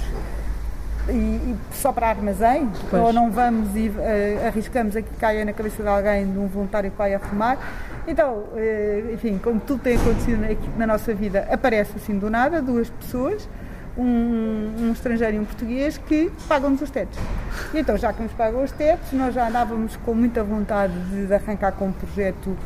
e, 1.08 1.12
e 1.12 1.56
só 1.72 1.92
para 1.92 2.08
armazém, 2.08 2.70
pois. 2.90 3.02
ou 3.02 3.12
não 3.12 3.30
vamos 3.30 3.74
e 3.74 3.88
uh, 3.88 4.46
arriscamos 4.46 4.96
a 4.96 5.02
que 5.02 5.14
caia 5.16 5.44
na 5.44 5.52
cabeça 5.52 5.82
de 5.82 5.88
alguém, 5.88 6.30
de 6.30 6.38
um 6.38 6.46
voluntário 6.46 6.90
que 6.90 6.96
vai 6.96 7.14
arrumar. 7.14 7.58
Então, 8.06 8.44
uh, 8.52 9.14
enfim, 9.14 9.38
como 9.38 9.60
tudo 9.60 9.82
tem 9.82 9.96
acontecido 9.96 10.40
na, 10.40 10.48
na, 10.78 10.86
nossa 10.86 11.14
vida, 11.14 11.48
aparece 11.50 11.92
assim 11.96 12.18
do 12.18 12.28
nada 12.28 12.60
duas 12.60 12.90
pessoas, 12.90 13.48
um, 13.96 14.72
um 14.78 14.92
estrangeiro 14.92 15.36
e 15.36 15.40
um 15.40 15.44
português, 15.44 15.98
que 15.98 16.30
pagam-nos 16.48 16.82
os 16.82 16.90
tetos. 16.90 17.18
E 17.74 17.78
então, 17.78 17.96
já 17.96 18.12
que 18.12 18.22
nos 18.22 18.32
pagam 18.32 18.62
os 18.62 18.72
tetos, 18.72 19.12
nós 19.12 19.34
já 19.34 19.48
andávamos 19.48 19.96
com 19.96 20.14
muita 20.14 20.42
vontade 20.42 20.92
de, 21.10 21.26
de 21.26 21.34
arrancar 21.34 21.72
com 21.72 21.86
um 21.86 21.92
projeto 21.92 22.56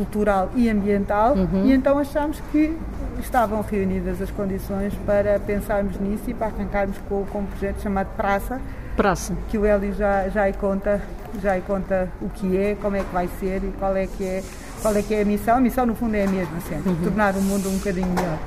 cultural 0.00 0.50
e 0.54 0.70
ambiental 0.70 1.34
uhum. 1.34 1.66
e 1.66 1.72
então 1.72 1.98
achámos 1.98 2.40
que 2.50 2.74
estavam 3.18 3.60
reunidas 3.60 4.20
as 4.22 4.30
condições 4.30 4.94
para 5.04 5.38
pensarmos 5.38 6.00
nisso 6.00 6.22
e 6.28 6.32
para 6.32 6.46
arrancarmos 6.46 6.96
com, 7.06 7.26
com 7.26 7.40
um 7.40 7.44
projeto 7.44 7.82
chamado 7.82 8.08
Praça. 8.16 8.58
Praça. 8.96 9.36
Que 9.50 9.58
o 9.58 9.66
Hélio 9.66 9.92
já, 9.92 10.26
já 10.30 10.44
aí 10.44 10.54
conta, 10.54 11.02
já 11.42 11.60
conta 11.60 12.08
o 12.22 12.30
que 12.30 12.56
é, 12.56 12.76
como 12.80 12.96
é 12.96 13.00
que 13.00 13.12
vai 13.12 13.28
ser 13.38 13.62
e 13.62 13.72
qual 13.78 13.94
é 13.94 14.06
que 14.06 14.24
é, 14.24 14.42
qual 14.80 14.96
é, 14.96 15.02
que 15.02 15.14
é 15.14 15.20
a 15.20 15.24
missão. 15.24 15.56
A 15.58 15.60
missão 15.60 15.84
no 15.84 15.94
fundo 15.94 16.14
é 16.14 16.24
a 16.24 16.30
mesma 16.30 16.60
sempre, 16.60 16.90
uhum. 16.90 17.02
tornar 17.02 17.34
o 17.34 17.42
mundo 17.42 17.68
um 17.68 17.76
bocadinho 17.76 18.08
melhor. 18.08 18.38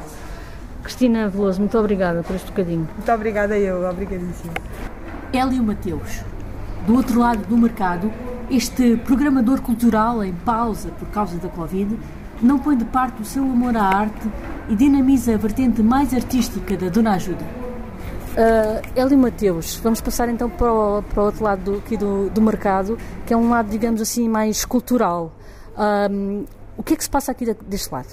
Cristina 0.82 1.30
Veloso, 1.30 1.60
muito 1.60 1.78
obrigada 1.78 2.24
por 2.24 2.36
este 2.36 2.48
bocadinho. 2.48 2.90
Muito 2.98 3.12
obrigada 3.12 3.58
eu, 3.58 3.88
obrigadíssima. 3.88 4.54
Hélio 5.32 5.64
Mateus, 5.64 6.24
do 6.88 6.96
outro 6.96 7.20
lado 7.20 7.46
do 7.46 7.58
mercado, 7.58 8.12
este 8.50 8.98
programador 8.98 9.62
cultural 9.62 10.24
em 10.24 10.34
pausa 10.34 10.90
por 10.90 11.08
causa 11.10 11.38
da 11.38 11.50
Covid 11.50 11.98
não 12.42 12.60
põe 12.60 12.76
de 12.78 12.86
parte 12.86 13.22
o 13.22 13.26
seu 13.26 13.44
amor 13.44 13.76
à 13.78 13.84
arte 13.84 14.30
e 14.70 14.76
dinamiza 14.76 15.34
a 15.34 15.38
vertente 15.38 15.82
mais 15.82 16.14
artística 16.14 16.76
da 16.76 16.90
Dona 16.90 17.14
Ajuda. 17.14 17.46
Uh, 18.34 18.82
Hélio 18.96 19.18
Mateus, 19.18 19.80
vamos 19.84 20.02
passar 20.02 20.28
então 20.28 20.50
para 20.50 20.74
o, 20.74 21.04
para 21.04 21.22
o 21.22 21.26
outro 21.26 21.44
lado 21.44 21.64
do, 21.64 21.78
aqui 21.78 21.96
do, 21.96 22.30
do 22.32 22.42
mercado, 22.42 22.98
que 23.26 23.34
é 23.34 23.38
um 23.38 23.50
lado, 23.50 23.70
digamos 23.70 24.02
assim, 24.02 24.28
mais 24.28 24.66
cultural. 24.66 25.32
Um, 25.78 26.46
o 26.76 26.82
que 26.82 26.94
é 26.94 26.98
que 26.98 27.04
se 27.04 27.10
passa 27.10 27.32
aqui 27.32 27.46
deste 27.68 27.94
lado? 27.94 28.08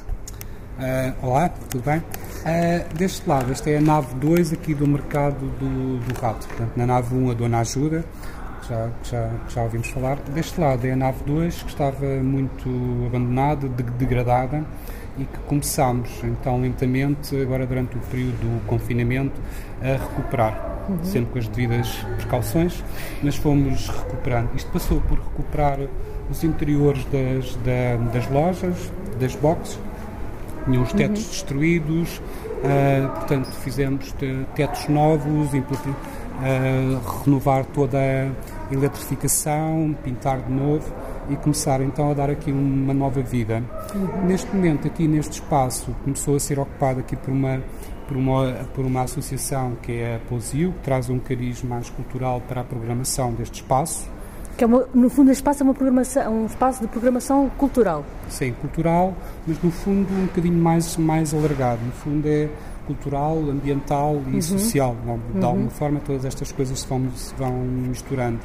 Uh, 0.79 1.27
olá, 1.27 1.49
tudo 1.71 1.83
bem? 1.83 1.99
Uh, 1.99 2.95
deste 2.95 3.29
lado, 3.29 3.51
esta 3.51 3.71
é 3.71 3.79
a 3.79 3.81
nave 3.81 4.15
2 4.17 4.53
aqui 4.53 4.75
do 4.75 4.87
mercado 4.87 5.47
do, 5.59 5.99
do 5.99 6.21
Rato. 6.21 6.47
Portanto, 6.47 6.73
na 6.77 6.87
nave 6.87 7.15
1 7.15 7.31
a 7.31 7.35
Dona 7.35 7.61
Ajuda, 7.61 8.05
já, 8.69 8.91
já, 9.05 9.31
já 9.49 9.63
ouvimos 9.63 9.89
falar. 9.89 10.17
Deste 10.35 10.61
lado 10.61 10.87
é 10.87 10.93
a 10.93 10.97
nave 10.97 11.25
2, 11.25 11.63
que 11.63 11.69
estava 11.69 12.07
muito 12.23 12.69
abandonada, 13.07 13.69
de, 13.69 13.83
degradada 13.83 14.65
e 15.19 15.25
que 15.25 15.39
começámos 15.47 16.09
então 16.25 16.61
lentamente, 16.61 17.37
agora 17.41 17.67
durante 17.67 17.97
o 17.97 18.01
período 18.01 18.39
do 18.39 18.67
confinamento, 18.67 19.41
a 19.83 19.93
recuperar, 19.93 20.87
uhum. 20.89 21.05
sempre 21.05 21.33
com 21.33 21.39
as 21.39 21.49
devidas 21.49 21.89
precauções, 22.17 22.85
mas 23.23 23.37
fomos 23.37 23.89
recuperando. 23.89 24.55
Isto 24.55 24.71
passou 24.71 25.01
por 25.01 25.19
recuperar 25.19 25.79
os 26.31 26.45
interiores 26.45 27.05
das, 27.07 27.57
da, 27.57 27.97
das 28.13 28.31
lojas, 28.31 28.93
das 29.19 29.35
boxes, 29.35 29.79
tinham 30.65 30.83
os 30.83 30.93
tetos 30.93 31.25
uhum. 31.25 31.31
destruídos, 31.31 32.19
uh, 32.19 33.09
portanto 33.09 33.47
fizemos 33.47 34.15
tetos 34.55 34.89
novos, 34.89 35.55
uh, 36.41 37.23
renovar 37.25 37.65
toda 37.67 37.99
a 37.99 38.75
eletrificação, 38.75 39.95
pintar 40.03 40.41
de 40.43 40.53
novo 40.53 40.93
e 41.29 41.37
começar 41.37 41.81
então 41.81 42.11
a 42.11 42.15
dar 42.15 42.31
aqui 42.31 42.51
uma 42.51 42.95
nova 42.95 43.23
vida. 43.23 43.63
Uhum. 43.95 44.27
Neste 44.27 44.55
momento, 44.55 44.87
aqui 44.87 45.07
neste 45.07 45.35
espaço, 45.35 45.95
começou 46.03 46.37
a 46.37 46.41
ser 46.41 46.59
ocupado 46.59 47.01
aqui 47.01 47.17
por 47.17 47.31
uma 47.31 47.61
por 48.11 48.17
uma, 48.17 48.53
por 48.75 48.85
uma 48.85 49.03
associação 49.03 49.77
que 49.81 49.93
é 49.93 50.17
a 50.17 50.19
Posio, 50.29 50.73
que 50.73 50.81
traz 50.81 51.09
um 51.09 51.21
cariz 51.21 51.63
mais 51.63 51.89
cultural 51.89 52.41
para 52.41 52.63
a 52.63 52.65
programação 52.65 53.33
deste 53.33 53.63
espaço. 53.63 54.09
Que 54.57 54.65
é 54.65 54.67
uma, 54.67 54.85
no 54.93 55.09
fundo, 55.09 55.31
este 55.31 55.39
espaço 55.39 55.63
é 55.63 55.65
uma 55.65 55.75
programação, 55.75 56.43
um 56.43 56.47
espaço 56.47 56.81
de 56.81 56.89
programação 56.89 57.49
cultural. 57.57 58.05
Sim, 58.29 58.53
cultural, 58.61 59.15
mas 59.47 59.63
no 59.63 59.71
fundo 59.71 60.13
um 60.13 60.27
bocadinho 60.27 60.61
mais, 60.61 60.97
mais 60.97 61.33
alargado. 61.33 61.81
No 61.87 61.93
fundo 61.93 62.27
é 62.27 62.49
cultural, 62.91 63.39
ambiental 63.51 64.21
e 64.29 64.35
uhum. 64.35 64.43
social. 64.43 64.97
De 65.33 65.39
uhum. 65.39 65.47
alguma 65.47 65.71
forma, 65.71 66.01
todas 66.01 66.25
estas 66.25 66.51
coisas 66.51 66.81
se 66.81 66.87
vão, 66.87 67.11
se 67.15 67.35
vão 67.37 67.53
misturando. 67.53 68.41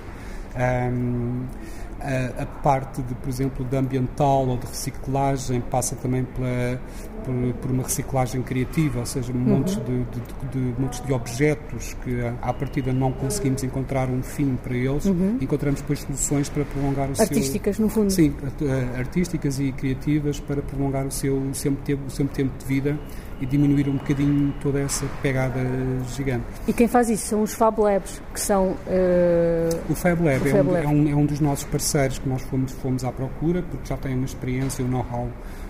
Um, 0.56 1.44
a, 2.00 2.44
a, 2.44 2.46
parte, 2.46 3.02
de, 3.02 3.16
por 3.16 3.30
exemplo, 3.30 3.66
de 3.66 3.76
ambiental 3.76 4.48
ou 4.48 4.58
de 4.58 4.68
reciclagem 4.68 5.60
passa 5.62 5.96
também 5.96 6.24
pela, 6.24 6.80
por, 7.24 7.54
por 7.62 7.72
uma 7.72 7.84
reciclagem 7.84 8.44
criativa, 8.44 9.00
ou 9.00 9.06
seja, 9.06 9.34
uhum. 9.34 9.40
montes, 9.40 9.76
de, 9.76 9.82
de, 9.82 10.74
de, 10.74 10.80
montes 10.80 11.02
de 11.02 11.12
objetos 11.12 11.96
que 12.04 12.22
à 12.42 12.54
partida 12.54 12.94
não 12.94 13.12
conseguimos 13.12 13.64
encontrar 13.64 14.10
um 14.10 14.22
fim 14.22 14.56
para 14.62 14.76
eles, 14.76 15.06
uhum. 15.06 15.38
encontramos 15.42 15.82
depois 15.82 16.02
soluções 16.02 16.50
para 16.50 16.64
prolongar 16.66 17.08
o 17.08 17.12
artísticas, 17.12 17.28
seu... 17.28 17.38
Artísticas, 17.38 17.80
no 17.80 17.90
fundo. 17.90 18.12
Sim, 18.12 18.34
artísticas 18.98 19.60
e 19.60 19.72
criativas 19.72 20.40
para 20.40 20.62
prolongar 20.62 21.08
o 21.08 21.12
seu, 21.12 21.36
o 21.38 21.56
seu, 21.56 21.74
tempo, 21.78 22.04
o 22.06 22.12
seu 22.12 22.28
tempo 22.28 22.56
de 22.60 22.66
vida 22.66 23.00
e 23.46 23.48
diminuir 23.48 23.88
um 23.88 23.98
bocadinho 23.98 24.54
toda 24.62 24.80
essa 24.80 25.06
pegada 25.22 25.60
gigante. 26.16 26.46
E 26.68 26.74
quem 26.74 26.88
faz 26.88 27.10
isso 27.10 27.28
são 27.28 27.42
os 27.44 27.54
Fab 27.54 27.80
Labs, 27.80 28.22
que 28.34 28.42
são... 28.42 28.76
Uh... 28.88 29.80
O 29.90 29.96
Fab 29.96 30.22
Lab, 30.22 30.44
o 30.44 30.48
é, 30.48 30.52
Fab 30.52 30.68
um, 30.68 30.72
Lab. 30.72 30.86
É, 30.86 30.88
um, 30.88 31.10
é, 31.10 31.16
um, 31.16 31.26
dos 31.26 31.40
nossos 31.40 31.66
parceiros 31.66 32.20
que 32.20 32.28
nós 32.28 32.42
fomos, 32.44 32.72
fomos 32.72 33.04
à 33.04 33.12
procura, 33.12 33.62
porque 33.62 33.88
já 33.88 33.98
tem 33.98 34.16
uma 34.16 34.26
experiência 34.26 34.82
e 34.82 34.86
um 34.86 34.90
know-how 34.90 35.30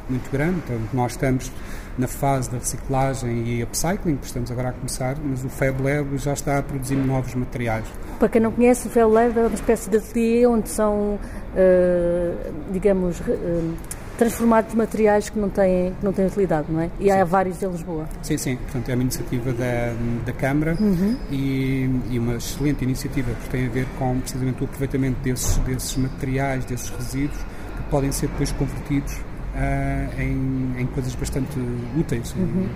muito 0.09 0.31
grande. 0.31 0.61
Então, 0.65 0.79
nós 0.93 1.13
estamos 1.13 1.51
na 1.97 2.07
fase 2.07 2.49
da 2.49 2.57
reciclagem 2.57 3.47
e 3.47 3.63
upcycling, 3.63 4.17
que 4.17 4.25
estamos 4.25 4.51
agora 4.51 4.69
a 4.69 4.73
começar, 4.73 5.15
mas 5.23 5.43
o 5.43 5.49
Fab 5.49 5.81
Lab 5.81 6.17
já 6.17 6.33
está 6.33 6.57
a 6.57 6.63
produzir 6.63 6.95
novos 6.95 7.33
materiais. 7.35 7.85
Para 8.19 8.29
quem 8.29 8.41
não 8.41 8.51
conhece, 8.51 8.87
o 8.87 8.89
Fab 8.89 9.11
Lab 9.11 9.37
é 9.37 9.41
uma 9.41 9.53
espécie 9.53 9.89
de 9.89 9.97
ateliê 9.97 10.45
onde 10.45 10.69
são, 10.69 11.15
uh, 11.15 12.53
digamos, 12.71 13.19
uh, 13.21 13.73
transformados 14.17 14.73
materiais 14.73 15.29
que 15.29 15.39
não 15.39 15.49
têm, 15.49 15.93
que 15.93 16.05
não 16.05 16.13
têm 16.13 16.25
utilidade, 16.25 16.71
não 16.71 16.81
é? 16.81 16.89
E 16.99 17.05
sim. 17.05 17.11
há 17.11 17.23
vários 17.23 17.61
em 17.61 17.67
Lisboa. 17.67 18.07
Sim, 18.21 18.37
sim. 18.37 18.55
Portanto, 18.57 18.89
é 18.89 18.93
uma 18.93 19.03
iniciativa 19.03 19.53
da, 19.53 19.93
da 20.25 20.33
Câmara 20.33 20.77
uhum. 20.79 21.17
e, 21.31 21.89
e, 22.11 22.19
uma 22.19 22.35
excelente 22.35 22.83
iniciativa, 22.83 23.31
porque 23.31 23.49
tem 23.49 23.67
a 23.67 23.69
ver 23.69 23.87
com 23.97 24.19
precisamente 24.19 24.61
o 24.61 24.65
aproveitamento 24.65 25.19
desses, 25.21 25.57
desses 25.57 25.95
materiais, 25.97 26.65
desses 26.65 26.89
resíduos, 26.89 27.37
que 27.37 27.83
podem 27.89 28.11
ser 28.11 28.27
depois 28.27 28.51
convertidos 28.53 29.13
uh, 29.13 30.21
em, 30.21 30.81
em 30.81 30.85
coisas 30.87 31.13
bastante 31.15 31.57
úteis. 31.97 32.33
Uhum. 32.33 32.67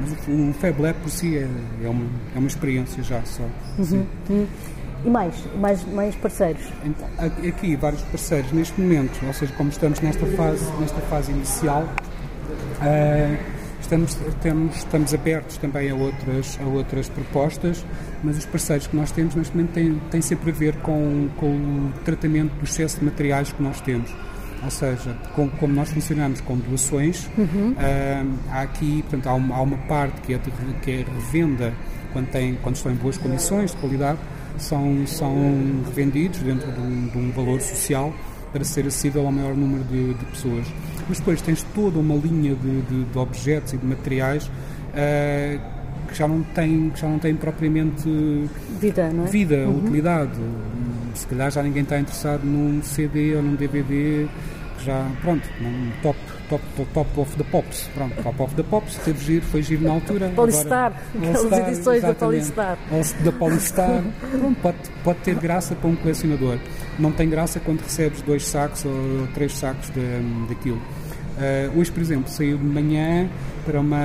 Mas 0.00 0.28
o, 0.28 0.50
o 0.50 0.52
Fab 0.54 0.80
Lab 0.80 0.98
por 1.00 1.10
si 1.10 1.38
é, 1.38 1.48
é, 1.82 1.88
uma, 1.88 2.04
é 2.34 2.38
uma 2.38 2.48
experiência 2.48 3.02
já 3.02 3.22
só. 3.24 3.44
Uhum. 3.78 4.46
E 5.04 5.10
mais, 5.10 5.34
mais, 5.56 5.84
mais 5.84 6.14
parceiros? 6.16 6.62
Então, 6.84 7.08
aqui 7.48 7.76
vários 7.76 8.02
parceiros 8.02 8.50
neste 8.52 8.80
momento, 8.80 9.24
ou 9.26 9.32
seja, 9.32 9.52
como 9.54 9.70
estamos 9.70 10.00
nesta 10.00 10.26
fase, 10.26 10.64
nesta 10.80 11.00
fase 11.02 11.32
inicial, 11.32 11.82
uh, 11.82 13.36
estamos, 13.80 14.14
temos, 14.42 14.76
estamos 14.76 15.14
abertos 15.14 15.58
também 15.58 15.90
a 15.90 15.94
outras, 15.94 16.58
a 16.60 16.66
outras 16.66 17.08
propostas, 17.08 17.84
mas 18.22 18.38
os 18.38 18.46
parceiros 18.46 18.86
que 18.86 18.96
nós 18.96 19.12
temos 19.12 19.34
neste 19.34 19.56
momento 19.56 19.72
têm, 19.72 20.00
têm 20.10 20.20
sempre 20.20 20.50
a 20.50 20.54
ver 20.54 20.76
com, 20.76 21.28
com 21.36 21.46
o 21.46 21.92
tratamento 22.04 22.52
do 22.54 22.64
excesso 22.64 22.98
de 22.98 23.04
materiais 23.04 23.52
que 23.52 23.62
nós 23.62 23.80
temos. 23.80 24.12
Ou 24.64 24.70
seja, 24.70 25.16
com, 25.34 25.48
como 25.48 25.74
nós 25.74 25.90
funcionamos 25.90 26.40
com 26.40 26.56
doações, 26.56 27.28
uhum. 27.38 27.72
uh, 27.72 28.38
há 28.50 28.62
aqui, 28.62 29.02
portanto, 29.02 29.28
há 29.28 29.34
uma, 29.34 29.56
há 29.56 29.60
uma 29.60 29.76
parte 29.86 30.20
que 30.22 30.34
é, 30.34 30.38
de, 30.38 30.50
que 30.82 30.90
é 30.90 31.04
revenda 31.04 31.72
quando, 32.12 32.28
tem, 32.28 32.54
quando 32.62 32.76
estão 32.76 32.90
em 32.90 32.96
boas 32.96 33.18
condições 33.18 33.70
de 33.70 33.76
qualidade, 33.76 34.18
são, 34.62 35.06
são 35.06 35.34
revendidos 35.86 36.40
dentro 36.40 36.70
de 36.72 36.80
um, 36.80 37.06
de 37.08 37.18
um 37.18 37.30
valor 37.32 37.60
social 37.60 38.12
para 38.52 38.64
ser 38.64 38.86
acessível 38.86 39.26
ao 39.26 39.32
maior 39.32 39.54
número 39.54 39.84
de, 39.84 40.14
de, 40.14 40.24
pessoas. 40.26 40.66
Mas 41.08 41.18
depois 41.18 41.42
tens 41.42 41.62
toda 41.74 41.98
uma 41.98 42.14
linha 42.14 42.54
de, 42.54 42.82
de, 42.82 43.04
de 43.04 43.18
objetos 43.18 43.72
e 43.72 43.76
de 43.76 43.86
materiais 43.86 44.46
uh, 44.46 45.60
que 46.08 46.14
já 46.14 46.26
não 46.26 46.42
têm, 46.42 46.90
que 46.90 47.00
já 47.00 47.08
não 47.08 47.18
têm 47.18 47.34
propriamente 47.34 48.08
vida, 48.80 49.10
não 49.12 49.24
é? 49.24 49.26
vida 49.26 49.56
uhum. 49.56 49.78
utilidade. 49.78 50.32
Se 51.14 51.26
calhar 51.26 51.50
já 51.50 51.62
ninguém 51.62 51.82
está 51.82 51.98
interessado 51.98 52.44
num 52.44 52.82
CD 52.82 53.34
ou 53.36 53.42
num 53.42 53.54
DVD 53.54 54.26
que 54.78 54.84
já, 54.84 55.10
pronto, 55.22 55.46
num 55.60 55.90
top 56.02 56.18
top, 56.48 56.62
top 56.92 57.20
of 57.20 57.36
the 57.36 57.44
Pops. 57.44 57.88
Pronto, 57.94 58.22
Top 58.22 58.42
of 58.42 58.54
the 58.54 58.62
Pops, 58.62 58.96
teve 59.04 59.24
giro, 59.24 59.44
foi 59.46 59.62
giro 59.62 59.84
na 59.84 59.92
altura. 59.92 60.32
Polistar, 60.34 60.92
aquelas 61.16 61.68
edições 61.68 62.02
da 62.02 62.14
Polistar. 62.14 62.78
Da 63.24 63.32
Polistar, 63.32 64.02
pronto, 64.30 64.56
pode, 64.60 64.78
pode 65.04 65.18
ter 65.20 65.34
graça 65.36 65.74
para 65.74 65.88
um 65.88 65.96
colecionador. 65.96 66.58
Não 66.98 67.12
tem 67.12 67.28
graça 67.28 67.60
quando 67.60 67.80
recebes 67.80 68.22
dois 68.22 68.44
sacos 68.46 68.84
ou 68.84 69.26
três 69.34 69.52
sacos 69.52 69.90
de, 69.90 70.46
daquilo. 70.48 70.80
Uh, 71.36 71.78
hoje, 71.78 71.92
por 71.92 72.00
exemplo, 72.00 72.30
saiu 72.30 72.56
de 72.56 72.64
manhã 72.64 73.28
para 73.66 73.78
uma, 73.78 73.98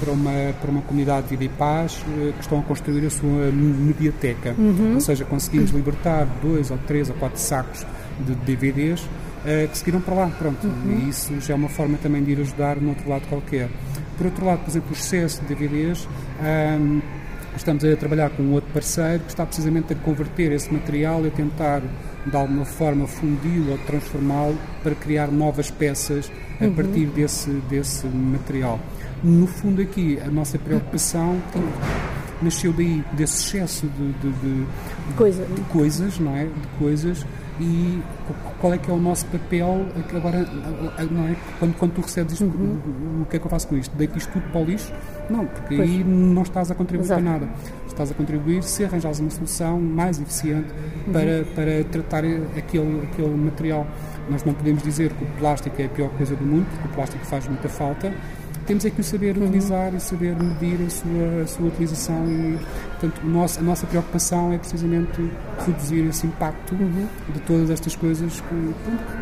para 0.00 0.10
uma, 0.12 0.54
para 0.62 0.70
uma 0.70 0.80
comunidade 0.80 1.24
de 1.24 1.36
vida 1.36 1.44
e 1.44 1.48
paz 1.50 2.02
uh, 2.08 2.32
que 2.32 2.40
estão 2.40 2.60
a 2.60 2.62
construir 2.62 3.04
a 3.04 3.10
sua 3.10 3.50
mediateca. 3.52 4.54
Uhum. 4.56 4.94
Ou 4.94 5.00
seja, 5.00 5.26
conseguimos 5.26 5.72
libertar 5.72 6.26
dois 6.40 6.70
ou 6.70 6.78
três 6.86 7.10
ou 7.10 7.16
quatro 7.16 7.38
sacos 7.38 7.84
de 8.20 8.34
DVDs 8.36 9.06
uh, 9.44 9.68
que 9.68 9.78
seguiram 9.78 10.00
para 10.00 10.14
lá. 10.14 10.26
Pronto, 10.38 10.66
uhum. 10.66 11.02
e 11.04 11.08
isso 11.08 11.38
já 11.40 11.54
é 11.54 11.56
uma 11.56 11.68
forma 11.68 11.98
também 11.98 12.22
de 12.22 12.32
ir 12.32 12.40
ajudar 12.40 12.76
no 12.76 12.90
outro 12.90 13.08
lado 13.08 13.26
qualquer. 13.28 13.68
Por 14.16 14.26
outro 14.26 14.44
lado, 14.44 14.60
por 14.60 14.70
exemplo, 14.70 14.90
o 14.90 14.94
excesso 14.94 15.40
de 15.42 15.54
DVDs. 15.54 16.08
Um, 16.40 17.00
estamos 17.56 17.84
a 17.84 17.96
trabalhar 17.96 18.30
com 18.30 18.42
um 18.42 18.52
outro 18.52 18.70
parceiro 18.72 19.20
que 19.20 19.30
está 19.30 19.46
precisamente 19.46 19.92
a 19.92 19.96
converter 19.96 20.52
esse 20.52 20.72
material 20.72 21.24
e 21.24 21.28
a 21.28 21.30
tentar 21.30 21.82
de 22.26 22.36
alguma 22.36 22.64
forma 22.64 23.06
fundi-lo 23.06 23.72
ou 23.72 23.78
transformá-lo 23.78 24.58
para 24.82 24.94
criar 24.94 25.28
novas 25.28 25.70
peças 25.70 26.30
a 26.60 26.64
uhum. 26.64 26.74
partir 26.74 27.06
desse, 27.06 27.50
desse 27.68 28.06
material. 28.06 28.80
No 29.22 29.46
fundo 29.46 29.80
aqui 29.80 30.18
a 30.24 30.30
nossa 30.30 30.58
preocupação 30.58 31.40
nasceu 32.42 32.72
daí, 32.72 33.02
desse 33.12 33.56
excesso 33.56 33.86
de, 33.86 34.12
de, 34.12 34.32
de, 34.32 34.66
Coisa. 35.16 35.44
de 35.44 35.60
coisas, 35.62 36.18
não 36.18 36.36
é? 36.36 36.44
De 36.44 36.68
coisas 36.78 37.24
e 37.60 38.02
qual 38.60 38.74
é 38.74 38.78
que 38.78 38.90
é 38.90 38.94
o 38.94 38.98
nosso 38.98 39.26
papel 39.26 39.86
agora, 40.14 40.46
não 41.10 41.28
é? 41.28 41.36
Quando, 41.58 41.76
quando 41.76 41.92
tu 41.94 42.00
recebes 42.00 42.32
isto, 42.34 42.44
uhum. 42.44 43.22
o 43.22 43.26
que 43.26 43.36
é 43.36 43.38
que 43.38 43.46
eu 43.46 43.50
faço 43.50 43.68
com 43.68 43.76
isto? 43.76 43.94
Deito 43.96 44.18
isto 44.18 44.32
tudo 44.32 44.50
para 44.50 44.60
o 44.60 44.64
lixo? 44.64 44.92
Não, 45.30 45.46
porque 45.46 45.76
pois. 45.76 45.88
aí 45.88 46.04
não 46.04 46.42
estás 46.42 46.70
a 46.70 46.74
contribuir 46.74 47.06
Exato. 47.06 47.22
para 47.22 47.32
nada. 47.32 47.48
Estás 47.86 48.10
a 48.10 48.14
contribuir 48.14 48.62
se 48.62 48.84
arranjares 48.84 49.20
uma 49.20 49.30
solução 49.30 49.80
mais 49.80 50.20
eficiente 50.20 50.72
uhum. 51.06 51.12
para, 51.12 51.44
para 51.54 51.84
tratar 51.84 52.24
aquele, 52.56 53.02
aquele 53.04 53.36
material. 53.36 53.86
Nós 54.28 54.42
não 54.44 54.54
podemos 54.54 54.82
dizer 54.82 55.12
que 55.12 55.24
o 55.24 55.26
plástico 55.38 55.80
é 55.80 55.84
a 55.84 55.88
pior 55.88 56.10
coisa 56.10 56.34
do 56.34 56.44
mundo, 56.44 56.66
porque 56.70 56.88
o 56.88 56.90
plástico 56.92 57.24
faz 57.26 57.46
muita 57.46 57.68
falta, 57.68 58.12
temos 58.64 58.84
é 58.84 58.90
que 58.90 59.00
o 59.00 59.04
saber 59.04 59.36
uhum. 59.36 59.44
utilizar 59.44 59.90
uhum. 59.90 59.96
e 59.96 60.00
saber 60.00 60.36
medir 60.36 60.86
a 60.86 60.90
sua, 60.90 61.42
a 61.42 61.46
sua 61.46 61.66
utilização 61.66 62.26
e, 62.28 62.58
portanto, 62.90 63.20
o 63.24 63.28
nosso, 63.28 63.60
a 63.60 63.62
nossa 63.62 63.86
preocupação 63.86 64.52
é 64.52 64.58
precisamente 64.58 65.30
reduzir 65.66 66.06
esse 66.08 66.26
impacto 66.26 66.74
uhum. 66.74 67.06
de 67.32 67.40
todas 67.40 67.70
estas 67.70 67.94
coisas 67.96 68.40
que, 68.40 68.74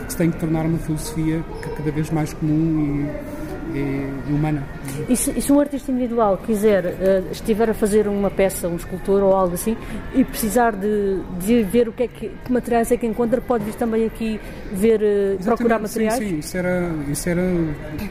que, 0.07 0.13
se 0.13 0.17
tem 0.17 0.31
que 0.31 0.39
tornar 0.39 0.67
uma 0.67 0.79
filosofia 0.79 1.45
cada 1.77 1.91
vez 1.91 2.11
mais 2.11 2.33
comum 2.33 3.07
e, 3.09 3.42
e, 3.75 4.33
humana. 4.33 4.63
E 5.09 5.17
se, 5.17 5.31
e 5.31 5.41
se 5.41 5.53
um 5.53 5.61
artista 5.61 5.91
individual 5.91 6.39
quiser, 6.39 6.85
eh, 6.85 7.23
estiver 7.31 7.71
a 7.71 7.75
fazer 7.75 8.07
uma 8.09 8.31
peça, 8.31 8.69
um 8.69 8.77
escultor 8.77 9.23
ou 9.23 9.35
algo 9.35 9.55
assim, 9.55 9.77
e 10.15 10.25
precisar 10.25 10.73
de, 10.73 11.21
de 11.41 11.63
ver 11.63 11.89
o 11.89 11.93
que 11.93 12.05
é 12.05 12.09
que, 12.09 12.31
que 12.45 12.53
materiais 12.53 12.91
é 12.93 12.97
que 12.97 13.07
encontra, 13.07 13.41
pode 13.41 13.65
vir 13.65 13.75
também 13.75 14.07
aqui 14.07 14.41
ver, 14.73 15.01
eh, 15.03 15.37
procurar 15.43 15.79
materiais? 15.79 16.19
Sim, 16.19 16.29
sim, 16.29 16.39
isso 16.39 16.57
era, 16.57 16.91
isso 17.11 17.29
era 17.29 17.43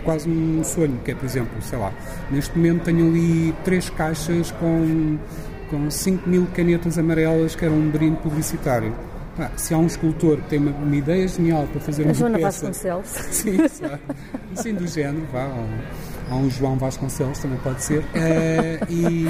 quase 0.04 0.30
um 0.30 0.64
sonho, 0.64 1.00
que 1.04 1.12
é, 1.12 1.16
por 1.16 1.26
exemplo, 1.26 1.62
sei 1.62 1.78
lá, 1.78 1.92
neste 2.30 2.58
momento 2.58 2.84
tenho 2.84 3.08
ali 3.08 3.54
três 3.64 3.90
caixas 3.90 4.52
com, 4.52 5.18
com 5.70 5.90
5 5.90 6.30
mil 6.30 6.48
canetas 6.54 6.98
amarelas 6.98 7.56
que 7.56 7.66
eram 7.66 7.76
um 7.76 7.90
brinde 7.90 8.18
publicitário. 8.18 8.94
Pá, 9.38 9.50
se 9.56 9.74
há 9.74 9.78
um 9.78 9.88
escultor 9.88 10.38
que 10.38 10.50
tem 10.50 10.60
uma, 10.60 10.72
uma 10.72 10.96
ideia 10.96 11.28
genial 11.28 11.66
para 11.72 11.80
fazer 11.82 12.04
A 12.04 12.06
uma 12.08 12.14
Joana 12.14 12.40
peça... 12.40 12.68
Vasconcelos. 12.68 13.08
Sim, 13.32 13.68
sabe? 13.68 14.02
assim 14.58 14.74
do 14.74 14.88
género, 14.88 15.26
vá, 15.32 15.44
há 16.30 16.36
um, 16.36 16.46
um 16.46 16.50
João 16.50 16.78
Vasconcelos 16.78 17.40
também 17.40 17.58
pode 17.60 17.84
ser. 17.84 18.04
Eh, 18.14 18.80
e, 18.90 19.26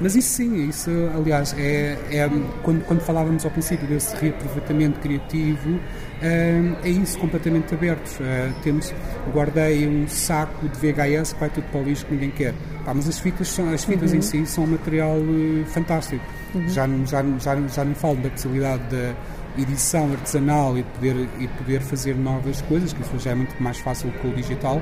mas 0.00 0.16
isso 0.16 0.28
sim, 0.28 0.68
isso 0.68 0.90
aliás, 1.16 1.54
é, 1.58 1.96
é 2.10 2.28
quando, 2.62 2.84
quando 2.84 3.00
falávamos 3.00 3.44
ao 3.44 3.50
princípio 3.50 3.86
desse 3.86 4.14
reaproveitamento 4.16 5.00
criativo, 5.00 5.80
é 6.22 6.88
isso 6.88 7.18
completamente 7.18 7.74
aberto. 7.74 8.18
Eh, 8.22 8.50
temos, 8.62 8.92
guardei 9.32 9.86
um 9.86 10.06
saco 10.08 10.68
de 10.68 10.78
VHS 10.78 11.32
que 11.34 11.40
vai 11.40 11.50
tudo 11.50 11.64
para 11.70 11.80
o 11.80 11.84
lixo 11.84 12.06
que 12.06 12.14
ninguém 12.14 12.30
quer. 12.30 12.54
Pá, 12.84 12.94
mas 12.94 13.08
as 13.08 13.18
fitas, 13.18 13.48
são, 13.48 13.68
as 13.72 13.84
fitas 13.84 14.12
em 14.14 14.20
si 14.22 14.46
são 14.46 14.64
um 14.64 14.68
material 14.68 15.16
eh, 15.18 15.64
fantástico. 15.66 16.24
Já, 16.68 16.86
não- 16.86 17.04
já, 17.06 17.22
já, 17.38 17.54
não- 17.56 17.68
já 17.68 17.84
não 17.84 17.94
falo 17.94 18.16
da 18.16 18.30
possibilidade 18.30 18.82
da 18.90 19.14
edição 19.60 20.10
artesanal 20.12 20.76
e 20.78 20.82
de 20.82 20.88
poder, 20.90 21.16
e 21.38 21.46
de 21.46 21.52
poder 21.54 21.80
fazer 21.80 22.14
novas 22.16 22.60
coisas, 22.62 22.92
que 22.92 23.02
isso 23.02 23.18
já 23.18 23.30
é 23.32 23.34
muito 23.34 23.54
mais 23.62 23.78
fácil 23.78 24.10
com 24.20 24.28
o 24.28 24.34
digital, 24.34 24.80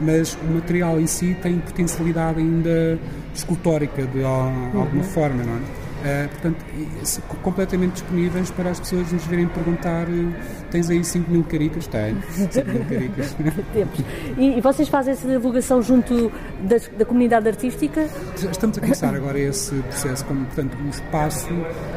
mas 0.00 0.34
o 0.42 0.44
material 0.54 1.00
em 1.00 1.06
si 1.06 1.36
tem 1.42 1.58
potencialidade 1.58 2.38
ainda 2.40 2.98
escultórica 3.34 4.06
de 4.06 4.22
al- 4.24 4.52
alguma 4.74 5.02
forma, 5.04 5.42
não 5.42 5.54
é? 5.56 5.85
Eh, 6.08 6.28
portanto, 6.28 6.64
completamente 7.42 7.94
disponíveis 7.94 8.48
para 8.50 8.70
as 8.70 8.78
pessoas 8.78 9.10
nos 9.10 9.24
virem 9.26 9.48
perguntar: 9.48 10.06
eh, 10.08 10.40
tens 10.70 10.88
aí 10.88 11.02
5 11.02 11.28
mil 11.28 11.42
caricas? 11.42 11.88
Tenho, 11.88 12.16
5 12.50 12.70
mil 12.70 12.84
caricas. 12.84 13.34
Temos. 13.74 13.98
E, 14.38 14.58
e 14.58 14.60
vocês 14.60 14.88
fazem 14.88 15.14
essa 15.14 15.26
divulgação 15.26 15.82
junto 15.82 16.30
das- 16.62 16.88
da, 16.96 17.04
comunidade 17.04 17.48
artística? 17.48 18.06
Estamos 18.50 18.78
a 18.78 18.80
começar 18.80 19.14
agora 19.16 19.36
esse 19.36 19.74
processo, 19.74 20.24
como, 20.26 20.44
portanto, 20.46 20.76
o 20.84 20.88
espaço, 20.90 21.48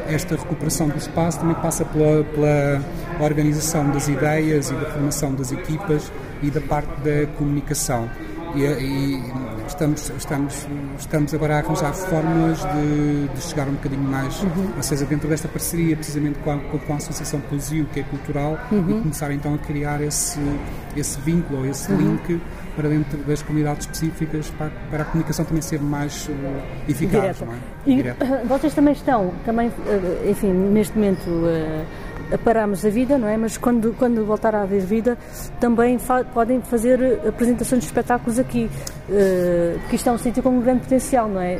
esta 0.08 0.34
recuperação 0.34 0.88
do 0.88 0.98
espaço 0.98 1.38
também 1.38 1.54
passa 1.56 1.84
pela, 1.84 2.24
pela 2.24 2.82
organização 3.20 3.90
das 3.92 4.08
ideias 4.08 4.70
e 4.70 4.74
da 4.74 4.86
formação 4.86 5.34
das 5.34 5.52
equipas 5.52 6.10
e 6.42 6.50
da 6.50 6.60
parte 6.62 6.88
da 7.02 7.26
comunicação. 7.38 8.10
E, 8.56 8.62
e 8.64 9.22
estamos, 9.70 10.10
estamos, 10.16 10.66
estamos 10.98 11.34
agora 11.34 11.56
a 11.56 11.58
arranjar 11.58 11.92
fórmulas 11.94 12.58
de, 12.58 13.28
de 13.28 13.40
chegar 13.40 13.68
um 13.68 13.72
bocadinho 13.72 14.02
mais, 14.02 14.42
ou 14.76 14.82
seja, 14.82 15.04
dentro 15.06 15.28
desta 15.28 15.48
parceria, 15.48 15.96
precisamente 15.96 16.38
com 16.40 16.50
a, 16.50 16.58
com 16.58 16.92
a 16.92 16.96
Associação 16.96 17.40
Poesio, 17.40 17.86
que 17.86 18.00
é 18.00 18.02
cultural, 18.02 18.58
e 18.70 19.00
começar 19.00 19.32
então 19.32 19.54
a 19.54 19.58
criar 19.58 20.00
esse, 20.02 20.40
esse 20.96 21.20
vínculo, 21.20 21.60
ou 21.60 21.66
esse 21.66 21.90
link 21.92 22.40
para 22.76 22.88
dentro 22.88 23.18
das 23.18 23.42
comunidades 23.42 23.86
específicas 23.86 24.48
para, 24.50 24.70
para 24.90 25.02
a 25.02 25.04
comunicação 25.04 25.44
também 25.44 25.62
ser 25.62 25.80
mais 25.80 26.28
eh, 26.30 26.90
eficaz, 26.90 27.36
Direta. 27.36 27.44
não 27.44 27.52
é? 27.52 27.56
E 27.86 27.96
Direta. 27.96 28.42
vocês 28.46 28.74
também 28.74 28.92
estão, 28.94 29.32
também, 29.44 29.70
eh, 29.86 30.30
enfim, 30.30 30.52
neste 30.52 30.96
momento 30.96 31.28
eh, 31.46 31.84
paramos 32.38 32.84
a 32.84 32.88
vida, 32.90 33.18
não 33.18 33.28
é? 33.28 33.36
Mas 33.36 33.56
quando, 33.56 33.94
quando 33.98 34.24
voltar 34.24 34.54
a 34.54 34.62
haver 34.62 34.80
vida, 34.82 35.16
também 35.58 35.98
fa- 35.98 36.24
podem 36.24 36.60
fazer 36.62 37.00
eh, 37.00 37.28
apresentações 37.28 37.80
de 37.82 37.86
espetáculos 37.86 38.38
aqui, 38.38 38.70
eh, 39.10 39.76
que 39.88 39.96
isto 39.96 40.08
é 40.08 40.12
um 40.12 40.18
sítio 40.18 40.42
com 40.42 40.50
um 40.50 40.60
grande 40.60 40.80
potencial, 40.82 41.28
não 41.28 41.40
é? 41.40 41.58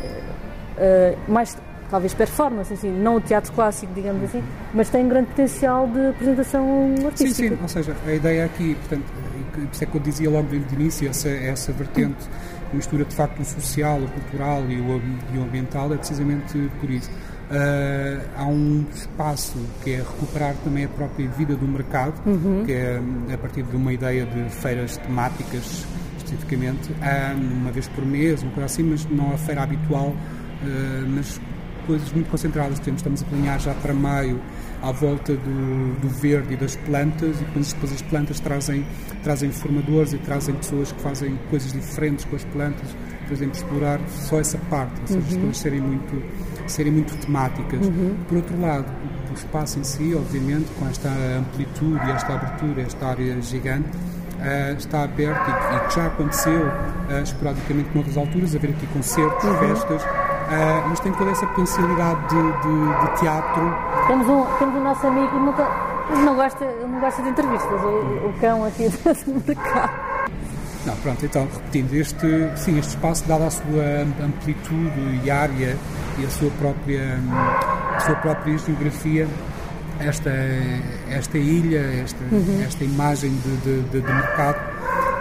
Eh, 0.79 1.17
mais 1.29 1.57
talvez 1.91 2.15
performance, 2.15 2.73
assim, 2.73 2.89
não 2.91 3.17
o 3.17 3.21
teatro 3.21 3.53
clássico, 3.53 3.93
digamos 3.93 4.23
assim, 4.23 4.43
mas 4.73 4.89
tem 4.89 5.05
um 5.05 5.09
grande 5.09 5.27
potencial 5.31 5.89
de 5.89 6.07
apresentação 6.07 6.95
Sim, 6.97 7.07
artística. 7.07 7.49
sim, 7.57 7.59
ou 7.61 7.69
seja, 7.69 7.97
a 8.07 8.13
ideia 8.15 8.45
aqui, 8.45 8.77
portanto, 8.77 9.05
por 9.53 9.63
isso 9.73 9.83
é 9.83 9.87
que 9.89 9.95
eu 9.97 10.01
dizia 10.01 10.31
logo 10.31 10.47
de 10.49 10.75
início, 10.77 11.09
essa, 11.11 11.29
essa 11.29 11.73
vertente 11.73 12.29
mistura 12.73 13.05
de 13.05 13.13
facto 13.17 13.41
o 13.41 13.45
social, 13.45 13.99
o 13.99 14.07
cultural 14.09 14.63
e 14.69 14.81
o, 14.81 15.03
e 15.35 15.39
o 15.39 15.43
ambiental 15.43 15.93
é 15.93 15.97
precisamente 15.97 16.71
por 16.81 16.89
isso. 16.89 17.11
Ah, 17.51 18.21
há 18.37 18.45
um 18.47 18.85
espaço 18.95 19.59
que 19.83 19.93
é 19.93 19.97
recuperar 19.97 20.55
também 20.63 20.85
a 20.85 20.89
própria 20.89 21.29
vida 21.29 21.57
do 21.57 21.67
mercado, 21.67 22.15
que 22.65 22.73
é 22.73 23.01
a 23.33 23.39
partir 23.39 23.63
de 23.65 23.77
uma 23.77 23.93
ideia 23.93 24.25
de 24.25 24.49
feiras 24.51 24.97
temáticas 24.97 25.85
especificamente, 26.17 26.93
uma 27.37 27.73
vez 27.73 27.89
por 27.89 28.05
mês, 28.07 28.43
uma 28.43 28.53
coisa 28.53 28.67
assim, 28.67 28.85
mas 28.85 29.05
não 29.07 29.33
a 29.33 29.39
feira 29.39 29.63
habitual, 29.63 30.15
ah, 30.63 31.07
mas 31.09 31.41
coisas 31.87 32.13
muito 32.13 32.31
concentradas. 32.31 32.79
Temos, 32.79 33.01
estamos 33.01 33.23
a 33.23 33.25
planear 33.25 33.59
já 33.59 33.75
para 33.75 33.93
maio 33.93 34.41
à 34.83 34.93
volta 34.93 35.35
do, 35.35 36.01
do 36.01 36.09
verde 36.09 36.55
e 36.55 36.57
das 36.57 36.77
plantas 36.77 37.41
e 37.41 37.45
depois, 37.45 37.73
depois 37.73 37.93
as 37.93 38.03
plantas 38.03 38.41
trazem, 38.41 38.87
trazem 39.23 39.51
formadores 39.51 40.13
e 40.13 40.19
trazem 40.19 40.55
pessoas 40.55 40.93
que 40.93 41.01
fazem 41.01 41.37
coisas 41.51 41.73
diferentes 41.73 42.25
com 42.25 42.37
as 42.37 42.45
plantas, 42.45 42.89
por 43.27 43.33
exemplo, 43.33 43.57
explorar 43.57 44.01
só 44.09 44.39
essa 44.39 44.59
parte, 44.71 45.01
ou 45.01 45.07
seja, 45.07 45.27
as 45.27 45.37
coisas 45.37 45.59
serem 45.59 45.81
muito, 45.81 46.23
serem 46.67 46.93
muito 46.93 47.15
temáticas. 47.17 47.81
Por 48.29 48.37
outro 48.39 48.61
lado, 48.61 48.85
o 49.31 49.35
espaço 49.35 49.79
em 49.79 49.85
si, 49.85 50.15
obviamente, 50.15 50.67
com 50.79 50.87
esta 50.89 51.09
amplitude 51.39 52.01
e 52.07 52.11
esta 52.11 52.35
abertura, 52.35 52.83
esta 52.83 53.07
área 53.07 53.41
gigante, 53.43 53.89
eh, 54.43 54.75
está 54.79 55.05
aberto 55.05 55.51
e, 55.51 55.89
que 55.89 55.95
já 55.97 56.07
aconteceu 56.07 56.67
eh, 57.11 57.23
esporadicamente 57.23 57.91
noutras 57.95 58.17
alturas, 58.17 58.55
haver 58.57 58.71
aqui 58.71 58.87
concertos, 58.89 59.45
festas, 59.59 60.03
eh, 60.03 60.83
mas 60.89 60.99
tem 61.01 61.13
toda 61.13 61.31
essa 61.31 61.47
potencialidade 61.47 62.21
de, 62.29 62.37
de- 62.43 63.07
de 63.13 63.21
teatro. 63.21 63.63
Temos 64.07 64.27
um, 64.29 64.45
temos 64.59 64.75
um 64.77 64.83
nosso 64.83 65.07
amigo 65.07 65.37
nunca, 65.39 65.69
não, 66.25 66.35
gosta, 66.35 66.65
não 66.91 67.01
gosta 67.01 67.23
de 67.23 67.29
entrevistas, 67.29 67.81
o, 67.83 68.29
o 68.29 68.35
cão 68.41 68.65
aqui 68.65 68.89
do 69.27 69.43
mercado. 69.47 70.11
Não, 70.87 70.97
pronto, 70.97 71.27
então, 71.27 71.43
repetindo, 71.53 71.93
este, 71.95 72.51
sim, 72.57 72.79
este 72.79 72.97
espaço, 72.97 73.23
dada 73.29 73.47
a 73.47 73.51
sua 73.51 74.03
amplitude 74.25 75.21
e 75.23 75.31
área 75.31 75.77
e 76.21 76.27
a 76.27 76.31
sua 76.31 76.51
própria, 76.59 77.19
a 77.97 78.01
sua 78.01 78.15
própria 78.17 78.59
geografia, 78.59 79.27
esta, 80.01 80.31
esta 81.11 81.37
ilha, 81.39 81.81
esta, 82.03 82.25
esta 82.67 82.85
imagem 82.85 83.31
de, 83.33 83.57
de, 83.59 83.83
de- 84.01 84.01
mercado, 84.13 84.59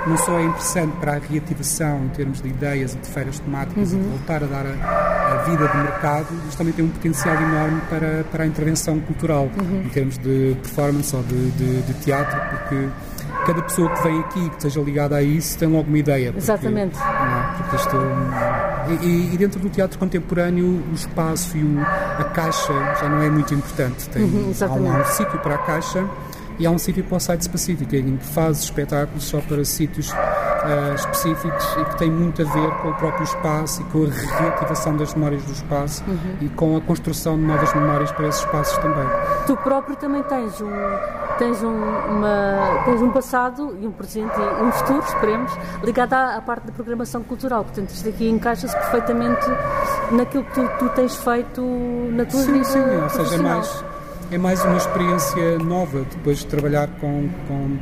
não 0.08 0.18
só 0.18 0.40
é 0.40 0.44
interessante 0.44 0.96
para 1.02 1.18
a 1.18 1.20
reativação 1.20 2.06
em 2.06 2.10
termos 2.10 2.42
de 2.42 2.48
ideias 2.48 2.94
e 2.94 2.98
de 2.98 3.08
feiras 3.10 3.38
temáticas 3.40 3.92
e 3.92 3.98
de 3.98 4.02
voltar 4.08 4.42
a 4.44 4.48
dar 4.48 4.66
a, 4.66 5.34
a 5.34 5.38
vida 5.50 5.68
de 5.68 5.78
mercado, 5.78 6.28
mas 6.46 6.56
também 6.56 6.72
tem 6.74 6.86
um 6.86 6.90
potencial 6.90 7.36
enorme 7.36 7.82
para, 7.90 8.24
para 8.32 8.44
a 8.46 8.48
intervenção 8.48 9.00
cultural, 9.02 9.50
em 9.86 9.90
termos 9.90 10.18
de 10.18 10.56
performance 10.62 11.14
ou 11.16 11.22
de, 11.24 11.52
de, 11.52 11.82
de 11.82 11.94
teatro, 11.96 12.40
porque 12.50 12.88
cada 13.46 13.62
pessoa 13.62 13.90
que 13.94 14.04
vem 14.04 14.20
aqui 14.22 14.50
que 14.50 14.56
esteja 14.56 14.80
ligada 14.82 15.18
a 15.18 15.22
isso 15.22 15.58
tem 15.58 15.68
logo 15.68 15.88
uma 15.90 15.98
ideia. 15.98 16.28
porque- 16.32 16.44
Exatamente. 16.46 16.98
não 16.98 17.04
e, 19.02 19.34
e- 19.34 19.38
dentro 19.38 19.60
do 19.60 19.70
teatro 19.70 19.98
contemporâneo 20.00 20.66
o 20.90 20.94
espaço 20.94 21.58
e 21.58 21.64
o- 21.64 21.82
a 21.82 22.24
caixa 22.26 22.74
já 23.00 23.08
não 23.10 23.22
é 23.22 23.30
muito 23.30 23.54
importante. 23.54 24.10
Tem, 24.10 24.24
há 24.24 24.68
um, 24.74 25.02
um 25.02 25.06
sítio 25.06 25.40
para 25.40 25.56
a 25.56 25.58
caixa 25.60 26.04
e 26.58 26.66
há 26.66 26.72
um 26.72 26.78
sítio 26.78 27.04
para 27.04 27.18
o 27.18 27.20
site 27.20 27.42
específico, 27.42 27.96
em 27.96 28.18
que 28.18 28.26
faz 28.26 28.60
espetáculos 28.64 29.24
só 29.24 29.40
para 29.40 29.64
sítios 29.64 30.12
ah, 30.14 30.94
específicos 30.94 31.66
e 31.80 31.86
que 31.86 31.98
tem 31.98 32.12
muito 32.12 32.42
a 32.42 32.46
ver 32.46 32.70
com 32.82 32.90
o 32.90 32.94
próprio 32.96 33.24
espaço 33.24 33.82
e 33.82 33.86
com 33.86 34.04
a 34.06 34.40
reativação 34.42 34.96
das 34.98 35.14
memórias 35.14 35.42
do 35.44 35.54
espaço 35.54 36.04
e 36.42 36.50
com 36.50 36.76
a 36.76 36.82
construção 36.82 37.38
de 37.38 37.44
novas 37.44 37.74
memórias 37.74 38.12
para 38.12 38.28
esses 38.28 38.42
espaços 38.42 38.78
também. 38.80 39.06
Tu 39.48 39.56
próprio 39.58 39.96
também 39.96 40.22
tens 40.24 40.60
um, 40.60 40.68
tens 41.40 41.64
um, 41.64 41.74
uma, 41.74 42.84
tens 42.86 43.02
um 43.02 43.10
passado 43.10 43.76
e 43.82 43.88
um 43.88 43.92
presente 43.92 44.34
e 44.38 44.64
um 44.64 44.72
futuro, 44.74 45.04
esperemos, 45.08 45.52
ligado 45.84 46.14
à, 46.14 46.36
à 46.36 46.42
parte 46.42 46.68
da 46.68 46.74
programação 46.74 47.24
cultural. 47.24 47.64
Portanto, 47.64 47.90
isto 47.90 48.08
aqui 48.10 48.30
encaixa-se 48.30 48.76
perfeitamente 48.76 49.48
naquilo 50.12 50.44
que 50.44 50.54
tu, 50.54 50.70
tu 50.78 50.90
tens 50.90 51.16
feito 51.16 51.62
na 52.12 52.26
tua 52.26 52.42
Sim, 52.42 52.54
vida 52.54 52.66
sim, 52.66 52.80
ou 52.80 53.10
seja, 53.10 53.36
é 53.36 53.38
mais, 53.38 53.86
é 54.32 54.38
mais 54.38 54.66
uma 54.66 54.78
experiência 54.78 55.58
nova 55.60 56.06
depois 56.12 56.40
de 56.40 56.46
trabalhar 56.48 56.90
com, 57.00 57.30
com 57.48 57.80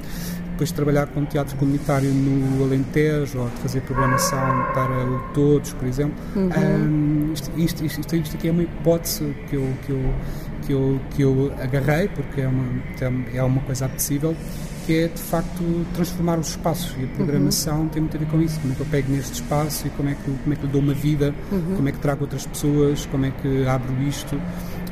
depois 0.51 0.70
de 0.70 0.76
trabalhar 0.76 1.08
com 1.08 1.24
teatro 1.26 1.55
comunitário 1.58 2.10
no 2.10 2.64
Alentejo 2.64 3.39
ou 3.39 3.49
de 3.49 3.58
fazer 3.58 3.82
programação 3.82 4.66
para 4.74 5.05
o 5.05 5.20
Todos, 5.34 5.74
por 5.74 5.88
exemplo. 5.88 6.16
Ahm, 6.36 7.16
isto, 7.38 7.83
isto, 7.83 7.83
isto, 7.99 8.15
isto 8.15 8.35
aqui 8.35 8.47
é 8.47 8.51
uma 8.51 8.63
hipótese 8.63 9.35
que 9.49 9.55
eu, 9.55 9.73
que 9.85 9.91
eu, 9.91 10.13
que 10.65 10.73
eu, 10.73 10.99
que 11.11 11.21
eu 11.21 11.53
agarrei, 11.61 12.07
porque 12.09 12.41
é 12.41 12.47
uma, 12.47 12.83
é 13.33 13.43
uma 13.43 13.61
coisa 13.61 13.85
apetecível, 13.85 14.35
que 14.85 15.03
é 15.03 15.07
de 15.07 15.21
facto 15.21 15.85
transformar 15.93 16.39
os 16.39 16.49
espaços. 16.49 16.95
E 16.97 17.05
a 17.05 17.07
programação 17.07 17.88
tem 17.89 18.01
muito 18.01 18.15
a 18.15 18.19
ver 18.19 18.27
com 18.27 18.41
isso, 18.41 18.59
como 18.59 18.73
é 18.73 18.75
que 18.75 18.81
eu 18.81 18.85
pego 18.88 19.11
neste 19.11 19.33
espaço 19.33 19.88
e 19.88 19.89
como 19.91 20.09
é 20.09 20.13
que, 20.13 20.23
como 20.23 20.53
é 20.53 20.55
que 20.55 20.65
lhe 20.65 20.71
dou 20.71 20.81
uma 20.81 20.93
vida, 20.93 21.33
como 21.75 21.89
é 21.89 21.91
que 21.91 21.99
trago 21.99 22.23
outras 22.23 22.45
pessoas, 22.45 23.05
como 23.05 23.25
é 23.25 23.31
que 23.31 23.67
abro 23.67 23.93
isto. 24.03 24.39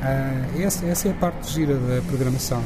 Ah, 0.06 0.60
essa, 0.60 0.86
essa 0.86 1.08
é 1.08 1.10
a 1.10 1.14
parte 1.14 1.52
gira 1.52 1.74
da 1.74 2.00
programação. 2.02 2.62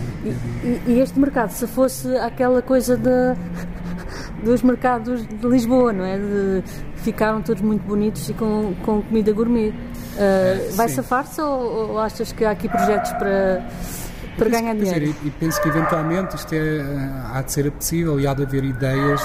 E, 0.63 0.81
e 0.87 1.01
este 1.01 1.19
mercado, 1.19 1.51
se 1.51 1.67
fosse 1.67 2.15
aquela 2.17 2.61
coisa 2.61 2.97
da, 2.97 3.35
dos 4.45 4.63
mercados 4.63 5.27
de 5.27 5.47
Lisboa, 5.47 5.93
não 5.93 6.05
é? 6.05 6.19
De, 6.19 6.63
ficaram 6.97 7.41
todos 7.41 7.63
muito 7.63 7.83
bonitos 7.83 8.29
e 8.29 8.35
com, 8.35 8.75
com 8.85 9.03
comida 9.03 9.33
gourmet. 9.33 9.71
Uh, 9.71 10.75
vai 10.75 10.89
safar-se 10.89 11.41
ou, 11.41 11.93
ou 11.93 11.99
achas 11.99 12.31
que 12.33 12.45
há 12.45 12.51
aqui 12.51 12.69
projetos 12.69 13.11
para, 13.13 13.65
para 14.37 14.47
Penso 14.47 14.51
ganhar 14.51 14.75
dinheiro? 14.75 15.01
dizer, 15.01 15.17
E, 15.25 15.29
e 15.29 15.31
penso 15.31 15.63
que 15.63 15.69
eventualmente 15.69 16.37
isto 16.37 16.53
é, 16.53 16.59
eh, 16.59 17.11
há 17.33 17.41
de 17.41 17.53
ser 17.53 17.69
apetecível 17.69 18.21
e 18.21 18.27
há 18.27 18.35
de 18.35 18.43
haver 18.43 18.65
ideias 18.65 19.23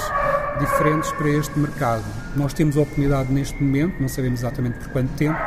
diferentes 0.60 1.12
para 1.12 1.30
este 1.30 1.60
mercado. 1.60 2.04
Nós 2.36 2.54
temos 2.54 2.78
a 2.78 2.82
oportunidade 2.82 3.32
neste 3.34 3.62
momento, 3.62 4.00
não 4.00 4.08
sabemos 4.08 4.40
exatamente 4.40 4.78
por 4.80 4.90
quanto 4.90 5.12
tempo, 5.16 5.38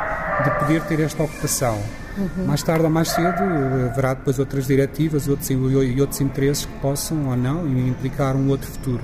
de 0.43 0.51
poder 0.59 0.83
ter 0.83 0.99
esta 0.99 1.23
ocupação. 1.23 1.79
Uhum. 2.19 2.45
Mais 2.45 2.61
tarde 2.63 2.83
ou 2.83 2.89
mais 2.89 3.09
cedo 3.09 3.43
eh, 3.43 3.89
haverá 3.91 4.13
depois 4.13 4.39
outras 4.39 4.67
diretivas 4.67 5.27
outros, 5.27 5.49
e 5.49 6.01
outros 6.01 6.19
interesses 6.21 6.65
que 6.65 6.73
possam 6.79 7.29
ou 7.29 7.37
não 7.37 7.65
implicar 7.67 8.35
um 8.35 8.49
outro 8.49 8.69
futuro. 8.69 9.01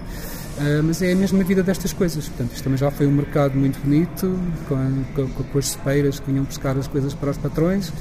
Ah, 0.58 0.82
mas 0.84 1.02
é 1.02 1.12
a 1.12 1.16
mesma 1.16 1.44
vida 1.44 1.62
destas 1.62 1.94
coisas. 1.94 2.28
Portanto, 2.28 2.52
isto 2.54 2.64
também 2.64 2.78
já 2.78 2.90
foi 2.90 3.08
um 3.08 3.12
mercado 3.12 3.56
muito 3.56 3.80
bonito, 3.80 4.40
com, 4.68 5.04
com, 5.16 5.44
com 5.44 5.58
as 5.58 5.70
cepeiras 5.70 6.20
que 6.20 6.32
vinham 6.32 6.46
buscar 6.46 6.78
as 6.78 6.88
coisas 6.88 7.14
para 7.14 7.32
os 7.32 7.38
patrões, 7.38 7.92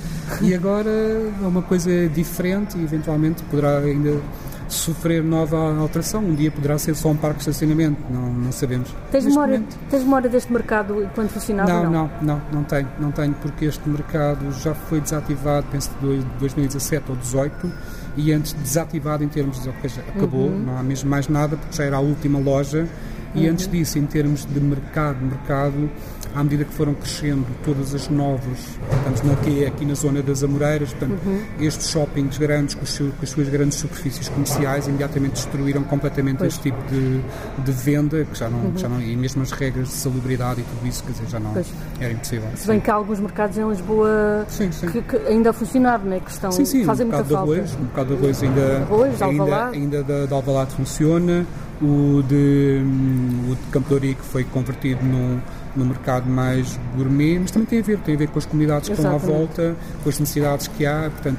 e 0.40 0.54
agora 0.54 0.90
é 0.90 1.46
uma 1.46 1.62
coisa 1.62 2.08
diferente 2.08 2.78
e 2.78 2.84
eventualmente 2.84 3.42
poderá 3.44 3.78
ainda 3.78 4.20
sofrer 4.68 5.22
nova 5.22 5.56
alteração. 5.78 6.22
Um 6.24 6.34
dia 6.34 6.50
poderá 6.50 6.78
ser 6.78 6.94
só 6.94 7.10
um 7.10 7.16
parque 7.16 7.36
de 7.36 7.50
estacionamento, 7.50 8.00
não, 8.10 8.32
não 8.32 8.52
sabemos. 8.52 8.94
Tens 9.10 9.24
memória, 9.26 9.62
tens 9.90 10.02
memória 10.02 10.28
deste 10.30 10.52
mercado 10.52 11.02
enquanto 11.02 11.30
funcionava 11.30 11.70
não, 11.72 11.84
ou 11.84 11.90
não, 11.90 12.10
não, 12.22 12.42
não 12.52 12.64
tenho, 12.64 12.88
não 12.98 13.10
tenho, 13.12 13.34
porque 13.34 13.66
este 13.66 13.88
mercado 13.88 14.50
já 14.62 14.74
foi 14.74 15.00
desativado, 15.00 15.66
penso 15.70 15.90
de 15.90 16.06
dois- 16.06 16.24
2017 16.38 17.04
ou 17.10 17.16
2018, 17.16 17.72
e 18.16 18.32
antes 18.32 18.52
desativado 18.52 19.24
em 19.24 19.28
termos 19.28 19.62
de, 19.62 19.68
acabou, 19.68 20.48
Uhum. 20.48 20.64
não 20.66 20.78
há 20.78 20.82
mesmo 20.82 21.10
mais 21.10 21.28
nada, 21.28 21.56
porque 21.56 21.76
já 21.76 21.84
era 21.84 21.96
a 21.96 22.00
última 22.00 22.38
loja, 22.38 22.86
e 23.34 23.48
antes 23.48 23.66
disso, 23.66 23.98
em 23.98 24.06
termos 24.06 24.44
de 24.46 24.60
mercado, 24.60 25.18
mercado, 25.24 25.90
à 26.34 26.42
medida 26.42 26.64
que 26.64 26.72
foram 26.74 26.94
crescendo 26.94 27.46
todas 27.64 27.94
as 27.94 28.08
novas, 28.08 28.58
estamos 28.96 29.22
na- 29.22 29.32
aqui, 29.34 29.64
aqui 29.66 29.84
na 29.84 29.94
zona 29.94 30.20
das 30.22 30.42
Amoreiras, 30.42 30.90
portanto, 30.92 31.18
Uhum. 31.24 31.40
estes 31.60 31.90
shoppings 31.90 32.36
grandes, 32.38 32.74
com, 32.74 32.82
os 32.82 32.92
seus- 32.92 33.14
com 33.14 33.22
as 33.22 33.28
suas 33.30 33.48
grandes 33.48 33.78
superfícies 33.78 34.28
comerciais, 34.28 34.86
imediatamente 34.88 35.32
destruíram 35.34 35.82
completamente 35.84 36.44
este 36.44 36.60
tipo 36.60 36.78
de, 36.90 37.20
de 37.62 37.72
venda, 37.72 38.24
que 38.24 38.38
já 38.38 38.48
não, 38.48 38.72
que 38.72 38.80
já 38.80 38.88
não, 38.88 39.00
e 39.00 39.16
mesmo 39.16 39.42
as 39.42 39.52
regras 39.52 39.88
de 39.88 39.94
salubridade 39.94 40.60
e 40.60 40.64
tudo 40.64 40.86
isso, 40.88 41.04
quer 41.04 41.12
dizer, 41.12 41.26
já 41.28 41.38
não 41.38 41.48
Uhum. 41.48 41.54
Pois. 41.54 41.66
era 42.00 42.12
impossível. 42.12 42.48
Se 42.56 42.66
bem 42.66 42.80
que 42.80 42.90
há 42.90 42.94
alguns 42.94 43.20
mercados 43.20 43.56
em 43.56 43.68
Lisboa 43.68 44.44
Sim, 44.48 44.72
sim. 44.72 44.88
Que, 44.88 45.02
que 45.02 45.16
ainda 45.28 45.50
a 45.50 45.52
funcionar, 45.52 45.98
não 46.04 46.12
é? 46.16 46.20
Que 46.20 46.30
estão, 46.30 46.50
Sim, 46.50 46.64
sim, 46.64 46.84
fazem 46.84 47.06
um 47.06 47.10
muita 47.10 47.24
falta. 47.24 47.52
arroz, 47.52 47.74
um 47.80 47.84
bocado 47.84 48.16
de 48.16 48.22
arroz 48.22 48.42
ainda, 48.42 48.76
Arroz, 48.78 49.22
ainda, 49.22 49.42
Alvalade. 49.42 49.76
ainda 49.76 50.02
da, 50.02 50.26
da 50.26 50.36
Alvalade 50.36 50.74
funciona, 50.74 51.46
o 51.84 52.22
de, 52.22 52.80
hum, 52.84 53.50
o 53.52 53.54
de 53.54 53.62
Campo 53.70 53.88
de 53.88 53.94
Ourique 53.94 54.22
foi 54.22 54.44
convertido 54.44 55.04
num, 55.04 55.40
num 55.76 55.84
mercado 55.84 56.28
mais 56.28 56.78
gourmet, 56.96 57.38
mas 57.38 57.50
também 57.50 57.66
tem 57.66 57.80
a 57.80 57.82
ver, 57.82 57.98
tem 57.98 58.14
a 58.14 58.18
ver 58.18 58.28
com 58.28 58.38
as 58.38 58.46
comunidades 58.46 58.88
que 58.88 58.94
estão 58.94 59.14
à 59.14 59.18
volta, 59.18 59.76
com 60.02 60.08
as 60.08 60.18
necessidades 60.18 60.66
que 60.68 60.86
há, 60.86 61.10
portanto, 61.10 61.38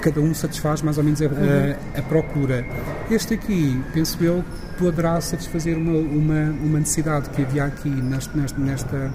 cada 0.00 0.20
um 0.20 0.32
satisfaz 0.32 0.82
mais 0.82 0.96
ou 0.98 1.04
menos 1.04 1.20
a, 1.20 1.24
Uhum. 1.26 1.30
a- 1.96 1.98
a 1.98 2.02
procura. 2.02 2.64
Este 3.10 3.34
aqui, 3.34 3.82
penso 3.92 4.16
eu, 4.22 4.44
poderá 4.78 5.20
satisfazer 5.20 5.76
uma, 5.76 5.98
uma, 5.98 6.50
uma 6.62 6.78
necessidade 6.78 7.28
que 7.30 7.42
havia 7.42 7.64
aqui 7.64 7.88
neste, 7.90 8.36
neste, 8.38 8.60
nesta, 8.60 9.10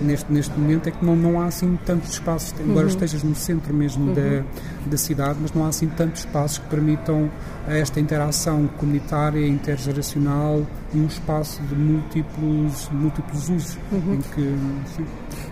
neste, 0.00 0.32
neste 0.32 0.58
momento, 0.58 0.88
é 0.88 0.92
que 0.92 1.04
não, 1.04 1.14
não 1.14 1.40
há 1.40 1.46
assim 1.46 1.78
tantos 1.84 2.12
espaços, 2.12 2.54
embora 2.60 2.86
estejas 2.86 3.22
no 3.22 3.34
centro 3.34 3.72
mesmo 3.74 4.14
da, 4.14 4.42
da 4.86 4.96
cidade, 4.96 5.38
mas 5.40 5.52
não 5.52 5.64
há 5.64 5.68
assim 5.68 5.88
tantos 5.88 6.20
espaços 6.20 6.58
que 6.58 6.66
permitam 6.66 7.30
esta 7.68 8.00
interação 8.00 8.68
comunitária, 8.78 9.46
intergeracional 9.46 10.66
um 10.94 11.06
espaço 11.06 11.62
de 11.62 11.74
múltiplos, 11.74 12.88
múltiplos 12.90 13.48
usos, 13.48 13.78
em 13.92 14.20
que, 14.34 14.56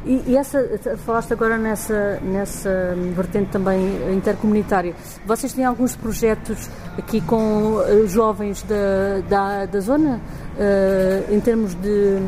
E, 0.05 0.22
e 0.32 0.36
essa, 0.36 0.62
falaste 1.05 1.32
agora 1.32 1.57
nessa, 1.59 2.20
nessa 2.22 2.95
vertente 3.14 3.51
também 3.51 3.80
intercomunitária. 4.14 4.95
Vocês 5.26 5.53
têm 5.53 5.64
alguns 5.64 5.97
projetos 5.97 6.68
aqui 6.99 7.20
com 7.20 7.80
eh, 7.86 8.07
jovens 8.07 8.62
da, 8.62 9.20
da, 9.28 9.66
da 9.66 9.80
zona? 9.80 10.20
Eh, 10.59 11.24
em 11.30 11.41
termos 11.41 11.74
de. 11.74 12.18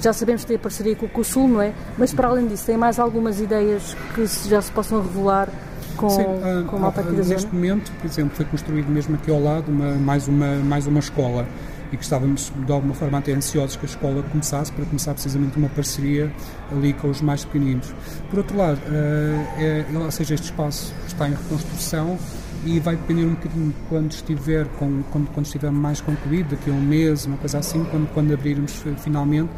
Já 0.00 0.12
sabemos 0.12 0.42
que 0.42 0.48
tem 0.48 0.56
a 0.56 0.60
parceria 0.60 0.96
com 0.96 1.06
o 1.06 1.08
COSUL, 1.08 1.48
não 1.48 1.62
é? 1.62 1.72
Mas 1.96 2.12
para 2.12 2.28
além 2.28 2.46
disso, 2.46 2.66
tem 2.66 2.76
mais 2.76 2.98
algumas 2.98 3.40
ideias 3.40 3.96
que 4.14 4.26
já 4.48 4.60
se 4.60 4.70
possam 4.72 5.02
revelar 5.02 5.48
com, 5.96 6.08
Sim, 6.08 6.24
ah, 6.42 6.64
com 6.66 6.76
a 6.76 6.78
malta 6.78 7.00
aqui 7.02 7.10
da 7.10 7.16
neste 7.18 7.40
zona? 7.42 7.52
momento, 7.52 7.92
por 8.00 8.06
exemplo, 8.06 8.34
foi 8.34 8.44
construído 8.46 8.88
mesmo 8.88 9.14
aqui 9.16 9.30
ao 9.30 9.40
lado 9.42 9.70
uma, 9.70 9.92
mais, 9.94 10.26
uma, 10.26 10.56
mais 10.56 10.86
uma 10.86 10.98
escola 10.98 11.46
e 11.92 11.96
que 11.96 12.02
estávamos 12.02 12.52
de 12.64 12.72
alguma 12.72 12.94
forma 12.94 13.18
até 13.18 13.32
ansiosos 13.32 13.76
que 13.76 13.86
a 13.86 13.88
escola 13.88 14.22
começasse 14.22 14.72
para 14.72 14.84
começar 14.84 15.12
precisamente 15.12 15.56
uma 15.58 15.68
parceria 15.68 16.32
ali 16.70 16.92
com 16.92 17.08
os 17.08 17.20
mais 17.20 17.44
pequeninos. 17.44 17.92
Por 18.28 18.38
outro 18.38 18.56
lado, 18.56 18.80
ah, 18.86 19.60
é, 19.60 19.84
ou 19.94 20.10
seja, 20.10 20.34
este 20.34 20.46
espaço 20.46 20.94
está 21.06 21.28
em 21.28 21.32
reconstrução 21.32 22.18
e 22.64 22.78
vai 22.78 22.96
depender 22.96 23.24
um 23.24 23.34
bocadinho 23.34 23.74
quando 23.88 24.12
estiver, 24.12 24.66
com, 24.78 25.02
quando, 25.10 25.28
quando 25.30 25.46
estiver 25.46 25.70
mais 25.70 26.00
concluído, 26.00 26.50
daqui 26.50 26.70
a 26.70 26.72
um 26.72 26.80
mês, 26.80 27.26
uma 27.26 27.36
coisa 27.38 27.58
assim, 27.58 27.84
quando, 27.84 28.08
quando 28.12 28.32
abrirmos 28.34 28.82
eh, 28.86 28.94
finalmente, 28.98 29.50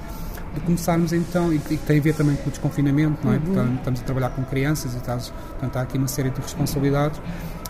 de 0.54 0.60
começarmos 0.60 1.12
então, 1.12 1.52
e 1.52 1.58
que 1.58 1.76
tem 1.78 1.98
a 1.98 2.02
ver 2.02 2.14
também 2.14 2.36
com 2.36 2.48
o 2.48 2.50
desconfinamento, 2.50 3.26
não 3.26 3.32
é? 3.32 3.38
Portanto, 3.38 3.74
estamos 3.78 4.00
a 4.00 4.02
trabalhar 4.04 4.30
com 4.30 4.44
crianças 4.44 4.94
e 4.94 5.00
tal, 5.00 5.18
portanto 5.18 5.76
há 5.76 5.82
aqui 5.82 5.98
uma 5.98 6.08
série 6.08 6.30
de 6.30 6.40
responsabilidades. 6.40 7.20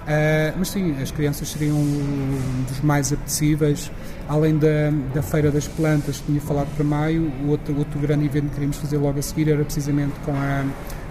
Ah, 0.06 0.52
mas 0.56 0.68
sim, 0.70 0.94
as 1.00 1.10
crianças 1.10 1.48
seriam 1.48 1.76
um 1.76 2.64
dos 2.68 2.80
mais 2.80 3.12
apetecíveis, 3.12 3.90
além 4.28 4.58
da, 4.58 4.90
da 5.14 5.22
Feira 5.22 5.50
das 5.50 5.66
Plantas 5.68 6.18
que 6.18 6.26
tinha 6.26 6.40
falado 6.40 6.68
para 6.74 6.84
maio, 6.84 7.30
o 7.44 7.50
outro, 7.50 7.76
outro 7.76 7.98
grande 8.00 8.24
evento 8.24 8.46
que 8.46 8.54
queríamos 8.54 8.76
fazer 8.78 8.98
logo 8.98 9.18
a 9.18 9.22
seguir 9.22 9.50
era 9.50 9.64
precisamente 9.64 10.14
com, 10.24 10.32
a, 10.32 10.64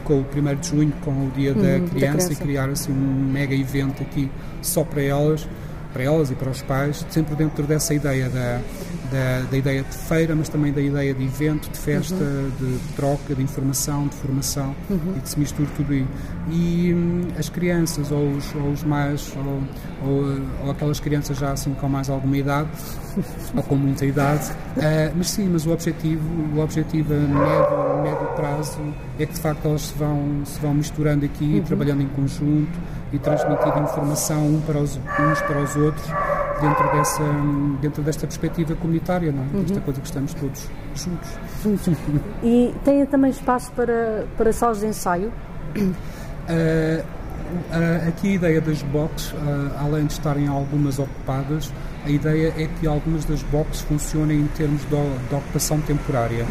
com 0.04 0.16
o 0.16 0.26
1 0.36 0.56
de 0.60 0.68
junho, 0.68 0.94
com 1.02 1.12
o 1.12 1.32
Dia 1.36 1.54
da, 1.54 1.62
da 1.62 1.80
criança, 1.80 1.90
Criança. 1.94 2.34
e 2.34 2.36
criar 2.36 2.70
assim 2.70 2.92
um 2.92 3.32
mega 3.32 3.56
evento 3.56 4.02
aqui 4.04 4.30
só 4.62 4.84
para 4.84 5.02
elas 5.02 5.48
para 5.92 6.04
elas 6.04 6.32
e 6.32 6.36
para 6.36 6.50
os 6.50 6.62
pais, 6.62 7.06
sempre 7.10 7.36
dentro 7.36 7.64
dessa 7.64 7.94
ideia 7.94 8.30
da, 8.30 8.60
da, 9.12 9.42
da 9.50 9.58
ideia 9.58 9.84
de 9.84 9.96
feira, 9.96 10.36
mas 10.36 10.50
também 10.50 10.72
da 10.72 10.82
ideia 10.82 11.14
de 11.14 11.24
evento, 11.24 11.70
de 11.70 11.78
festa, 11.78 12.16
de 12.60 12.80
troca, 12.96 13.36
de 13.36 13.44
informação, 13.44 14.08
de 14.08 14.16
formação 14.16 14.76
e 15.18 15.20
que 15.20 15.30
se 15.30 15.40
misture 15.40 15.70
tudo 15.76 15.92
aí. 15.92 16.08
E 16.50 16.94
hum, 16.94 17.28
as 17.38 17.50
crianças 17.50 18.12
ou 18.12 18.32
os, 18.32 18.56
ou 18.56 18.72
os 18.72 18.84
mais, 18.84 19.34
ou, 19.36 20.10
ou, 20.10 20.40
ou 20.64 20.72
aquelas 20.72 21.00
crianças 21.00 21.38
já 21.38 21.52
assim 21.52 21.74
com 21.74 21.90
mais 21.90 22.10
alguma 22.10 22.38
idade, 22.38 22.70
ou 23.56 23.64
com 23.64 23.76
muita 23.76 24.06
idade, 24.06 24.52
ah, 24.78 25.12
mas 25.16 25.30
sim, 25.30 25.50
mas 25.52 25.66
o 25.66 25.72
objetivo, 25.72 26.24
o 26.56 26.60
objetivo 26.62 27.14
a 27.14 27.18
médio, 27.18 28.04
médio 28.04 28.28
prazo 28.36 28.80
é 29.20 29.26
que 29.26 29.34
de 29.34 29.40
facto 29.40 29.66
elas 29.66 29.82
se 29.82 29.94
vão, 29.98 30.42
se 30.46 30.60
vão 30.60 30.74
misturando 30.74 31.26
aqui, 31.26 31.62
trabalhando 31.66 32.02
em 32.02 32.08
conjunto 32.08 32.80
e 33.14 33.20
transmitindo 33.20 33.80
informação 33.80 34.46
um 34.48 34.62
para 34.62 34.78
os, 34.80 34.98
uns 34.98 35.42
para 35.42 35.60
os 35.62 35.76
outros 35.76 36.06
dentro, 36.62 36.92
dessa, 36.92 37.24
dentro 37.82 38.02
desta 38.04 38.28
perspectiva 38.28 38.76
comunitária, 38.76 39.32
não 39.32 39.44
é? 39.44 39.64
Desta 39.64 39.82
coisa 39.82 40.00
que 40.00 40.08
estamos 40.08 40.34
todos 40.34 40.70
juntos. 40.96 41.30
E 42.44 42.74
tem 42.86 43.06
também 43.06 43.32
espaço 43.32 43.72
para, 43.74 44.26
para 44.38 44.54
salas 44.54 44.80
de 44.80 44.86
ensaio? 44.88 45.32
Ah, 46.48 47.04
ah, 47.74 48.08
aqui 48.08 48.30
a 48.30 48.34
ideia 48.36 48.62
das 48.62 48.82
boxes, 48.84 49.34
ah, 49.46 49.82
além 49.84 50.06
de 50.06 50.14
estarem 50.14 50.48
algumas 50.48 51.00
ocupadas, 51.00 51.72
a 52.06 52.10
ideia 52.10 52.54
é 52.58 52.68
que 52.80 52.88
algumas 52.88 53.26
das 53.26 53.44
boxes 53.44 53.82
funcionem 53.82 54.40
em 54.42 54.48
termos 54.48 54.82
de, 54.84 54.88
de 54.90 55.36
ocupação 55.36 55.80
temporária. 55.82 56.46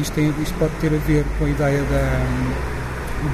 Isto, 0.00 0.14
tem- 0.14 0.34
isto 0.42 0.58
pode 0.58 0.72
ter 0.80 0.88
a 0.94 0.98
ver 0.98 1.24
com 1.38 1.44
a 1.44 1.48
ideia 1.48 1.82
da, 1.82 2.75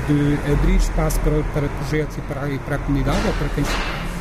de 0.07 0.53
abrir 0.53 0.76
espaço 0.76 1.18
para, 1.20 1.43
para 1.55 1.68
projetos 1.68 2.16
e 2.16 2.20
para, 2.22 2.49
e 2.49 2.59
para 2.61 2.76
a 2.76 2.78
comunidade 2.78 3.26
ou 3.26 3.33
para 3.35 3.49
quem, 3.51 3.64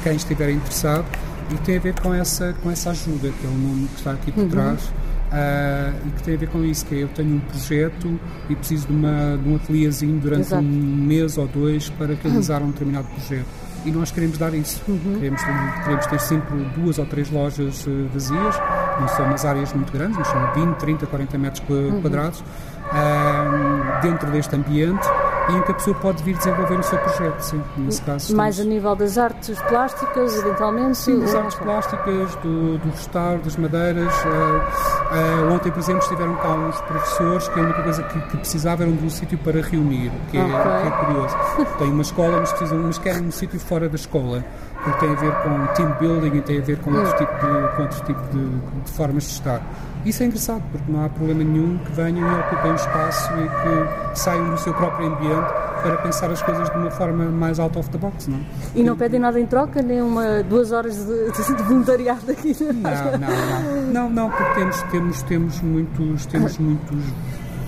quem 0.03 0.15
estiver 0.15 0.49
interessado 0.51 1.05
e 1.51 1.55
tem 1.57 1.77
a 1.77 1.79
ver 1.79 1.93
com 1.99 2.13
essa, 2.13 2.53
com 2.61 2.71
essa 2.71 2.91
ajuda, 2.91 3.29
que 3.29 3.45
é 3.45 3.49
o 3.49 3.53
nome 3.53 3.87
que 3.87 3.97
está 3.97 4.11
aqui 4.11 4.31
por 4.31 4.47
trás. 4.47 4.91
ah, 5.31 5.91
e 6.05 6.09
que 6.11 6.23
tem 6.23 6.35
a 6.35 6.37
ver 6.37 6.49
com 6.49 6.63
isso, 6.63 6.85
que 6.85 6.95
é 6.95 7.03
eu 7.03 7.07
tenho 7.09 7.35
um 7.35 7.39
projeto 7.39 8.19
e 8.49 8.55
preciso 8.55 8.87
de, 8.87 8.93
uma, 8.93 9.37
de 9.41 9.49
um 9.49 9.55
ateliêzinho 9.55 10.19
durante 10.19 10.41
Exato. 10.47 10.63
um 10.63 10.67
mês 10.67 11.37
ou 11.37 11.47
dois 11.47 11.89
para 11.89 12.13
realizar 12.21 12.61
um 12.61 12.71
determinado 12.71 13.07
projeto. 13.07 13.45
E 13.83 13.89
nós 13.91 14.11
queremos 14.11 14.37
dar 14.37 14.53
isso. 14.53 14.79
Queremos, 14.85 15.41
ter, 15.41 15.83
queremos 15.83 16.05
ter 16.05 16.19
sempre 16.19 16.55
duas 16.75 16.99
ou 16.99 17.05
três 17.07 17.31
lojas 17.31 17.83
eh, 17.87 18.07
vazias, 18.13 18.55
não 18.99 19.07
são 19.07 19.25
umas 19.25 19.43
áreas 19.43 19.73
muito 19.73 19.91
grandes, 19.91 20.17
mas 20.19 20.27
são 20.27 20.53
20, 20.53 20.75
30, 20.77 21.07
40 21.07 21.37
metros 21.39 21.63
qua- 21.65 21.99
quadrados, 22.01 22.43
ah, 22.91 23.99
dentro 24.01 24.29
deste 24.31 24.55
ambiente 24.55 25.07
e 25.49 25.55
em 25.55 25.61
que 25.63 25.71
a 25.71 25.73
pessoa 25.73 25.95
pode 25.97 26.21
vir 26.23 26.37
desenvolver 26.37 26.79
o 26.79 26.83
seu 26.83 26.97
projeto. 26.99 27.39
Sim, 27.41 27.61
nesse 27.77 28.01
caso. 28.03 28.35
Mais 28.35 28.59
a 28.59 28.63
nível 28.63 28.95
das 28.95 29.17
artes 29.17 29.59
plásticas, 29.63 30.35
eventualmente? 30.37 30.97
Sim, 30.97 31.19
das 31.19 31.33
artes 31.33 31.55
plásticas, 31.55 32.35
do, 32.35 32.77
do 32.77 32.89
restauro, 32.91 33.39
das 33.39 33.55
madeiras. 33.57 34.13
ah, 34.25 35.09
ah, 35.11 35.53
ontem, 35.53 35.71
por 35.71 35.79
exemplo, 35.79 36.01
estiveram 36.03 36.35
cá 36.35 36.49
uns 36.49 36.79
professores 36.81 37.47
que 37.49 37.59
a 37.59 37.63
única 37.63 37.81
coisa 37.83 38.03
que, 38.03 38.19
que 38.21 38.37
precisavam 38.37 38.87
era 38.87 38.95
de 38.95 39.05
um 39.05 39.09
sítio 39.09 39.37
para 39.39 39.61
reunir, 39.61 40.11
que 40.29 40.37
é, 40.37 40.43
Ok. 40.43 40.61
que 40.81 40.87
é 40.87 40.91
curioso. 41.05 41.37
Tem 41.79 41.91
uma 41.91 42.01
escola, 42.03 42.39
mas, 42.39 42.51
precisam, 42.51 42.77
mas 42.83 42.97
querem 42.99 43.23
um 43.27 43.31
sítio 43.31 43.59
fora 43.59 43.89
da 43.89 43.95
escola. 43.95 44.43
Porque 44.83 45.05
tem 45.05 45.11
a 45.11 45.15
ver 45.15 45.33
com 45.43 45.67
team 45.73 45.95
building 45.99 46.37
e 46.37 46.41
tem 46.41 46.59
a 46.59 46.61
ver 46.61 46.77
com 46.79 46.91
outro 46.91 47.17
tipo 47.17 47.33
de, 47.33 47.75
com 47.75 47.81
outro 47.83 48.05
tipo 48.05 48.21
de, 48.31 48.49
de 48.83 48.91
formas 48.91 49.23
de 49.23 49.29
estar. 49.29 49.61
Isso 50.05 50.23
é 50.23 50.25
engraçado, 50.25 50.63
porque 50.71 50.91
não 50.91 51.05
há 51.05 51.09
problema 51.09 51.43
nenhum 51.43 51.77
que 51.77 51.91
venham 51.91 52.27
e 52.27 52.39
ocupem 52.39 52.71
o 52.71 52.75
espaço 52.75 53.31
e 53.33 54.11
que 54.11 54.19
saiam 54.19 54.49
do 54.49 54.57
seu 54.57 54.73
próprio 54.73 55.07
ambiente 55.07 55.47
para 55.83 55.97
pensar 55.97 56.31
as 56.31 56.41
coisas 56.41 56.69
de 56.69 56.77
uma 56.77 56.89
forma 56.89 57.25
mais 57.25 57.59
out 57.59 57.77
of 57.77 57.89
the 57.89 57.97
box, 57.97 58.27
não? 58.27 58.39
E 58.75 58.83
não 58.83 58.95
pedem 58.95 59.19
nada 59.19 59.39
em 59.39 59.45
troca, 59.45 59.81
nem 59.81 60.01
uma, 60.01 60.41
duas 60.43 60.71
horas 60.71 60.95
de, 61.05 61.31
de 61.31 61.63
voluntariado 61.63 62.31
aqui? 62.31 62.55
Não, 62.61 63.19
não, 63.19 63.91
não, 63.91 63.93
não, 63.93 64.09
não, 64.09 64.29
porque 64.29 64.53
temos, 64.55 64.81
temos, 64.83 65.21
temos 65.23 65.61
muitos, 65.61 66.25
temos 66.25 66.57
muitos 66.57 67.03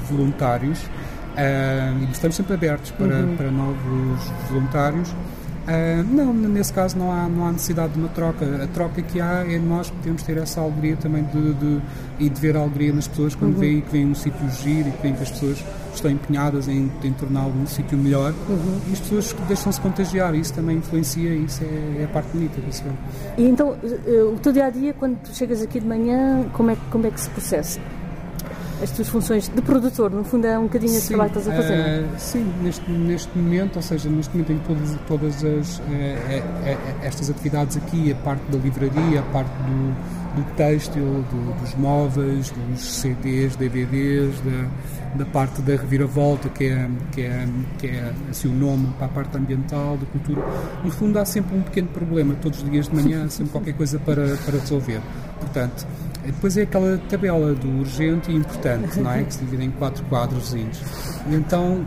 voluntários 0.10 0.90
ah, 1.36 1.94
e 2.02 2.12
estamos 2.12 2.36
sempre 2.36 2.54
abertos 2.54 2.92
para, 2.92 3.26
para 3.38 3.52
novos 3.52 4.32
voluntários. 4.50 5.14
Ah, 5.68 6.04
não, 6.04 6.34
nesse 6.34 6.74
caso 6.74 6.98
não 6.98 7.12
há, 7.12 7.28
não 7.28 7.46
há 7.46 7.52
necessidade 7.52 7.94
de 7.94 8.00
uma 8.00 8.10
troca. 8.10 8.64
A 8.64 8.68
troca 8.68 9.02
que 9.02 9.22
há 9.22 9.46
é 9.50 9.58
nós 9.58 9.90
podemos 9.90 10.24
ter 10.24 10.38
essa 10.38 10.62
alegria 10.62 10.98
também 10.98 11.24
de, 11.24 11.54
de, 11.54 11.82
e 12.20 12.30
de 12.30 12.42
ver 12.42 12.58
a 12.58 12.60
alegria 12.60 12.92
nas 12.92 13.08
pessoas 13.08 13.36
quando 13.36 13.58
veem 13.58 13.82
que 13.82 13.92
vem 13.92 14.06
um 14.06 14.16
sítio 14.16 14.50
giro 14.62 14.90
e 14.90 14.92
que 14.92 15.02
veem 15.02 15.16
que 15.16 15.24
as 15.24 15.32
pessoas 15.32 15.64
estão 15.94 16.12
empenhadas 16.12 16.68
em, 16.68 16.92
em 17.04 17.14
torná-lo 17.14 17.54
um 17.62 17.68
sítio 17.68 17.98
melhor 17.98 18.34
e 18.90 18.94
as 18.94 19.00
pessoas 19.00 19.36
deixam-se 19.48 19.80
contagiar. 19.80 20.36
Isso 20.36 20.54
também 20.54 20.78
influencia 20.78 21.30
e 21.30 21.46
isso 21.46 21.64
é, 21.64 22.02
é 22.02 22.06
a 22.06 22.08
parte 22.08 22.30
bonita 22.34 22.60
disso. 22.62 22.84
E 23.38 23.44
então, 23.44 23.76
eh, 23.84 24.24
o 24.24 24.38
teu 24.42 24.52
dia 24.52 24.66
a 24.66 24.70
dia, 24.70 24.94
quando 24.94 25.18
tu 25.20 25.34
chegas 25.34 25.62
aqui 25.62 25.80
de 25.80 25.88
manhã, 25.88 26.46
como 26.54 26.72
é, 26.72 26.78
como 26.92 27.08
é 27.08 27.12
que 27.12 27.22
se 27.22 27.30
processa? 27.30 27.80
As 28.82 28.92
tuas 28.92 29.08
funções 29.08 29.48
de 29.48 29.62
produtor, 29.62 30.12
no 30.12 30.24
fundo 30.26 30.46
é 30.46 30.58
um 30.60 30.64
bocadinho 30.64 30.92
esse 30.98 31.08
trabalho 31.10 31.32
que 31.32 31.38
estás 31.40 31.58
a 31.58 31.62
fazer, 31.62 31.78
não 31.78 31.84
é? 31.86 32.00
eh, 32.00 32.06
sim, 32.18 32.54
neste, 32.62 32.92
neste 32.92 33.38
momento, 33.38 33.76
ou 33.78 33.82
seja, 33.82 34.10
neste 34.10 34.34
momento 34.36 34.52
em 34.52 34.60
todas, 34.60 34.98
todas 35.08 35.36
as, 35.46 35.82
eh, 35.92 36.78
estas 37.02 37.30
atividades 37.30 37.78
aqui, 37.78 38.12
a 38.12 38.16
parte 38.16 38.42
da 38.52 38.58
livraria, 38.58 39.20
a 39.22 39.24
parte 39.32 39.52
do, 39.52 40.42
do 40.42 40.56
têxtil, 40.56 41.06
do- 41.32 41.62
dos 41.62 41.76
móveis, 41.76 42.50
dos 42.52 42.82
CDs, 42.82 43.56
DVDs, 43.56 44.36
da, 44.42 45.24
da 45.24 45.26
parte 45.32 45.62
da 45.62 45.76
reviravolta, 45.78 46.50
que 46.50 46.66
é, 46.66 46.90
que 47.14 47.22
é, 47.22 47.48
que 47.78 47.88
é 47.88 48.12
assim, 48.30 48.50
o 48.50 48.54
nome 48.54 48.88
para 48.98 49.06
a 49.06 49.10
parte 49.10 49.38
ambiental, 49.38 49.96
da 49.98 50.06
cultura. 50.08 50.42
No 50.84 50.92
fundo, 50.92 51.18
há 51.20 51.26
sempre 51.26 51.56
um 51.56 51.62
pequeno 51.62 51.88
problema, 51.88 52.36
todos 52.42 52.62
os 52.62 52.70
dias 52.70 52.90
de 52.90 52.96
manhã, 52.96 53.24
há 53.26 53.30
sempre 53.32 53.52
qualquer 53.54 53.76
coisa 53.76 53.98
para, 54.00 54.36
para 54.44 54.60
resolver. 54.60 55.00
Portanto, 55.40 55.86
depois 56.26 56.58
é 56.58 56.64
aquela 56.64 56.98
tabela 57.10 57.54
do 57.54 57.80
urgente 57.80 58.32
e 58.32 58.36
importante, 58.36 59.00
não 59.02 59.12
é? 59.12 59.24
Que 59.24 59.34
se 59.34 59.40
divide 59.44 59.66
em 59.66 59.72
quatro 59.72 60.04
quadros. 60.06 60.54
E 60.54 60.66
então. 61.32 61.86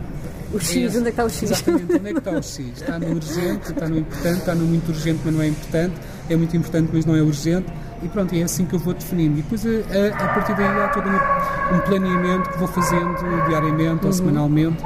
O 0.53 0.59
X, 0.61 0.95
onde 0.95 0.99
é 0.99 1.01
que 1.03 1.09
está 1.09 1.25
o 1.25 1.29
X? 1.29 1.43
Exatamente, 1.51 1.93
onde 1.95 2.09
é 2.09 2.13
que 2.13 2.19
está 2.19 2.31
o 2.31 2.41
X? 2.41 2.57
Está 2.81 2.99
no 2.99 3.07
urgente, 3.15 3.69
está 3.71 3.89
no 3.89 3.97
importante, 3.97 4.37
está 4.39 4.55
no 4.55 4.65
muito 4.65 4.87
urgente, 4.89 5.19
mas 5.25 5.33
não 5.33 5.41
é 5.41 5.47
importante, 5.49 5.93
é 6.29 6.35
muito 6.37 6.55
importante, 6.55 6.89
mas 6.93 7.05
não 7.05 7.15
é 7.17 7.21
urgente. 7.21 7.67
E 8.01 8.07
pronto, 8.07 8.33
é 8.33 8.43
assim 8.43 8.65
que 8.65 8.73
eu 8.73 8.79
vou 8.79 8.93
definindo. 8.93 9.39
E 9.39 9.41
depois, 9.41 9.65
a, 9.65 9.69
a- 9.69 10.25
a 10.25 10.33
partir 10.33 10.55
daí, 10.55 10.65
há 10.67 10.87
todo 10.87 11.09
um, 11.09 11.75
um 11.75 11.79
planeamento 11.81 12.49
que 12.49 12.57
vou 12.59 12.67
fazendo 12.69 13.45
diariamente 13.49 14.05
ou 14.05 14.13
semanalmente 14.13 14.81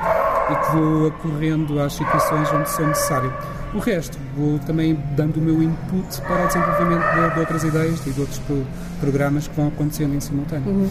e 0.49 0.55
que 0.55 0.71
vou 0.75 1.07
acorrendo 1.09 1.79
às 1.79 1.93
situações 1.93 2.51
onde 2.53 2.69
são 2.69 2.87
necessário. 2.87 3.31
O 3.73 3.79
resto, 3.79 4.17
vou 4.35 4.59
também 4.59 4.99
dando 5.15 5.37
o 5.37 5.41
meu 5.41 5.63
input 5.63 6.21
para 6.23 6.43
o 6.43 6.47
desenvolvimento 6.47 7.03
de, 7.13 7.33
de 7.33 7.39
outras 7.39 7.63
ideias 7.63 8.05
e 8.05 8.11
de 8.11 8.19
outros 8.19 8.39
pro- 8.39 8.65
programas 8.99 9.47
que 9.47 9.55
vão 9.55 9.67
acontecendo 9.69 10.13
em 10.13 10.19
simultâneo. 10.19 10.89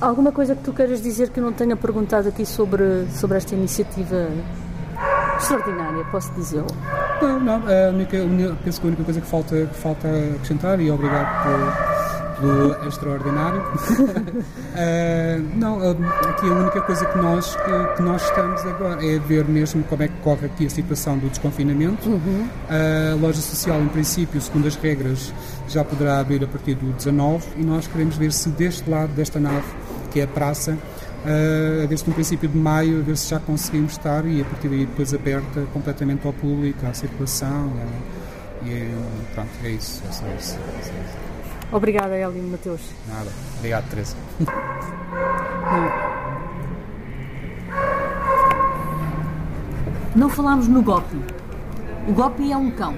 Alguma 0.00 0.32
coisa 0.32 0.54
que 0.56 0.62
tu 0.64 0.72
queiras 0.72 1.00
dizer 1.02 1.30
que 1.30 1.38
eu 1.40 1.44
não 1.44 1.52
tenha 1.52 1.76
perguntado 1.76 2.28
aqui 2.28 2.44
sobre, 2.44 3.06
sobre 3.12 3.36
esta 3.38 3.54
iniciativa 3.54 4.28
extraordinária, 5.38 6.04
posso 6.10 6.32
dizê-lo? 6.34 6.66
Não, 7.22 7.38
não, 7.40 7.54
a 7.66 7.90
única, 7.90 8.18
a 8.18 8.24
única- 8.24 8.56
penso 8.64 8.80
que 8.80 8.86
a 8.86 8.88
única 8.88 9.04
coisa 9.04 9.20
que 9.20 9.26
falta, 9.26 9.56
que 9.66 9.74
falta 9.78 10.08
acrescentar, 10.34 10.80
e 10.80 10.90
obrigado 10.90 11.42
pelo, 11.44 11.95
pelo 12.40 12.88
extraordinário, 12.88 13.62
Ah, 14.78 15.40
não, 15.54 15.80
ah, 15.80 16.30
aqui 16.30 16.46
a 16.46 16.52
única 16.52 16.82
coisa 16.82 17.06
que 17.06 17.16
nós, 17.16 17.56
que, 17.56 17.96
que 17.96 18.02
nós 18.02 18.22
estamos 18.22 18.60
agora 18.66 19.04
é 19.04 19.18
ver 19.18 19.46
mesmo 19.46 19.82
como 19.84 20.02
é 20.02 20.08
que 20.08 20.14
corre 20.22 20.46
aqui 20.46 20.66
a 20.66 20.70
situação 20.70 21.16
do 21.16 21.28
desconfinamento. 21.30 22.20
A 22.68 23.14
loja 23.14 23.40
social, 23.40 23.80
em 23.80 23.88
princípio, 23.88 24.38
segundo 24.40 24.66
as 24.66 24.76
regras, 24.76 25.32
já 25.68 25.82
poderá 25.82 26.20
abrir 26.20 26.44
a 26.44 26.46
partir 26.46 26.74
do 26.74 26.92
19 26.92 27.46
e 27.56 27.64
nós 27.64 27.86
queremos 27.86 28.16
ver 28.16 28.32
se 28.32 28.50
deste 28.50 28.88
lado 28.88 29.12
desta 29.12 29.40
nave, 29.40 29.66
que 30.12 30.20
é 30.20 30.24
a 30.24 30.28
praça, 30.28 30.76
Uh, 31.24 31.82
a 31.82 31.86
ver 31.88 31.98
se 31.98 32.06
no 32.06 32.14
princípio 32.14 32.48
de 32.48 32.56
maio, 32.56 33.00
a 33.00 33.02
ver 33.02 33.16
se 33.16 33.30
já 33.30 33.40
conseguimos 33.40 33.94
estar 33.94 34.24
e 34.26 34.42
a 34.42 34.44
partir 34.44 34.68
daí 34.68 34.86
depois 34.86 35.12
aberta 35.12 35.66
completamente 35.72 36.24
ao 36.24 36.32
público, 36.32 36.86
à 36.86 36.94
circulação. 36.94 37.72
é, 38.64 38.68
e 38.68 38.94
pronto, 39.34 39.48
é 39.64 39.70
isso. 39.70 40.04
É 40.08 40.12
só 40.12 40.24
isso. 40.38 40.56
É 40.78 40.82
só 40.82 40.92
isso. 40.92 41.25
Obrigada, 41.72 42.14
Hélio 42.14 42.42
Mateus. 42.44 42.80
Nada. 43.08 43.30
Obrigado, 43.58 43.88
Teresa. 43.90 44.16
Não 50.14 50.28
falámos 50.28 50.68
no 50.68 50.80
Gopi. 50.82 51.20
O 52.08 52.12
Gopi 52.12 52.52
é 52.52 52.56
um 52.56 52.70
cão. 52.70 52.94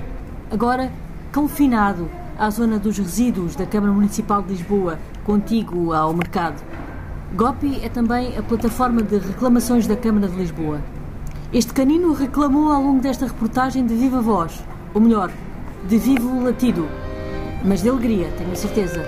Agora, 0.50 0.92
confinado 1.34 2.08
à 2.38 2.48
zona 2.50 2.78
dos 2.78 2.98
resíduos 2.98 3.56
da 3.56 3.66
Câmara 3.66 3.92
Municipal 3.92 4.42
de 4.42 4.50
Lisboa, 4.50 4.98
contíguo 5.24 5.92
ao 5.92 6.12
mercado. 6.14 6.62
Gopi 7.34 7.80
é 7.82 7.88
também 7.88 8.38
a 8.38 8.42
plataforma 8.42 9.02
de 9.02 9.18
reclamações 9.18 9.86
da 9.86 9.96
Câmara 9.96 10.28
de 10.28 10.36
Lisboa. 10.36 10.80
Este 11.52 11.72
canino 11.72 12.12
reclamou 12.12 12.70
ao 12.70 12.82
longo 12.82 13.00
desta 13.00 13.26
reportagem 13.26 13.84
de 13.86 13.94
viva 13.94 14.20
voz, 14.20 14.62
ou 14.94 15.00
melhor, 15.00 15.30
de 15.88 15.98
vivo 15.98 16.42
latido. 16.42 16.86
Mas 17.64 17.82
de 17.82 17.88
alegria, 17.88 18.28
tenho 18.38 18.52
a 18.52 18.56
certeza, 18.56 19.04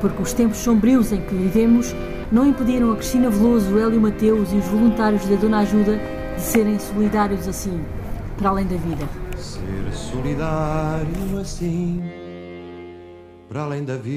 porque 0.00 0.22
os 0.22 0.32
tempos 0.32 0.58
sombrios 0.58 1.12
em 1.12 1.20
que 1.20 1.34
vivemos 1.34 1.94
não 2.30 2.46
impediram 2.46 2.92
a 2.92 2.96
Cristina 2.96 3.30
Veloso, 3.30 3.74
o 3.74 3.78
Hélio 3.78 4.00
Mateus 4.00 4.52
e 4.52 4.56
os 4.56 4.66
voluntários 4.66 5.26
da 5.26 5.36
Dona 5.36 5.58
Ajuda 5.60 5.98
de 6.34 6.42
serem 6.42 6.78
solidários 6.78 7.48
assim, 7.48 7.80
para 8.36 8.50
além 8.50 8.66
da 8.66 8.76
vida. 8.76 9.08
Ser 9.36 9.92
solidário 9.92 11.38
assim, 11.40 12.02
para 13.48 13.62
além 13.62 13.84
da 13.84 13.96
vida, 13.96 14.16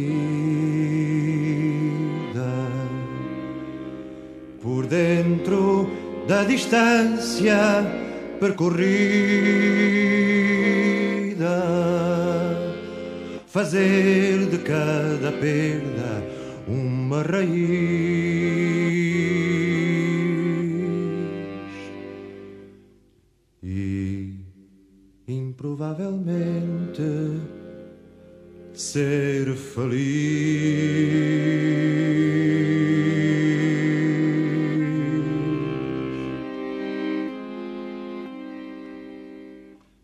por 4.61 4.85
dentro 4.87 5.89
da 6.27 6.43
distância 6.43 7.57
percorrida, 8.39 8.89
fazer 13.49 14.47
de 14.47 14.59
cada 14.59 15.31
perda 15.31 16.23
uma 16.67 17.23
raiz. 17.23 17.49
E 23.63 24.35
improvavelmente 25.27 27.01
ser 28.71 29.55
feliz. 29.55 31.09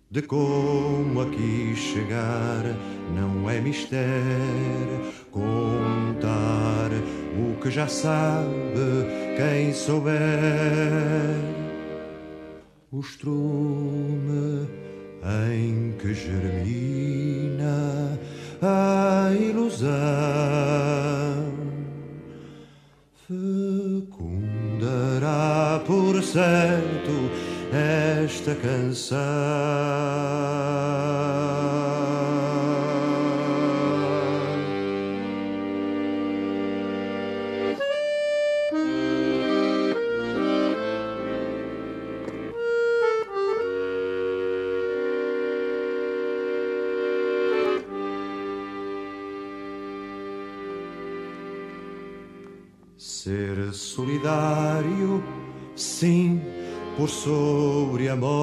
De 0.10 0.22
como 0.24 1.22
aqui 1.22 1.76
chegar 1.76 2.64
não 3.14 3.49
é 3.49 3.60
mistério 3.60 5.12
contar 5.32 6.89
o 7.38 7.60
que 7.62 7.70
já 7.70 7.88
sabe 7.88 9.36
quem 9.36 9.74
souber 9.74 10.16
o 12.91 13.01
estrume 13.01 14.70
em 15.43 15.93
que 15.99 16.14
germina 16.14 18.18
a 18.62 19.34
ilusão 19.34 19.89
fecundará 24.08 24.16
por 25.86 26.24
certo 26.24 27.30
esta 27.74 28.56
canção. 28.56 29.64
Por 57.06 57.10
sobre 57.10 58.10
a 58.10 58.16
morte. 58.16 58.36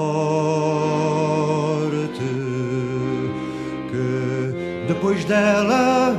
que 3.91 4.87
depois 4.87 5.25
dela 5.25 6.17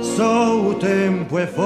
só 0.00 0.56
o 0.56 0.74
tempo 0.74 1.36
é 1.38 1.46
forte 1.48 1.64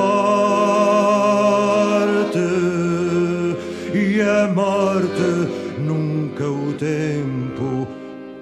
e 3.94 4.22
a 4.22 4.48
morte 4.48 5.48
nunca 5.78 6.48
o 6.48 6.72
tempo 6.72 7.86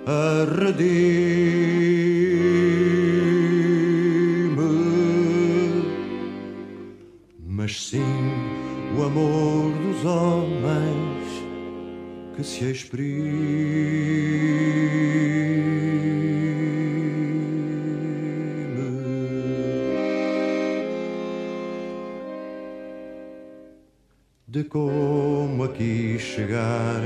a 0.06 0.46
redime, 0.60 1.02
mas 7.46 7.88
sim 7.88 8.30
o 8.96 9.02
amor 9.02 9.72
dos 9.72 10.04
homens 10.04 11.22
que 12.36 12.42
se 12.44 12.70
exprime. 12.70 13.22
De 24.48 24.64
como 24.64 25.64
aqui 25.64 26.18
chegar 26.18 27.00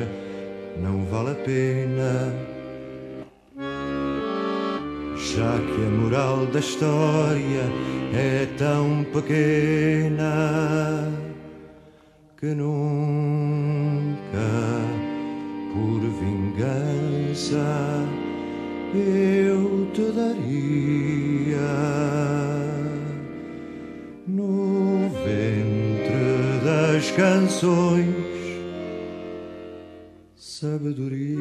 não 0.83 1.05
vale 1.07 1.31
a 1.31 1.35
pena. 1.35 2.33
Já 5.17 5.59
que 5.59 5.87
a 5.87 5.91
moral 5.91 6.47
da 6.47 6.59
história 6.61 7.65
é 8.15 8.47
tão 8.57 9.05
pequena 9.13 10.27
que 12.39 12.55
nunca, 12.55 12.77
vingança, 16.21 18.07
eu 18.95 19.91
te 19.93 20.13
daria 20.13 21.59
no 24.27 25.09
ventre 25.25 26.65
das 26.65 27.11
canções 27.13 28.27
sabedoria. 30.37 31.37